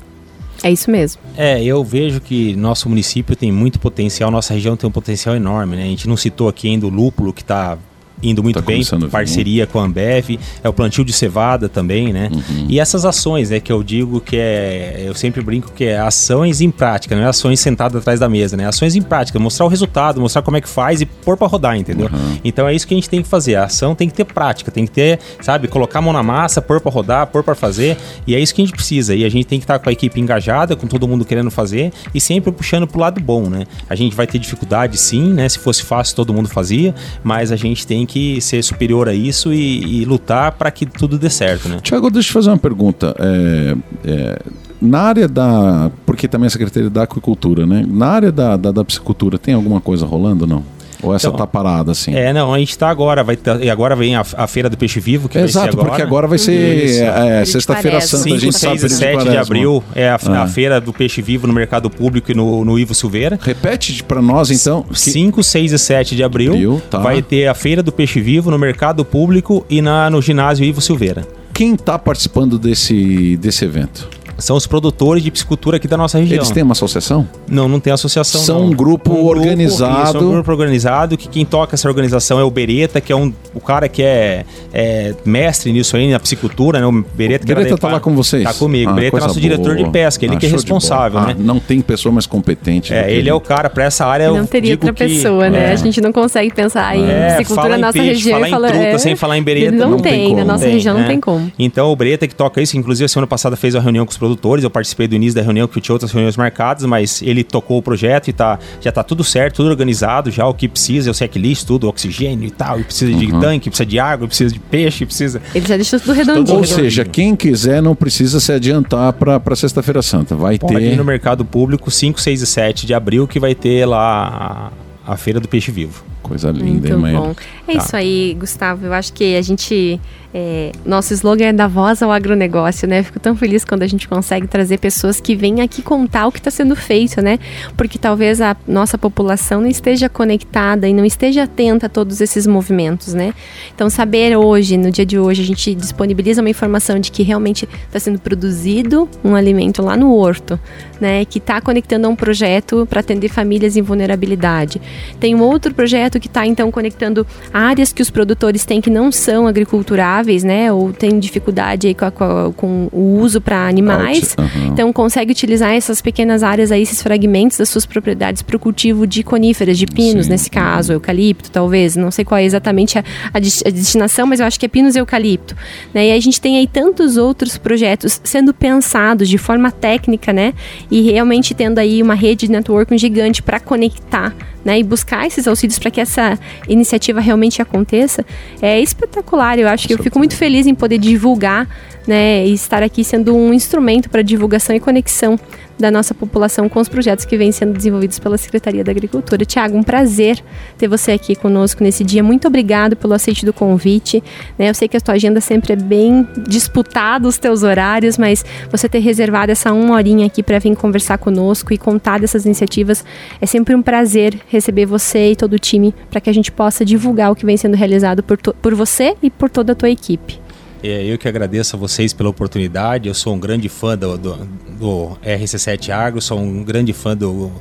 É 0.64 0.72
isso 0.72 0.90
mesmo. 0.90 1.22
É, 1.36 1.64
eu 1.64 1.84
vejo 1.84 2.20
que 2.20 2.56
nosso 2.56 2.90
município 2.90 3.36
tem 3.36 3.52
muito 3.52 3.80
potencial, 3.80 4.32
nossa 4.32 4.54
região 4.54 4.76
tem 4.76 4.88
um 4.88 4.92
potencial 4.92 5.36
enorme, 5.36 5.76
né? 5.76 5.84
A 5.84 5.88
gente 5.88 6.08
não 6.08 6.18
citou 6.18 6.48
aqui 6.48 6.68
ainda 6.68 6.86
o 6.86 6.90
lúpulo 6.90 7.34
que 7.34 7.42
está 7.42 7.78
indo 8.22 8.42
muito 8.42 8.56
tá 8.56 8.62
bem, 8.62 8.82
parceria 9.12 9.68
com 9.68 9.80
a 9.80 9.84
Ambev, 9.84 10.40
é 10.64 10.70
o 10.70 10.74
plantio 10.74 11.06
de 11.06 11.14
cevada 11.14 11.70
também, 11.70 12.12
né? 12.12 12.30
Uhum. 12.32 12.66
E 12.70 12.80
essas 12.80 13.06
ações, 13.06 13.50
né, 13.50 13.60
que 13.60 13.72
eu 13.72 13.84
digo 13.84 14.20
que 14.20 14.38
é, 14.38 15.04
eu 15.06 15.14
sempre 15.14 15.42
brinco 15.42 15.72
que 15.72 15.86
é 15.86 16.00
ações 16.00 16.62
em 16.62 16.72
prática, 16.72 17.16
não 17.16 17.24
é 17.24 17.28
ações 17.28 17.60
sentadas 17.60 18.02
atrás 18.02 18.20
da 18.20 18.28
mesa, 18.28 18.58
né? 18.58 18.68
Ações 18.68 18.96
em 18.96 19.02
prática, 19.02 19.38
mostrar 19.40 19.66
o 19.66 19.70
resultado, 19.70 20.20
mostrar 20.20 20.42
como 20.42 20.58
é 20.58 20.62
que 20.62 20.70
faz 20.70 21.02
e 21.02 21.06
pôr 21.06 21.38
para 21.38 21.48
rodar, 21.48 21.78
entendeu? 21.78 22.10
Uhum. 22.12 22.40
Então 22.44 22.68
é 22.68 22.74
isso 22.74 22.88
que 22.88 22.94
a 22.94 22.98
gente 22.98 23.10
tem 23.10 23.22
que 23.22 23.28
fazer. 23.28 23.56
A 23.56 23.66
ação 23.66 23.94
tem 23.94 24.10
que 24.10 24.16
ter 24.16 24.26
prática, 24.26 24.72
tem 24.72 24.86
que 24.86 24.92
ter, 24.92 25.20
sabe, 25.42 25.68
colocar 25.68 26.00
a 26.00 26.02
mão 26.02 26.14
na 26.14 26.24
massa, 26.24 26.62
pôr 26.62 26.82
para 26.82 26.92
rodar, 26.92 27.28
pôr 27.28 27.44
para 27.44 27.56
fazer, 27.56 27.98
e 28.26 28.34
é 28.34 28.40
isso 28.40 28.54
que 28.54 28.62
a 28.62 28.66
gente 28.66 28.74
precisa. 28.74 29.14
E 29.16 29.24
a 29.24 29.30
gente 29.30 29.46
tem 29.46 29.60
que 29.60 29.64
estar 29.64 29.78
com 29.80 29.90
a 29.90 29.92
equipe 29.92 30.20
engajada, 30.20 30.76
com 30.76 30.88
todo 30.88 31.08
mundo 31.08 31.24
querendo 31.24 31.52
fazer 31.52 31.92
e 32.14 32.20
sempre 32.20 32.52
puxando 32.52 32.88
pro 32.88 33.00
lado 33.00 33.22
bom, 33.22 33.48
né? 33.48 33.66
A 33.88 33.96
gente 33.96 34.16
vai 34.16 34.26
ter 34.26 34.40
dificuldade 34.40 34.98
sim, 34.98 35.34
né? 35.34 35.48
Se 35.48 35.60
fosse 35.60 35.84
fácil 35.84 36.16
todo 36.16 36.34
mundo 36.34 36.50
fazia, 36.50 36.96
mas 37.24 37.52
a 37.52 37.56
gente 37.56 37.86
tem 37.86 38.07
que 38.08 38.42
ser 38.42 38.64
superior 38.64 39.08
a 39.08 39.14
isso 39.14 39.54
e, 39.54 40.02
e 40.02 40.06
lutar 40.06 40.54
para 40.54 40.72
que 40.72 40.86
tudo 40.86 41.18
dê 41.18 41.30
certo, 41.30 41.70
né? 41.70 41.80
Tiago, 41.82 42.10
deixa 42.10 42.30
eu 42.30 42.32
te 42.32 42.34
fazer 42.34 42.50
uma 42.50 42.58
pergunta. 42.58 43.16
É, 43.20 43.76
é, 44.06 44.40
na 44.82 45.02
área 45.02 45.28
da. 45.28 45.92
Porque 46.06 46.28
também 46.28 46.48
a 46.48 46.50
Secretaria 46.50 46.90
da 46.90 47.04
Aquicultura, 47.04 47.66
né? 47.66 47.86
Na 47.88 48.08
área 48.08 48.32
da, 48.32 48.56
da, 48.56 48.72
da 48.72 48.84
piscicultura, 48.84 49.38
tem 49.38 49.54
alguma 49.54 49.82
coisa 49.82 50.06
rolando 50.06 50.46
ou 50.46 50.50
não? 50.50 50.77
Ou 51.02 51.14
essa 51.14 51.28
então, 51.28 51.38
tá 51.38 51.46
parada 51.46 51.92
assim? 51.92 52.14
É, 52.14 52.34
não, 52.34 52.54
a 52.54 52.60
gente 52.60 52.78
tá 52.78 52.90
agora, 52.90 53.24
vai 53.24 53.36
tá, 53.36 53.58
e 53.58 53.70
agora 53.70 53.96
vem 53.96 54.16
a, 54.16 54.26
a, 54.36 54.48
Feira 54.48 54.70
do 54.70 54.78
Peixe 54.78 55.00
Vivo, 55.00 55.30
que 55.30 55.38
Exato, 55.38 55.54
vai 55.54 55.72
ser 55.72 55.74
agora. 55.74 55.90
porque 55.90 56.02
agora 56.02 56.28
vai 56.28 56.38
ser 56.38 57.04
é, 57.04 57.46
Sexta-feira 57.46 58.02
Santa, 58.02 58.24
5, 58.24 58.36
a 58.36 58.40
gente 58.40 58.58
6 58.58 58.82
sabe 58.82 58.94
e 58.94 58.96
7 58.96 59.24
de, 59.24 59.30
de 59.32 59.38
abril 59.38 59.84
é 59.94 60.10
a, 60.10 60.20
ah. 60.28 60.44
a, 60.44 60.48
Feira 60.48 60.82
do 60.82 60.92
Peixe 60.92 61.22
Vivo 61.22 61.46
no 61.46 61.54
Mercado 61.54 61.90
Público 61.90 62.32
e 62.32 62.36
no, 62.36 62.66
no 62.66 62.80
Ivo 62.80 62.96
Silveira. 62.96 63.40
Repete 63.42 64.04
para 64.04 64.22
nós 64.22 64.50
então. 64.50 64.86
5, 64.92 65.44
6 65.44 65.74
e 65.74 65.80
7 65.80 66.16
de 66.16 66.24
abril, 66.24 66.54
abril 66.54 66.82
tá. 66.90 67.00
vai 67.00 67.22
ter 67.22 67.48
a 67.48 67.54
Feira 67.54 67.84
do 67.84 67.92
Peixe 67.92 68.20
Vivo 68.20 68.50
no 68.50 68.58
Mercado 68.58 69.06
Público 69.06 69.66
e 69.70 69.82
na, 69.82 70.10
no 70.10 70.22
ginásio 70.22 70.66
Ivo 70.66 70.82
Silveira. 70.82 71.28
Quem 71.54 71.74
está 71.74 71.98
participando 71.98 72.60
desse, 72.60 73.36
desse 73.38 73.66
evento? 73.66 74.08
São 74.38 74.56
os 74.56 74.68
produtores 74.68 75.24
de 75.24 75.32
piscicultura 75.32 75.78
aqui 75.78 75.88
da 75.88 75.98
nossa 75.98 76.18
região. 76.18 76.38
Eles 76.38 76.52
têm 76.52 76.64
uma 76.64 76.74
associação? 76.74 77.28
Não, 77.48 77.68
não 77.68 77.80
tem 77.80 77.92
associação. 77.92 78.42
São 78.42 78.60
não. 78.60 78.68
um 78.68 78.72
grupo 78.72 79.14
um 79.14 79.26
organizado. 79.26 79.94
Grupo, 79.94 80.18
isso, 80.18 80.28
um 80.28 80.32
grupo 80.34 80.52
organizado 80.52 81.18
que 81.18 81.28
quem 81.28 81.46
toca 81.46 81.76
essa 81.76 81.88
organização 81.88 82.40
é 82.40 82.44
o 82.44 82.52
Bereta, 82.52 83.02
que 83.02 83.12
é 83.12 83.16
um, 83.16 83.34
o 83.54 83.60
cara 83.60 83.90
que 83.90 84.04
é, 84.04 84.46
é 84.74 85.16
mestre 85.26 85.72
nisso 85.72 85.96
aí, 85.96 86.12
na 86.12 86.20
piscicultura, 86.20 86.80
né? 86.80 86.86
O 86.86 86.92
Bereta, 86.92 87.46
o 87.46 87.48
Bereta 87.48 87.78
tá 87.78 87.88
lá 87.88 88.00
com 88.00 88.16
vocês? 88.16 88.44
Tá 88.44 88.54
comigo. 88.54 88.90
Ah, 88.90 88.94
o 88.94 88.96
Bereta 88.96 89.18
é 89.18 89.20
nosso 89.22 89.34
boa. 89.34 89.42
diretor 89.42 89.76
de 89.76 89.90
pesca, 89.90 90.26
ele 90.26 90.36
ah, 90.36 90.38
que 90.38 90.46
é 90.46 90.50
responsável, 90.50 91.22
né? 91.22 91.36
Ah, 91.38 91.42
não 91.42 91.60
tem 91.60 91.82
pessoa 91.82 92.12
mais 92.12 92.26
competente. 92.28 92.94
É, 92.94 93.12
ele 93.12 93.30
é 93.30 93.34
o 93.34 93.42
cara 93.42 93.70
para 93.70 93.86
essa 93.86 94.06
área. 94.06 94.32
Não 94.32 94.46
teria 94.46 94.74
outra 94.74 94.94
que, 94.94 95.04
pessoa, 95.04 95.50
né? 95.50 95.70
É. 95.70 95.72
A 95.72 95.76
gente 95.76 96.02
não 96.02 96.12
consegue 96.12 96.54
pensar 96.54 96.96
em 96.96 97.10
é, 97.10 97.38
piscicultura 97.38 97.70
na 97.70 97.88
nossa 97.88 97.94
peixe, 97.94 98.10
região 98.10 98.40
falar 98.50 98.58
falar. 98.58 98.70
Em 98.70 98.72
truta, 98.72 98.96
é... 98.96 98.98
sem 98.98 99.16
falar 99.16 99.38
em 99.38 99.44
Bereta. 99.44 99.72
Não, 99.72 99.92
não 99.92 100.00
tem, 100.00 100.36
na 100.36 100.46
nossa 100.46 100.68
região 100.68 100.98
não 100.98 101.08
tem 101.08 101.20
como. 101.20 101.52
Então 101.58 101.92
o 101.92 101.96
Bereta 101.96 102.28
que 102.28 102.36
toca 102.36 102.62
isso, 102.62 102.78
inclusive 102.78 103.06
a 103.06 103.10
semana 103.10 103.28
passada 103.28 103.56
fez 103.56 103.76
uma 103.76 103.82
reunião 103.82 104.06
com 104.06 104.12
os 104.12 104.18
produtores, 104.28 104.64
eu 104.64 104.70
participei 104.70 105.08
do 105.08 105.16
início 105.16 105.36
da 105.36 105.42
reunião, 105.42 105.68
que 105.68 105.80
tinha 105.80 105.94
outras 105.94 106.12
reuniões 106.12 106.36
marcadas, 106.36 106.86
mas 106.86 107.22
ele 107.22 107.44
tocou 107.44 107.78
o 107.78 107.82
projeto 107.82 108.28
e 108.28 108.34
tá, 108.34 108.60
já 108.82 108.92
tá 108.92 109.04
tudo 109.04 109.24
certo, 109.24 109.58
tudo 109.58 109.70
organizado, 109.70 110.30
já 110.30 110.46
o 110.46 110.54
que 110.54 110.68
precisa, 110.68 111.10
é 111.10 111.12
o 111.12 111.14
checklist, 111.14 111.66
tudo, 111.66 111.88
oxigênio 111.88 112.48
e 112.48 112.52
tal, 112.52 112.80
e 112.80 112.84
precisa 112.84 113.14
de 113.14 113.32
uhum. 113.32 113.40
tanque, 113.40 113.70
precisa 113.70 113.86
de 113.86 114.00
água, 114.00 114.28
precisa 114.28 114.54
de 114.54 114.60
peixe, 114.60 115.06
precisa... 115.06 115.42
Ele 115.56 115.66
já 115.66 115.76
deixou 115.76 116.00
tudo 116.00 116.14
redondinho. 116.14 116.58
Ou 116.58 116.66
seja, 116.66 117.06
quem 117.06 117.36
quiser 117.36 117.82
não 117.82 117.96
precisa 117.96 118.40
se 118.40 118.52
adiantar 118.52 119.14
para 119.14 119.56
Sexta-feira 119.56 120.02
Santa, 120.02 120.36
vai 120.36 120.60
Pode 120.60 120.76
ter... 120.76 120.94
ir 120.94 120.96
no 120.96 121.04
mercado 121.04 121.46
público 121.46 121.90
5, 121.90 122.20
6 122.20 122.42
e 122.42 122.46
7 122.46 122.86
de 122.86 122.94
abril 122.94 123.28
que 123.28 123.40
vai 123.40 123.56
ter 123.56 123.86
lá 123.86 124.72
a, 125.06 125.14
a 125.14 125.18
Feira 125.18 125.40
do 125.40 125.48
Peixe 125.48 125.72
Vivo. 125.72 126.04
Coisa 126.28 126.52
linda, 126.52 126.98
Muito 126.98 127.08
hein, 127.08 127.16
bom. 127.16 127.36
É 127.68 127.74
tá. 127.74 127.84
isso 127.84 127.96
aí, 127.96 128.36
Gustavo. 128.38 128.86
Eu 128.86 128.94
acho 128.94 129.14
que 129.14 129.36
a 129.36 129.42
gente. 129.42 130.00
É, 130.34 130.72
nosso 130.86 131.14
slogan 131.14 131.46
é 131.46 131.54
da 131.54 131.68
voz 131.68 132.04
ao 132.04 132.12
agronegócio, 132.12 132.88
né? 132.88 133.02
Fico 133.02 133.20
tão 133.20 133.36
feliz 133.36 133.64
quando 133.64 133.84
a 133.84 133.88
gente 133.88 134.08
consegue 134.08 134.46
trazer 134.46 134.78
pessoas 134.78 135.22
que 135.22 135.36
vêm 135.36 135.62
aqui 135.62 135.82
contar 135.82 136.28
o 136.28 136.32
que 136.32 136.38
está 136.38 136.52
sendo 136.52 136.76
feito, 136.76 137.22
né? 137.22 137.40
Porque 137.78 137.98
talvez 137.98 138.42
a 138.42 138.56
nossa 138.68 138.98
população 138.98 139.62
não 139.62 139.70
esteja 139.70 140.10
conectada 140.10 140.88
e 140.88 140.94
não 140.94 141.06
esteja 141.06 141.44
atenta 141.44 141.86
a 141.86 141.90
todos 141.90 142.20
esses 142.20 142.46
movimentos, 142.46 143.14
né? 143.14 143.34
Então, 143.74 143.90
saber 143.90 144.36
hoje, 144.38 144.78
no 144.78 144.92
dia 144.92 145.06
de 145.06 145.18
hoje, 145.18 145.42
a 145.42 145.46
gente 145.46 145.74
disponibiliza 145.74 146.42
uma 146.42 146.50
informação 146.50 147.00
de 147.00 147.10
que 147.10 147.24
realmente 147.24 147.68
está 147.86 148.00
sendo 148.00 148.20
produzido 148.20 149.10
um 149.24 149.34
alimento 149.34 149.82
lá 149.82 149.96
no 149.96 150.14
horto, 150.14 150.60
né? 151.00 151.24
Que 151.24 151.40
está 151.40 151.62
conectando 151.62 152.06
a 152.06 152.10
um 152.10 152.16
projeto 152.16 152.86
para 152.86 153.00
atender 153.00 153.30
famílias 153.30 153.78
em 153.78 153.82
vulnerabilidade. 153.82 154.82
Tem 155.20 155.34
um 155.34 155.42
outro 155.42 155.74
projeto 155.74 156.17
que 156.20 156.28
está 156.28 156.46
então 156.46 156.72
conectando 156.72 157.26
áreas 157.54 157.92
que 157.94 158.02
os 158.02 158.10
produtores 158.10 158.66
têm 158.66 158.82
que 158.82 158.90
não 158.90 159.12
são 159.12 159.48
agriculturáveis, 159.48 160.44
né? 160.44 160.72
Ou 160.72 160.92
têm 160.92 161.20
dificuldade 161.20 161.88
aí 161.88 161.94
com, 161.94 162.06
a, 162.06 162.52
com 162.56 162.90
o 162.92 163.20
uso 163.20 163.42
para 163.42 163.68
animais. 163.68 164.36
Uhum. 164.38 164.68
Então 164.68 164.94
consegue 164.94 165.32
utilizar 165.32 165.72
essas 165.72 166.02
pequenas 166.02 166.44
áreas 166.44 166.72
aí, 166.72 166.82
esses 166.82 167.02
fragmentos 167.02 167.58
das 167.58 167.70
suas 167.70 167.86
propriedades 167.86 168.42
para 168.42 168.56
o 168.56 168.60
cultivo 168.60 169.06
de 169.06 169.24
coníferas, 169.24 169.78
de 169.78 169.86
pinos, 169.86 170.26
Sim. 170.26 170.32
nesse 170.32 170.50
caso, 170.50 170.94
eucalipto, 170.94 171.52
talvez. 171.52 171.96
Não 171.96 172.12
sei 172.12 172.26
qual 172.26 172.40
é 172.40 172.44
exatamente 172.44 172.98
a, 172.98 173.04
a, 173.34 173.38
a 173.38 173.40
destinação, 173.70 174.26
mas 174.28 174.40
eu 174.40 174.46
acho 174.46 174.60
que 174.60 174.66
é 174.66 174.70
pinos 174.70 174.96
e 174.96 175.00
eucalipto. 175.00 175.56
Né? 175.94 176.10
E 176.10 176.12
a 176.12 176.20
gente 176.20 176.40
tem 176.40 176.58
aí 176.58 176.68
tantos 176.68 177.18
outros 177.18 177.58
projetos 177.58 178.20
sendo 178.24 178.54
pensados 178.54 179.30
de 179.30 179.38
forma 179.38 179.72
técnica, 179.72 180.34
né? 180.34 180.54
E 180.90 181.02
realmente 181.02 181.54
tendo 181.54 181.80
aí 181.80 182.02
uma 182.02 182.14
rede 182.14 182.48
de 182.48 182.52
networking 182.52 182.98
gigante 182.98 183.42
para 183.42 183.60
conectar 183.60 184.36
né, 184.68 184.80
e 184.80 184.84
buscar 184.84 185.26
esses 185.26 185.48
auxílios 185.48 185.80
para 185.80 185.90
que 185.90 186.02
essa 186.08 186.40
iniciativa 186.68 187.20
realmente 187.20 187.62
aconteça, 187.62 188.26
é 188.62 188.80
espetacular. 188.80 189.60
Eu 189.60 189.68
acho 189.68 189.88
que 189.88 189.94
eu 189.94 190.02
fico 190.02 190.18
muito 190.18 190.36
feliz 190.36 190.66
em 190.66 190.74
poder 190.74 190.98
divulgar 190.98 191.68
né, 192.08 192.46
e 192.46 192.54
estar 192.54 192.82
aqui 192.82 193.04
sendo 193.04 193.36
um 193.36 193.54
instrumento 193.54 194.10
para 194.10 194.22
divulgação 194.22 194.76
e 194.76 194.80
conexão 194.80 195.38
da 195.80 195.92
nossa 195.92 196.14
população 196.14 196.68
com 196.68 196.80
os 196.80 196.90
projetos 196.90 197.26
que 197.26 197.38
vêm 197.38 197.52
sendo 197.52 197.74
desenvolvidos 197.74 198.20
pela 198.20 198.38
Secretaria 198.38 198.84
da 198.84 198.92
Agricultura. 198.92 199.46
Tiago, 199.46 199.78
um 199.78 199.84
prazer 199.84 200.44
ter 200.78 200.88
você 200.88 201.12
aqui 201.12 201.36
conosco 201.36 201.84
nesse 201.84 202.04
dia. 202.04 202.24
Muito 202.24 202.48
obrigado 202.48 202.96
pelo 202.96 203.14
aceite 203.14 203.46
do 203.46 203.54
convite. 203.54 204.24
Né? 204.58 204.70
Eu 204.70 204.74
sei 204.74 204.88
que 204.88 204.98
a 204.98 205.02
tua 205.02 205.16
agenda 205.16 205.40
sempre 205.40 205.74
é 205.74 205.76
bem 205.76 206.28
disputada, 206.48 207.28
os 207.28 207.38
teus 207.38 207.64
horários, 207.64 208.18
mas 208.18 208.44
você 208.72 208.90
ter 208.90 209.00
reservado 209.00 209.52
essa 209.52 209.72
uma 209.72 209.96
horinha 209.96 210.26
aqui 210.26 210.42
para 210.42 210.60
vir 210.60 210.76
conversar 210.76 211.18
conosco 211.18 211.74
e 211.74 211.78
contar 211.78 212.20
dessas 212.20 212.46
iniciativas 212.46 213.06
é 213.40 213.46
sempre 213.46 213.76
um 213.76 213.82
prazer 213.82 214.40
receber 214.48 214.86
você 214.86 215.32
e 215.32 215.36
todo 215.36 215.54
o 215.54 215.60
time 215.60 215.94
para 216.10 216.20
que 216.20 216.30
a 216.30 216.34
gente 216.34 216.52
possa 216.52 216.84
divulgar 216.84 217.32
o 217.32 217.36
que 217.36 217.46
vem 217.46 217.58
sendo 217.58 217.76
realizado 217.76 218.24
por, 218.24 218.38
por 218.38 218.76
você 218.76 219.16
e 219.22 219.30
por 219.30 219.50
toda 219.50 219.74
a 219.74 219.76
tua 219.76 219.90
equipe. 219.90 220.47
É, 220.90 221.04
eu 221.04 221.18
que 221.18 221.28
agradeço 221.28 221.76
a 221.76 221.80
vocês 221.80 222.14
pela 222.14 222.30
oportunidade. 222.30 223.10
Eu 223.10 223.14
sou 223.14 223.36
um 223.36 223.40
grande 223.40 223.68
fã 223.68 223.98
do, 223.98 224.18
do, 224.18 224.36
do 224.80 225.18
RC7 225.22 225.90
Agro, 225.90 226.22
sou 226.22 226.40
um 226.40 226.64
grande 226.64 226.94
fã 226.94 227.16
do, 227.16 227.52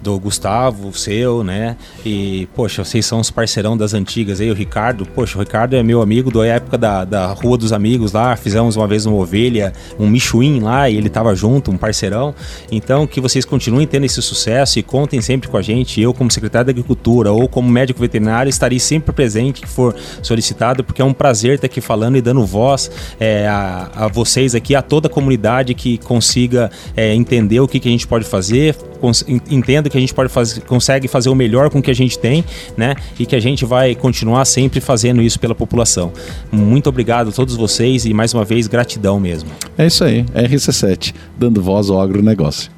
do 0.00 0.18
Gustavo, 0.18 0.92
seu, 0.96 1.42
né? 1.42 1.76
E, 2.04 2.48
poxa, 2.54 2.84
vocês 2.84 3.04
são 3.04 3.20
os 3.20 3.30
parceirão 3.30 3.76
das 3.76 3.94
antigas 3.94 4.40
aí, 4.40 4.50
o 4.50 4.54
Ricardo. 4.54 5.06
Poxa, 5.06 5.36
o 5.36 5.40
Ricardo 5.40 5.74
é 5.74 5.82
meu 5.82 6.02
amigo 6.02 6.30
da 6.30 6.46
época 6.46 6.78
da, 6.78 7.04
da 7.04 7.26
Rua 7.26 7.58
dos 7.58 7.72
Amigos 7.72 8.12
lá. 8.12 8.36
Fizemos 8.36 8.76
uma 8.76 8.86
vez 8.86 9.06
uma 9.06 9.16
ovelha, 9.16 9.72
um 9.98 10.08
Michuim 10.08 10.60
lá 10.60 10.88
e 10.88 10.96
ele 10.96 11.08
tava 11.08 11.34
junto, 11.34 11.70
um 11.70 11.76
parceirão. 11.76 12.34
Então, 12.70 13.06
que 13.06 13.20
vocês 13.20 13.44
continuem 13.44 13.86
tendo 13.86 14.04
esse 14.04 14.20
sucesso 14.22 14.78
e 14.78 14.82
contem 14.82 15.20
sempre 15.20 15.48
com 15.48 15.56
a 15.56 15.62
gente. 15.62 16.00
Eu, 16.00 16.14
como 16.14 16.30
secretário 16.30 16.66
da 16.66 16.70
Agricultura 16.70 17.32
ou 17.32 17.48
como 17.48 17.68
médico 17.68 18.00
veterinário, 18.00 18.48
estarei 18.48 18.78
sempre 18.78 19.12
presente 19.12 19.60
que 19.60 19.68
for 19.68 19.94
solicitado, 20.22 20.84
porque 20.84 21.02
é 21.02 21.04
um 21.04 21.12
prazer 21.12 21.54
estar 21.54 21.66
aqui 21.66 21.80
falando 21.80 22.16
e 22.16 22.20
dando 22.20 22.44
voz 22.44 22.90
é, 23.18 23.46
a, 23.46 23.90
a, 23.94 24.08
vocês 24.08 24.54
aqui, 24.54 24.74
a 24.74 24.82
toda 24.82 25.08
a 25.08 25.10
comunidade 25.10 25.74
que 25.74 25.98
consiga 25.98 26.70
é, 26.96 27.14
entender 27.14 27.60
o 27.60 27.68
que, 27.68 27.80
que 27.80 27.88
a 27.88 27.90
gente 27.90 28.06
pode 28.06 28.24
fazer, 28.24 28.76
que 29.90 29.96
a 29.96 30.00
gente 30.00 30.14
pode 30.14 30.30
fazer, 30.30 30.60
consegue 30.62 31.08
fazer 31.08 31.28
o 31.28 31.34
melhor 31.34 31.70
com 31.70 31.78
o 31.78 31.82
que 31.82 31.90
a 31.90 31.94
gente 31.94 32.18
tem, 32.18 32.44
né? 32.76 32.94
E 33.18 33.26
que 33.26 33.34
a 33.34 33.40
gente 33.40 33.64
vai 33.64 33.94
continuar 33.94 34.44
sempre 34.44 34.80
fazendo 34.80 35.22
isso 35.22 35.38
pela 35.38 35.54
população. 35.54 36.12
Muito 36.50 36.88
obrigado 36.88 37.28
a 37.28 37.32
todos 37.32 37.56
vocês 37.56 38.04
e 38.04 38.14
mais 38.14 38.34
uma 38.34 38.44
vez 38.44 38.66
gratidão 38.66 39.18
mesmo. 39.18 39.50
É 39.76 39.86
isso 39.86 40.04
aí, 40.04 40.24
RC7, 40.34 41.14
dando 41.38 41.62
voz 41.62 41.90
ao 41.90 42.00
agronegócio. 42.00 42.75